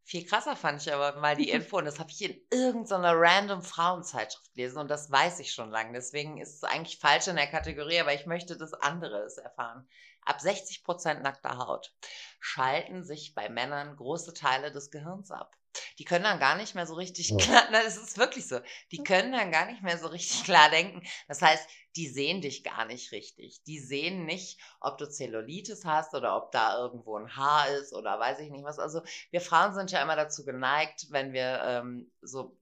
[0.03, 3.61] Viel krasser fand ich aber mal die Info, und das habe ich in irgendeiner random
[3.63, 5.93] Frauenzeitschrift gelesen, und das weiß ich schon lange.
[5.93, 9.87] Deswegen ist es eigentlich falsch in der Kategorie, aber ich möchte das anderes erfahren.
[10.23, 11.93] Ab 60 Prozent nackter Haut
[12.39, 15.55] schalten sich bei Männern große Teile des Gehirns ab.
[15.99, 18.59] Die können dann gar nicht mehr so richtig klar, na, das ist wirklich so.
[18.91, 21.01] Die können dann gar nicht mehr so richtig klar denken.
[21.27, 23.63] Das heißt, die sehen dich gar nicht richtig.
[23.63, 28.19] Die sehen nicht, ob du Zellulitis hast oder ob da irgendwo ein Haar ist oder
[28.19, 28.79] weiß ich nicht was.
[28.79, 32.57] Also wir Frauen sind ja immer dazu geneigt, wenn wir ähm, so,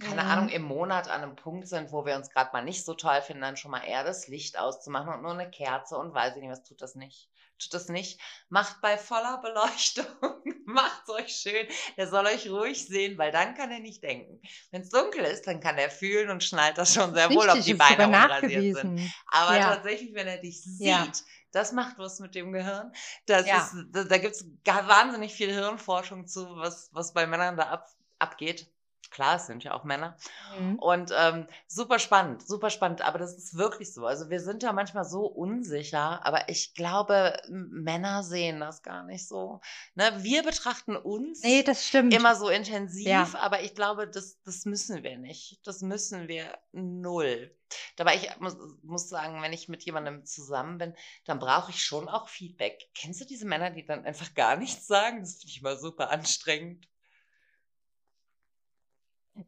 [0.00, 0.28] keine Mhm.
[0.28, 3.22] Ahnung, im Monat an einem Punkt sind, wo wir uns gerade mal nicht so toll
[3.22, 6.42] finden, dann schon mal eher das Licht auszumachen und nur eine Kerze und weiß ich
[6.42, 7.30] nicht was, tut das nicht.
[7.62, 8.20] Tut das nicht.
[8.48, 10.06] Macht bei voller Beleuchtung,
[10.66, 11.66] macht's euch schön.
[11.96, 14.40] Der soll euch ruhig sehen, weil dann kann er nicht denken.
[14.70, 17.56] Wenn es dunkel ist, dann kann er fühlen und schnallt das schon sehr wohl, ob
[17.56, 19.10] Richtig, die Beine unrasiert sind.
[19.30, 19.74] Aber Ja.
[19.74, 21.12] tatsächlich, wenn er dich sieht, Ja.
[21.52, 22.92] das macht was mit dem Gehirn.
[23.26, 23.58] Das Ja.
[23.58, 27.88] ist, da, da gibt es wahnsinnig viel Hirnforschung zu, was, was bei Männern da ab,
[28.18, 28.68] abgeht.
[29.12, 30.16] Klar, es sind ja auch Männer.
[30.58, 30.78] Mhm.
[30.78, 33.02] Und ähm, super spannend, super spannend.
[33.02, 34.06] Aber das ist wirklich so.
[34.06, 39.28] Also wir sind da manchmal so unsicher, aber ich glaube, Männer sehen das gar nicht
[39.28, 39.60] so.
[39.94, 40.10] Ne?
[40.22, 42.14] Wir betrachten uns Nee, das stimmt.
[42.14, 43.28] immer so intensiv, Ja.
[43.38, 45.60] aber ich glaube, das, das müssen wir nicht.
[45.66, 47.54] Das müssen wir null.
[47.96, 50.94] Dabei, ich muss, muss sagen, wenn ich mit jemandem zusammen bin,
[51.26, 52.80] dann brauche ich schon auch Feedback.
[52.94, 55.20] Kennst du diese Männer, die dann einfach gar nichts sagen?
[55.20, 56.88] Das finde ich immer super anstrengend.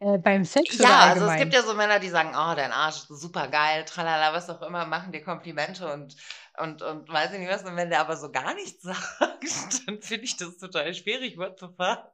[0.00, 2.96] Äh, beim Sex Ja, also es gibt ja so Männer, die sagen, oh, dein Arsch
[2.96, 6.16] ist super geil, tralala, was auch immer, machen dir Komplimente und,
[6.58, 7.64] und, und weiß ich nicht was.
[7.64, 11.36] Und wenn der aber so gar nichts sagt, dann finde ich das total schwierig.
[11.36, 12.10] What the fuck?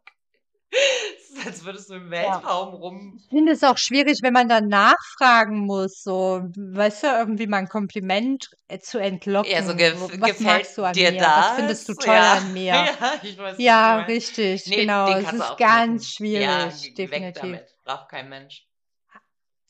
[1.37, 2.43] Ist, als würdest du im Ja.
[2.43, 3.19] Weltraum rum.
[3.23, 7.59] Ich finde es auch schwierig, wenn man dann nachfragen muss, so, weißt du, irgendwie mal
[7.59, 10.01] ein Kompliment äh, zu Ja, so entlocken.
[10.01, 11.19] Wo- Was gefällt magst du an dir mir?
[11.19, 11.37] das?
[11.37, 12.33] Was findest du toll ja.
[12.35, 12.73] an mir?
[12.73, 12.89] Ja,
[13.23, 15.09] ich weiß, Ja, richtig, Nee, genau.
[15.17, 16.41] Es ist ganz knicken.
[16.41, 17.43] Ja, schwierig, geh weg definitiv.
[17.43, 17.75] damit.
[17.85, 18.67] Braucht kein Mensch.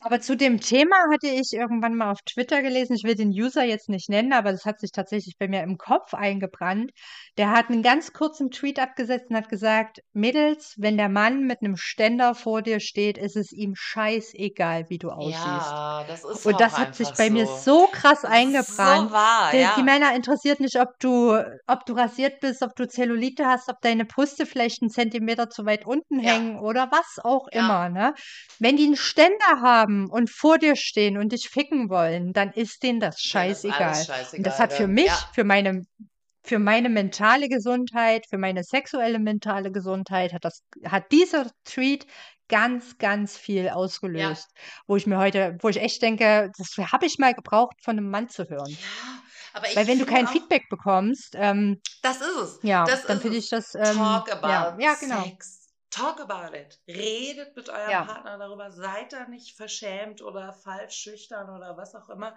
[0.02, 3.64] Aber zu dem Thema hatte ich irgendwann mal auf Twitter gelesen, ich will den User
[3.64, 6.90] jetzt nicht nennen, aber das hat sich tatsächlich bei mir im Kopf eingebrannt.
[7.36, 11.58] Der hat einen ganz kurzen Tweet abgesetzt und hat gesagt, Mädels, wenn der Mann mit
[11.60, 15.76] einem Ständer vor dir steht, ist es ihm scheißegal, wie du aussiehst.
[15.76, 17.46] Ja, das ist Und das hat sich bei mir so.
[17.46, 19.10] so krass eingebrannt.
[19.10, 19.82] so wahr, Die, die ja.
[19.82, 21.34] Männer interessiert nicht, ob du,
[21.66, 25.66] ob du rasiert bist, ob du Zellulite hast, ob deine Brüste vielleicht einen Zentimeter zu
[25.66, 26.30] weit unten Ja.
[26.30, 27.60] hängen oder was auch Ja.
[27.60, 28.14] immer, ne?
[28.58, 32.82] Wenn die einen Ständer haben und vor dir stehen und dich ficken wollen, dann ist
[32.82, 34.06] denen das Denen ist alles scheißegal.
[34.36, 35.30] Und das scheißegal, hat für mich, Ja.
[35.34, 35.82] für meine,
[36.42, 42.06] für meine mentale Gesundheit, für meine sexuelle mentale Gesundheit, hat das, hat dieser Tweet
[42.48, 44.48] ganz, ganz viel ausgelöst,
[44.86, 48.10] wo ich mir heute, wo ich echt denke, das habe ich mal gebraucht, von einem
[48.10, 48.70] Mann zu hören.
[48.70, 49.22] Ja,
[49.52, 52.58] aber ich Weil wenn du kein auch, Feedback bekommst, ähm, das ist es.
[52.62, 55.22] ja, Das dann finde ich das, ähm, Talk ja, about ja, genau.
[55.24, 55.59] Sex.
[55.90, 56.80] Talk about it.
[56.86, 58.04] Redet mit eurem Ja.
[58.04, 58.70] Partner darüber.
[58.70, 62.36] Seid da nicht verschämt oder falsch schüchtern oder was auch immer.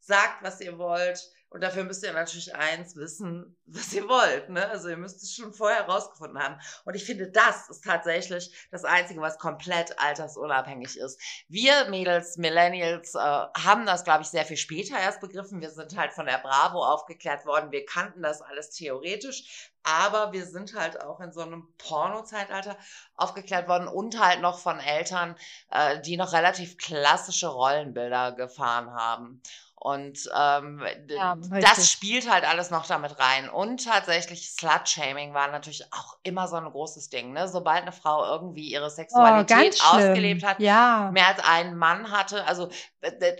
[0.00, 1.20] Sagt, was ihr wollt.
[1.50, 4.50] Und dafür müsst ihr natürlich eins wissen, was ihr wollt.
[4.50, 4.68] Ne?
[4.68, 6.60] Also ihr müsst es schon vorher herausgefunden haben.
[6.84, 11.20] Und ich finde, das ist tatsächlich das Einzige, was komplett altersunabhängig ist.
[11.48, 15.60] Wir Mädels, Millennials, äh, haben das, glaube ich, sehr viel später erst begriffen.
[15.60, 17.72] Wir sind halt von der Bravo aufgeklärt worden.
[17.72, 19.72] Wir kannten das alles theoretisch.
[19.82, 22.76] Aber wir sind halt auch in so einem Porno-Zeitalter
[23.16, 25.36] aufgeklärt worden und halt noch von Eltern,
[25.70, 29.42] äh, die noch relativ klassische Rollenbilder gefahren haben.
[29.82, 33.48] Und ähm, Ja, das spielt halt alles noch damit rein.
[33.48, 37.32] Und tatsächlich Slut-Shaming war natürlich auch immer so ein großes Ding.
[37.32, 37.48] Ne?
[37.48, 39.88] Sobald eine Frau irgendwie ihre Oh, Sexualität schlimm.
[40.10, 41.10] ausgelebt hat, Ja.
[41.14, 42.44] mehr als einen Mann hatte.
[42.46, 42.68] Also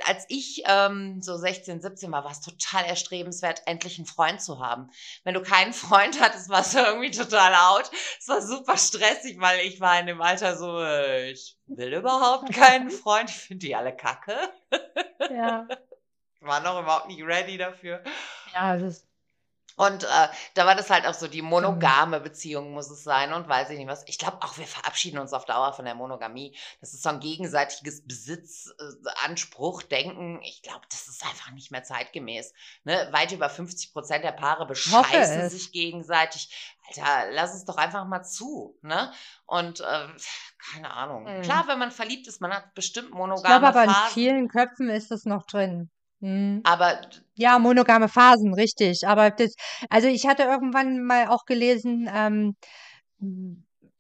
[0.06, 4.60] als ich ähm, so 16, 17 war, war es total erstrebenswert, endlich einen Freund zu
[4.64, 4.88] haben.
[5.24, 7.90] Wenn du keinen Freund hattest, warst du irgendwie total out.
[8.18, 12.50] Es war super stressig, weil ich war in dem Alter so, äh, ich will überhaupt
[12.54, 13.28] keinen Freund.
[13.28, 14.38] Ich finde die alle kacke.
[15.30, 15.66] Ja.
[16.40, 18.02] Ich war noch überhaupt nicht ready dafür.
[18.54, 19.06] Ja, das ist,
[19.76, 23.48] Und äh, da war das halt auch so, die monogame Beziehung muss es sein und
[23.48, 24.04] weiß ich nicht was.
[24.08, 26.56] Ich glaube auch, wir verabschieden uns auf Dauer von der Monogamie.
[26.80, 30.40] Das ist so ein gegenseitiges Besitzanspruch, Denken.
[30.42, 32.52] Ich glaube, das ist einfach nicht mehr zeitgemäß.
[32.84, 33.08] Ne?
[33.12, 35.52] Weit über 50 Prozent der Paare bescheißen es.
[35.52, 36.76] sich gegenseitig.
[36.88, 38.78] Alter, lass es doch einfach mal zu.
[38.82, 39.12] Ne?
[39.46, 40.08] Und äh,
[40.72, 41.24] keine Ahnung.
[41.24, 41.42] Mhm.
[41.42, 44.14] Klar, wenn man verliebt ist, man hat bestimmt ich monogame glaube aber in Phasen.
[44.14, 45.90] vielen Köpfen ist das noch drin.
[46.20, 46.62] Hm.
[46.64, 47.00] Aber
[47.36, 49.06] Ja, monogame Phasen, richtig.
[49.06, 49.54] Aber das,
[49.90, 52.56] also ich hatte irgendwann mal auch gelesen, ähm,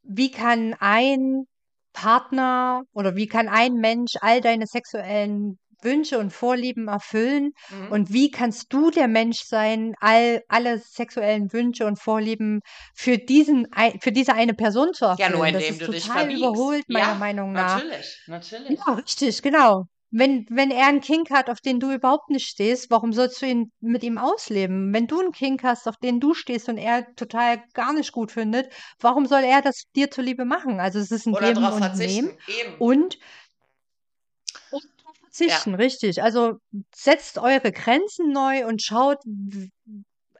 [0.02, 1.44] wie kann ein
[1.92, 7.52] Partner oder wie kann ein Mensch all deine sexuellen Wünsche und Vorlieben erfüllen?
[7.68, 7.90] mhm.
[7.90, 12.60] Und wie kannst du der Mensch sein, all, alle sexuellen Wünsche und Vorlieben
[12.94, 13.66] für diesen,
[14.00, 15.28] für diese eine Person zu ja, erfüllen?
[15.28, 16.32] nur Das indem ist du dich total verbiegst.
[16.32, 17.82] überholt, meiner Ja, Meinung nach.
[17.82, 18.86] natürlich, natürlich.
[18.86, 19.86] Ja, richtig, genau.
[20.12, 23.46] Wenn, wenn er einen Kink hat, auf den du überhaupt nicht stehst, warum sollst du
[23.46, 24.92] ihn mit ihm ausleben?
[24.92, 28.32] Wenn du einen Kink hast, auf den du stehst und er total gar nicht gut
[28.32, 30.80] findet, warum soll er das dir zuliebe machen?
[30.80, 32.32] Also es ist ein Oder Geben und Nehmen
[32.78, 33.18] und,
[34.70, 34.82] und
[35.20, 36.22] verzichten, richtig.
[36.22, 36.54] Also
[36.92, 39.18] setzt eure Grenzen neu und schaut,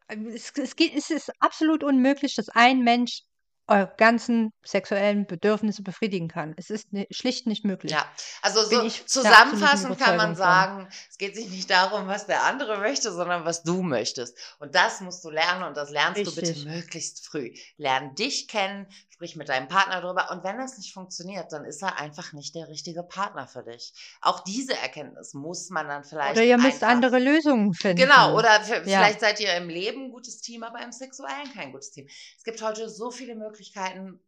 [0.09, 3.23] es, es, geht, es ist absolut unmöglich, dass ein Mensch
[3.71, 6.55] eure ganzen sexuellen Bedürfnisse befriedigen kann.
[6.59, 7.93] Es ist ni- schlicht nicht möglich.
[7.93, 8.05] Ja,
[8.43, 10.37] also so zusammenfassend kann man Überzeugung von.
[10.37, 14.37] sagen, es geht sich nicht darum, was der andere möchte, sondern was du möchtest.
[14.59, 16.67] Und das musst du lernen und das lernst du bitte Richtig.
[16.67, 17.55] möglichst früh.
[17.77, 21.83] Lern dich kennen, sprich mit deinem Partner drüber und wenn das nicht funktioniert, dann ist
[21.83, 23.93] er einfach nicht der richtige Partner für dich.
[24.21, 27.99] Auch diese Erkenntnis muss man dann vielleicht Oder ihr müsst andere Lösungen finden.
[28.03, 28.75] Genau, oder Ja.
[28.85, 32.09] vielleicht seid ihr im Leben ein gutes Team, aber im Sexuellen kein gutes Team.
[32.37, 33.60] Es gibt heute so viele Möglichkeiten,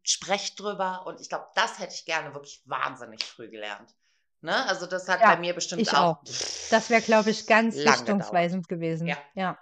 [0.03, 3.95] sprecht drüber und ich glaube, das hätte ich gerne wirklich wahnsinnig früh gelernt.
[4.41, 4.67] Ne?
[4.69, 6.19] Also das hat Ja, bei mir bestimmt ich auch.
[6.19, 6.25] auch.
[6.71, 9.07] Das wäre, glaube ich, ganz richtungsweisend gewesen.
[9.07, 9.19] Ja.
[9.35, 9.59] Ja.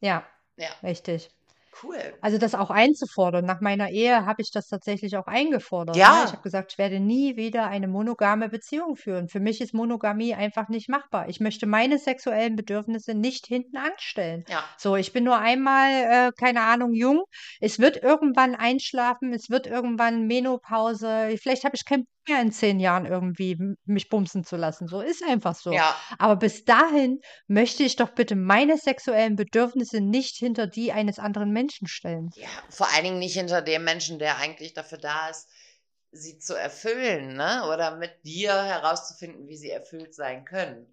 [0.00, 0.26] Ja,
[0.56, 1.30] Ja, richtig.
[1.82, 1.98] Cool.
[2.20, 3.44] Also das auch einzufordern.
[3.44, 5.96] Nach meiner Ehe habe ich das tatsächlich auch eingefordert.
[5.96, 6.20] Ja.
[6.20, 6.22] Ne?
[6.26, 9.28] Ich habe gesagt, ich werde nie wieder eine monogame Beziehung führen.
[9.28, 11.28] Für mich ist Monogamie einfach nicht machbar.
[11.28, 14.44] Ich möchte meine sexuellen Bedürfnisse nicht hinten anstellen.
[14.48, 17.24] Ja, So, ich bin nur einmal, äh, keine Ahnung, jung.
[17.60, 21.36] Es wird irgendwann einschlafen, es wird irgendwann Menopause.
[21.40, 24.86] Vielleicht habe ich keinen mehr in zehn Jahren irgendwie mich bumsen zu lassen.
[24.88, 25.72] So ist einfach so.
[25.72, 31.18] ja, Aber bis dahin möchte ich doch bitte meine sexuellen Bedürfnisse nicht hinter die eines
[31.18, 32.30] anderen Menschen stellen.
[32.34, 32.48] ja.
[32.70, 35.48] Vor allen Dingen nicht hinter dem Menschen, der eigentlich dafür da ist,
[36.10, 37.64] sie zu erfüllen, ne?
[37.72, 40.91] Oder mit dir herauszufinden, wie sie erfüllt sein können.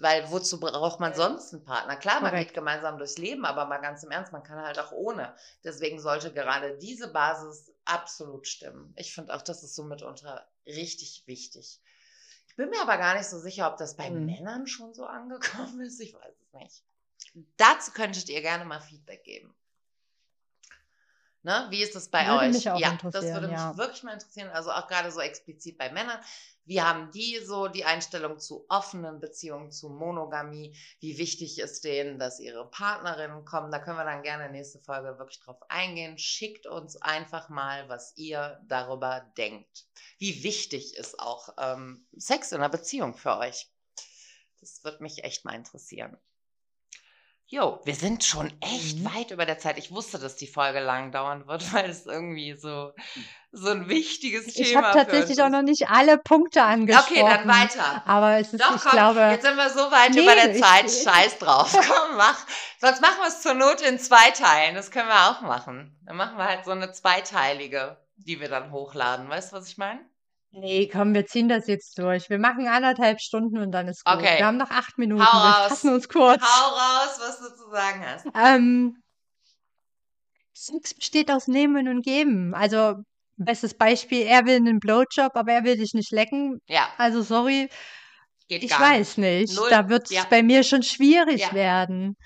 [0.00, 1.94] Weil wozu braucht man sonst einen Partner?
[1.96, 2.48] Klar, man Korrekt.
[2.48, 5.34] geht gemeinsam durchs Leben, aber mal ganz im Ernst, man kann halt auch ohne.
[5.62, 8.94] Deswegen sollte gerade diese Basis absolut stimmen.
[8.96, 11.80] Ich finde auch, das ist so mitunter richtig wichtig.
[12.48, 14.24] Ich bin mir aber gar nicht so sicher, ob das bei Mhm.
[14.26, 16.00] Männern schon so angekommen ist.
[16.00, 16.82] Ich weiß es nicht.
[17.58, 19.54] Dazu könntet ihr gerne mal Feedback geben.
[21.42, 21.66] Ne?
[21.70, 22.64] Wie ist das bei Würde euch?
[22.64, 23.76] ja, das würde mich ja.
[23.78, 24.50] wirklich mal interessieren.
[24.50, 26.18] Also auch gerade so explizit bei Männern.
[26.70, 30.76] Wie haben die so die Einstellung zu offenen Beziehungen, zu Monogamie?
[31.00, 33.72] Wie wichtig ist denen, dass ihre Partnerinnen kommen?
[33.72, 36.16] Da können wir dann gerne nächste Folge wirklich drauf eingehen.
[36.16, 39.88] Schickt uns einfach mal, was ihr darüber denkt.
[40.18, 43.68] Wie wichtig ist auch ähm, Sex in einer Beziehung für euch?
[44.60, 46.18] Das würde mich echt mal interessieren.
[47.52, 49.04] Jo, wir sind schon echt Mhm.
[49.12, 49.76] weit über der Zeit.
[49.76, 52.92] Ich wusste, dass die Folge lang dauern wird, weil es irgendwie so,
[53.50, 55.52] so ein wichtiges Ich Thema habe für uns tatsächlich auch ist.
[55.52, 57.12] noch nicht alle Punkte angesprochen.
[57.22, 58.02] Okay, dann weiter.
[58.06, 60.54] Aber es ist, Doch, ich komm, glaube, jetzt sind wir so weit Nee, über der
[60.54, 60.84] ich- Zeit.
[60.86, 61.72] ich- Scheiß drauf.
[61.74, 62.38] Komm, mach.
[62.78, 64.76] Sonst machen wir es zur Not in zwei Teilen.
[64.76, 65.98] Das können wir auch machen.
[66.06, 69.28] Dann machen wir halt so eine zweiteilige, die wir dann hochladen.
[69.28, 69.98] Weißt du, was ich meine?
[70.52, 72.28] Nee, komm, wir ziehen das jetzt durch.
[72.30, 74.14] Wir machen anderthalb Stunden und dann ist gut.
[74.16, 74.38] Okay.
[74.38, 75.24] Wir haben noch acht Minuten.
[75.24, 75.68] Hau wir raus.
[75.68, 76.42] fassen uns kurz.
[76.42, 78.26] Hau raus, was du zu sagen hast.
[78.34, 78.96] Ähm,
[80.52, 82.54] Sex besteht aus Nehmen und Geben.
[82.54, 82.96] Also,
[83.36, 86.58] bestes Beispiel, er will einen Blowjob, aber er will dich nicht lecken.
[86.68, 87.68] Ja, Also, sorry,
[88.48, 89.54] geht ich weiß nicht.
[89.56, 90.26] Null, Da wird es ja.
[90.28, 91.52] bei mir schon schwierig Ja.
[91.54, 92.16] werden.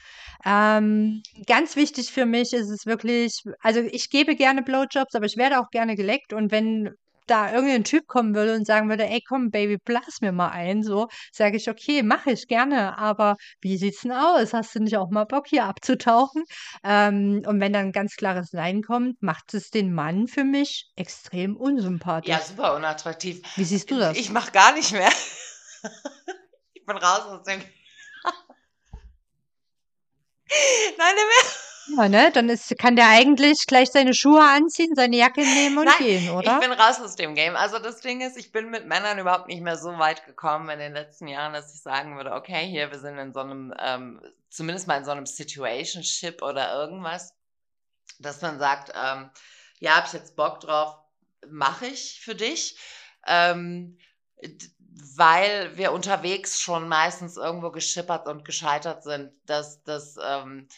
[0.44, 5.36] Ähm, ganz wichtig für mich ist es wirklich, also ich gebe gerne Blowjobs, aber ich
[5.36, 6.32] werde auch gerne geleckt.
[6.32, 6.90] Und wenn
[7.26, 10.82] da irgendein Typ kommen würde und sagen würde, ey, komm, Baby, blass mir mal ein,
[10.82, 14.52] so, sage ich, okay, mache ich gerne, aber wie sieht's denn aus?
[14.52, 16.44] Hast du nicht auch mal Bock, hier abzutauchen?
[16.82, 20.90] Ähm, und wenn dann ein ganz klares Nein kommt, macht es den Mann für mich
[20.96, 22.30] extrem unsympathisch.
[22.30, 23.42] Ja, super unattraktiv.
[23.56, 24.16] Wie siehst du das?
[24.16, 25.10] Ich mach gar nicht mehr.
[26.74, 27.60] ich bin raus aus dem.
[30.98, 31.73] Nein, nicht mehr.
[31.88, 32.30] Ja, ne?
[32.32, 36.30] Dann ist, kann der eigentlich gleich seine Schuhe anziehen, seine Jacke nehmen und Nein, gehen,
[36.30, 36.58] oder?
[36.60, 37.56] Ich bin raus aus dem Game.
[37.56, 40.78] Also das Ding ist, ich bin mit Männern überhaupt nicht mehr so weit gekommen in
[40.78, 44.20] den letzten Jahren, dass ich sagen würde, okay, hier, wir sind in so einem, ähm,
[44.50, 47.34] zumindest mal in so einem Situationship oder irgendwas,
[48.18, 49.30] dass man sagt, ähm,
[49.78, 50.96] ja, hab ich jetzt Bock drauf,
[51.48, 52.78] mache ich für dich.
[53.26, 53.98] Ähm,
[55.16, 60.68] weil wir unterwegs schon meistens irgendwo geschippert und gescheitert sind, dass das ähm,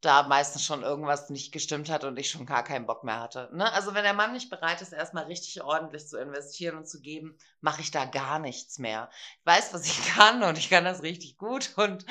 [0.00, 3.50] da meistens schon irgendwas nicht gestimmt hat und ich schon gar keinen Bock mehr hatte.
[3.52, 3.72] Ne?
[3.72, 7.36] Also wenn der Mann nicht bereit ist, erstmal richtig ordentlich zu investieren und zu geben,
[7.60, 9.10] mache ich da gar nichts mehr.
[9.40, 12.06] Ich weiß, was ich kann und ich kann das richtig gut und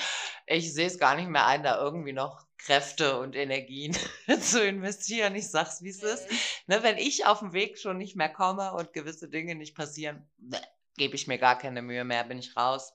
[0.48, 3.96] ich sehe es gar nicht mehr ein, da irgendwie noch Kräfte und Energien
[4.42, 5.36] zu investieren.
[5.36, 6.28] Ich sag's, wie es ist.
[6.66, 10.30] Ne, wenn ich auf dem Weg schon nicht mehr komme und gewisse Dinge nicht passieren,
[10.38, 10.60] ne,
[10.98, 12.94] gebe ich mir gar keine Mühe mehr, bin ich raus.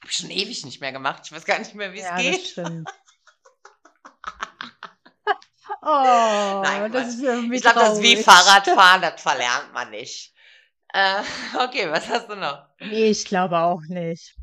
[0.00, 1.22] Habe ich schon ewig nicht mehr gemacht.
[1.24, 2.46] Ich weiß gar nicht mehr, wie es ja, das geht.
[2.46, 2.88] stimmt.
[5.82, 8.16] Oh, Nein, das ist irgendwie Ich glaube, das ist wie.
[8.16, 10.32] Fahrradfahren, das verlernt man nicht.
[10.92, 11.22] Äh,
[11.64, 12.66] okay, was hast du noch?
[12.80, 14.34] Nee, ich glaube auch nicht.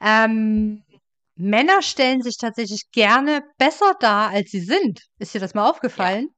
[0.00, 0.84] Ähm,
[1.34, 5.02] Männer stellen sich tatsächlich gerne besser dar, als sie sind.
[5.18, 6.28] Ist dir das mal aufgefallen?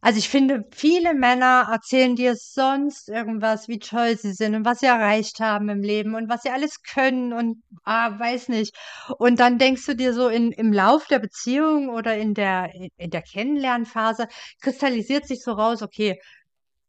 [0.00, 4.80] Also ich finde, viele Männer erzählen dir sonst irgendwas, wie toll sie sind und was
[4.80, 8.76] sie erreicht haben im Leben und was sie alles können und ah, weiß nicht.
[9.18, 13.10] Und dann denkst du dir so in, im Lauf der Beziehung oder in der, in
[13.10, 14.28] der Kennenlernphase
[14.60, 16.20] kristallisiert sich so raus, okay,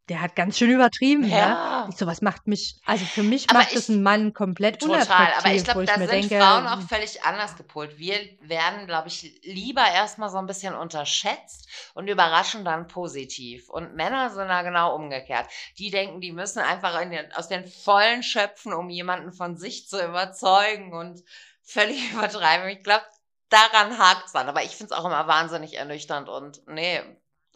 [0.08, 1.28] der hat ganz schön übertrieben, ne?
[1.38, 1.86] Ja.
[1.90, 4.80] Ich so, was macht mich, also für mich Aber macht es ich- einen Mann komplett
[4.80, 7.98] Total, unattraktiv, aber ich glaube, da sind denke, Frauen auch völlig anders gepolt.
[7.98, 13.68] Wir werden, glaube ich, lieber erstmal so ein bisschen unterschätzt und überraschen dann positiv.
[13.68, 15.46] Und Männer sind da genau umgekehrt.
[15.78, 19.88] Die denken, die müssen einfach in den, aus den Vollen schöpfen, um jemanden von sich
[19.88, 21.22] zu überzeugen und
[21.62, 22.68] völlig übertreiben.
[22.68, 23.04] Ich glaube,
[23.50, 24.48] daran hakt's dann.
[24.48, 27.00] Aber ich finde es auch immer wahnsinnig ernüchternd und nee,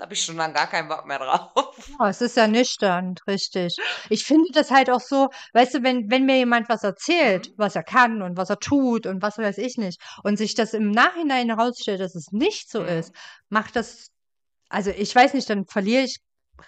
[0.03, 1.53] habe ich schon dann gar keinen Bock mehr drauf.
[1.99, 3.81] Ja, es ist ja nüchtern, richtig.
[4.09, 7.55] Ich finde das halt auch so, weißt du, wenn, wenn mir jemand was erzählt, Mhm.
[7.57, 10.75] was er kann und was er tut und was weiß ich nicht, und sich das
[10.75, 12.87] im Nachhinein herausstellt, dass es nicht so Mhm.
[12.87, 13.15] ist,
[13.49, 14.09] macht das,
[14.71, 16.19] also ich weiß nicht, dann verliere ich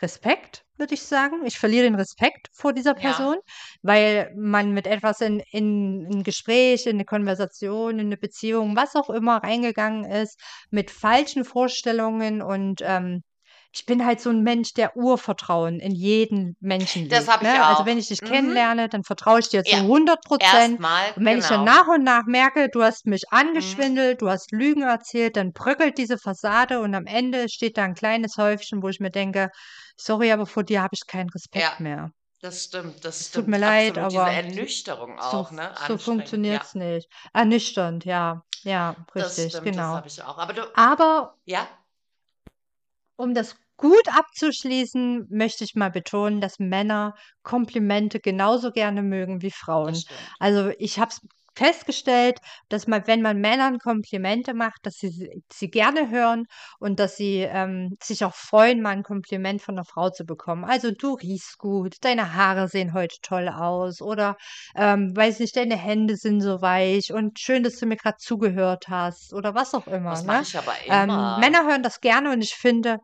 [0.03, 1.45] Respekt, würde ich sagen.
[1.47, 3.01] Ich verliere den Respekt vor dieser Ja.
[3.01, 3.37] Person,
[3.83, 8.97] weil man mit etwas in, in ein Gespräch, in eine Konversation, in eine Beziehung, was
[8.97, 10.41] auch immer reingegangen ist,
[10.71, 13.23] mit falschen Vorstellungen und ähm,
[13.75, 17.49] ich bin halt so ein Mensch, der Urvertrauen in jeden Menschen Das legt, hab ich
[17.49, 17.65] ne?
[17.67, 17.87] Also auch.
[17.87, 18.27] wenn ich dich Mhm.
[18.27, 19.83] kennenlerne, dann vertraue ich dir zu Ja.
[19.83, 20.79] 100 Prozent.
[21.17, 21.73] Und wenn ich dann genau.
[21.73, 23.39] nach und nach merke, du hast mich Mhm.
[23.39, 27.95] angeschwindelt, du hast Lügen erzählt, dann bröckelt diese Fassade und am Ende steht da ein
[27.95, 29.51] kleines Häufchen, wo ich mir denke,
[29.97, 31.83] sorry, aber vor dir habe ich keinen Respekt Ja.
[31.83, 32.11] mehr.
[32.43, 33.47] Das stimmt, das Es stimmt.
[33.47, 34.13] tut mir leid, Absolut.
[34.13, 35.63] aber Diese Ernüchterung so, auch, ne?
[35.63, 37.09] so Anstrengend, funktioniert's nicht.
[37.33, 38.43] Ernüchternd, ja.
[38.63, 39.95] Ja, Ja, das richtig, stimmt, das genau.
[39.95, 40.39] habe ich auch.
[40.39, 41.67] Aber du, Aber ja,
[43.17, 49.51] um das gut abzuschließen, möchte ich mal betonen, dass Männer Komplimente genauso gerne mögen wie
[49.51, 50.05] Frauen.
[50.39, 51.13] Also ich habe
[51.57, 52.39] festgestellt,
[52.69, 56.47] dass man, wenn man Männern Komplimente macht, dass sie sie gerne hören
[56.79, 60.65] und dass sie ähm, sich auch freuen, mal ein Kompliment von einer Frau zu bekommen.
[60.65, 64.37] Also du riechst gut, deine Haare sehen heute toll aus oder
[64.75, 68.89] ähm, weiß nicht, deine Hände sind so weich und schön, dass du mir gerade zugehört
[68.89, 70.11] hast oder was auch immer.
[70.11, 70.41] Das Ne?
[70.43, 71.39] ich aber Ähm, immer.
[71.39, 72.99] Männer hören das gerne und ich finde,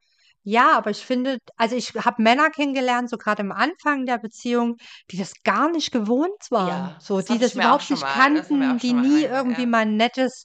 [0.45, 4.77] ja, aber ich finde, also ich habe Männer kennengelernt, so gerade am Anfang der Beziehung,
[5.11, 6.89] die das gar nicht gewohnt waren.
[6.89, 9.67] Ja, so, das die das überhaupt nicht mal- kannten, die nie rein- irgendwie ja.
[9.67, 10.45] mal ein nettes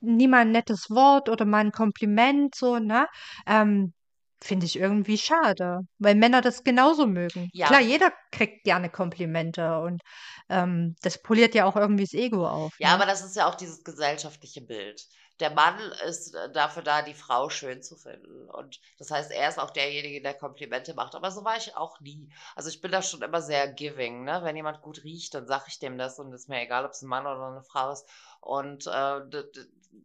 [0.00, 3.06] nie mal 'n nettes Wort oder mal 'n Kompliment so, ne?
[3.46, 3.94] Ähm,
[4.42, 7.50] finde ich irgendwie schade, weil Männer das genauso mögen.
[7.64, 7.80] Klar, Ja.
[7.80, 10.02] jeder kriegt gerne Komplimente und,
[10.48, 12.94] ähm, das poliert ja auch irgendwie das Ego auf, Ja, ne?
[12.94, 15.06] aber das ist ja auch dieses gesellschaftliche Bild.
[15.42, 19.48] Der Mann ist, äh, dafür da, die Frau schön zu finden und das heißt, er
[19.48, 22.30] ist auch derjenige, der Komplimente macht, aber so war ich auch nie.
[22.54, 24.40] Also, ich bin da schon immer sehr giving, ne?
[24.44, 27.08] Wenn jemand gut riecht, dann sage ich dem das und ist mir egal, ob's 'n
[27.08, 28.08] Mann oder 'ne Frau ist
[28.42, 29.20] und, äh,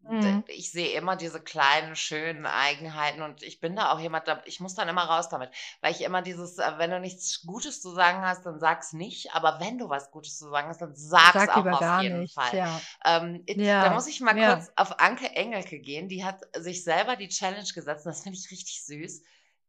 [0.04, 0.44] Mhm.
[0.48, 4.60] ich sehe immer diese kleinen, schönen Eigenheiten und ich bin da auch jemand, da ich
[4.60, 5.52] muss dann immer raus damit,
[5.82, 9.34] weil ich immer dieses, äh, wenn du nichts Gutes zu sagen hast, dann sag's nicht,
[9.34, 12.24] aber wenn du was Gutes zu sagen hast, dann sag's Sag auch auf gar jeden
[12.24, 12.52] nichts, Fall.
[12.52, 12.88] ja.
[13.06, 14.40] Ähm, it da Ja, muss ich mal ja.
[14.40, 16.08] kurz auf Anke Engelke gehen.
[16.10, 19.24] Die hat sich selber die Challenge gesetzt und das finde ich richtig süß.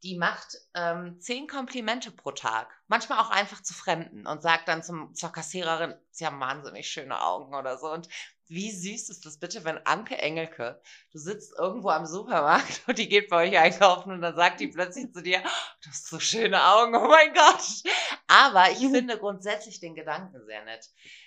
[0.05, 4.83] Die macht, ähm, 10 Komplimente pro Tag, manchmal auch einfach zu Fremden und sagt dann
[4.85, 7.91] zum zur Kassiererin: „Sie haben wahnsinnig schöne Augen“ oder so.
[7.93, 8.09] Und
[8.51, 10.81] wie süß ist das bitte, wenn Anke Engelke
[11.13, 14.69] du sitzt irgendwo am Supermarkt und die geht bei euch einkaufen und dann sagt die
[14.69, 15.43] plötzlich zu dir:
[15.83, 17.63] „Du hast so schöne Augen, oh mein Gott.“
[18.29, 18.89] Aber ich Mhm.
[18.89, 20.87] finde grundsätzlich den Gedanken sehr nett.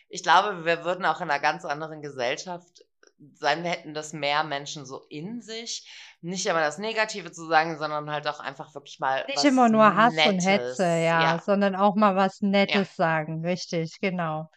[0.10, 2.86] Ich glaube, wir würden auch in 'ner ganz anderen Gesellschaft
[3.34, 5.88] sein, hätten das mehr Menschen so in sich.
[6.22, 9.96] Nicht immer das Negative zu sagen, sondern halt auch einfach wirklich mal Nicht immer nur
[9.96, 10.40] Hass und Nettes.
[10.40, 11.40] Hetze, ja, Ja.
[11.40, 12.82] sondern auch mal was Ja.
[12.82, 14.50] Nettes sagen, richtig, genau.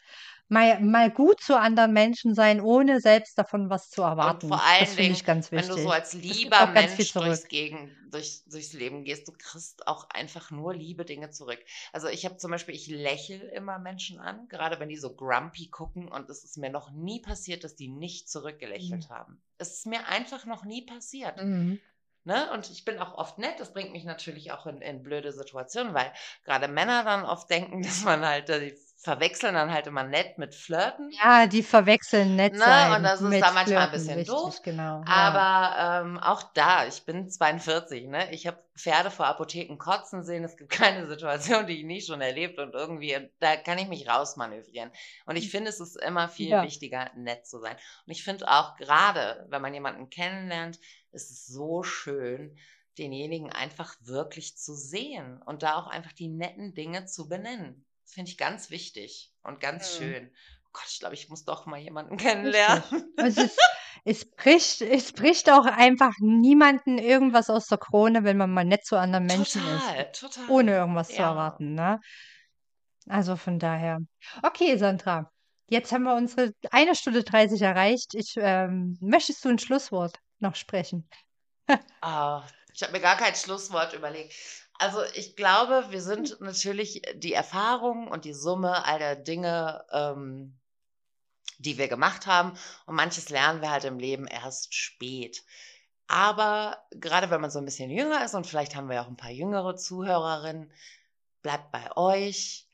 [0.49, 4.45] Mal mal gut zu anderen Menschen sein, ohne selbst davon was zu Und erwarten.
[4.45, 5.91] vor Das allen finde Dingen, ich ganz wenn du so wichtig.
[5.91, 10.75] als Das lieber Mensch durchs Gegen durch durchs Leben gehst, du kriegst auch einfach nur
[10.75, 11.63] liebe Dinge zurück.
[11.93, 15.69] Also, ich habe zum Beispiel ich lächle immer Menschen an, gerade wenn die so grumpy
[15.69, 18.29] gucken und es ist mir noch nie passiert, dass die nicht
[18.79, 19.07] Mhm.
[19.09, 19.43] zurückgelächelt haben.
[19.59, 21.39] Es ist mir einfach noch nie passiert.
[21.39, 21.79] Mhm.
[22.25, 22.51] Ne?
[22.53, 23.61] Und ich bin auch oft nett.
[23.61, 26.13] Das bringt mich natürlich auch in in blöde Situationen, weil
[26.45, 30.55] grade Männer dann oft denken, dass man halt die verwechseln dann halt immer nett mit
[30.55, 31.23] Flirten.
[31.23, 32.91] Ja, die verwechseln nett Ne?
[32.97, 34.63] Und das ist mit dann manchmal Flirten, bisschen richtig, doof.
[34.63, 35.43] genau, ja.
[35.43, 38.33] Aber, ähm, auch da, ich bin 42, ne?
[38.33, 40.45] Ich habe Pferde vor Apotheken kotzen sehen.
[40.45, 44.09] Es gibt keine Situation, die ich nicht schon erlebt und irgendwie da kann ich mich
[44.09, 44.91] rausmanövrieren.
[45.27, 46.63] Und ich finde, es ist immer viel Ja.
[46.63, 47.77] wichtiger, nett zu sein.
[48.07, 50.79] Und ich finde auch grade, wenn man jemanden kennenlernt,
[51.13, 52.57] ist es so schön,
[52.99, 57.84] denjenigen einfach wirklich zu sehen und da auch einfach die netten Dinge zu benennen.
[58.07, 59.91] Das finde ich ganz wichtig und ganz Mhm.
[59.91, 60.31] schön.
[60.67, 62.85] Oh Gott, ich glaube, ich muss doch mal jemanden kennenlernen.
[63.17, 63.63] Es ist
[64.05, 68.85] es bricht es bricht auch einfach niemanden irgendwas aus der Krone, wenn man mal nett
[68.85, 70.45] zu anderen Menschen Total, ist, total.
[70.47, 71.23] ohne irgendwas zu Ja.
[71.23, 72.01] erwarten, ne?
[73.09, 73.99] Also, von daher.
[74.43, 75.31] Okay, Sandra,
[75.69, 78.15] jetzt haben wir unsere 1 Stunde 30 erreicht.
[78.15, 81.09] Ich ähm, möchtest du 'n Schlusswort noch sprechen?
[82.03, 84.64] Ah, ich habe mir gar kein Schlusswort überlegt.
[84.81, 90.59] Also, ich glaube, wir sind natürlich die Erfahrung und die Summe all der Dinge, ähm,
[91.59, 92.55] die wir gemacht haben.
[92.87, 95.45] Und manches lernen wir halt im Leben erst spät.
[96.09, 99.09] Aber grade wenn man so 'n bisschen jünger ist und vielleicht haben wir ja auch
[99.11, 100.73] 'n paar jüngere Zuhörerinnen,
[101.43, 102.69] bleibt bei euch,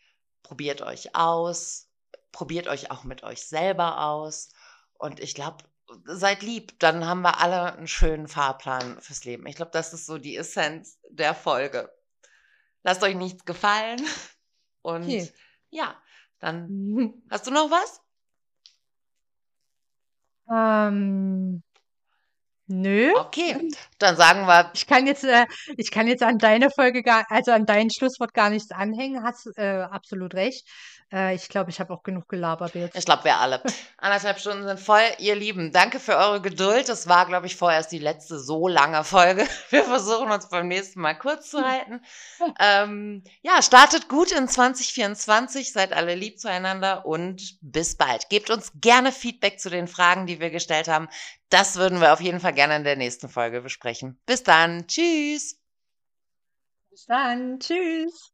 [0.45, 1.91] probiert euch aus,
[2.33, 4.51] probiert euch auch mit euch selber aus.
[4.99, 5.65] Und ich glaube,
[6.07, 9.47] seid lieb, dann haben wir alle 'n schönen Fahrplan fürs Leben.
[9.47, 11.91] Ich glaube, das ist so die Essenz der Folge.
[12.85, 14.01] Lasst euch nichts gefallen
[14.83, 15.33] und Okay.
[15.71, 15.97] ja,
[16.41, 18.01] dann hast du noch was?
[20.51, 21.63] Ähm,
[22.71, 23.13] nö.
[23.17, 23.69] Okay,
[23.99, 27.53] dann sagen wir Ich kann jetzt äh, ich kann jetzt an deine Folge gar also,
[27.53, 29.23] an dein Schlusswort gar nichts anhängen.
[29.23, 30.67] Hast, äh, absolut recht.
[31.13, 33.05] Äh, ich glaube, ich habe auch genug gelabert Ich jetzt.
[33.05, 33.63] glaube, wir alle.
[34.01, 35.03] 1,5 Stunden sind voll.
[35.19, 36.89] Ihr Lieben, danke für eure Geduld.
[36.89, 39.47] Das war, glaube ich, vorerst die letzte so lange Folge.
[39.71, 42.01] Wir versuchen uns beim nächsten Mal kurz zu halten.
[42.59, 48.29] Ähm, ja, startet gut in 2024, seid alle lieb zueinander und bis bald.
[48.29, 51.09] Gebt uns gerne Feedback zu den Fragen, die wir gestellt haben.
[51.51, 54.19] Das würden wir auf jeden Fall gerne in der nächsten Folge besprechen.
[54.27, 54.87] Bis dann.
[54.87, 55.61] Tschüss.
[56.91, 57.59] Bis dann.
[57.59, 58.33] Tschüss.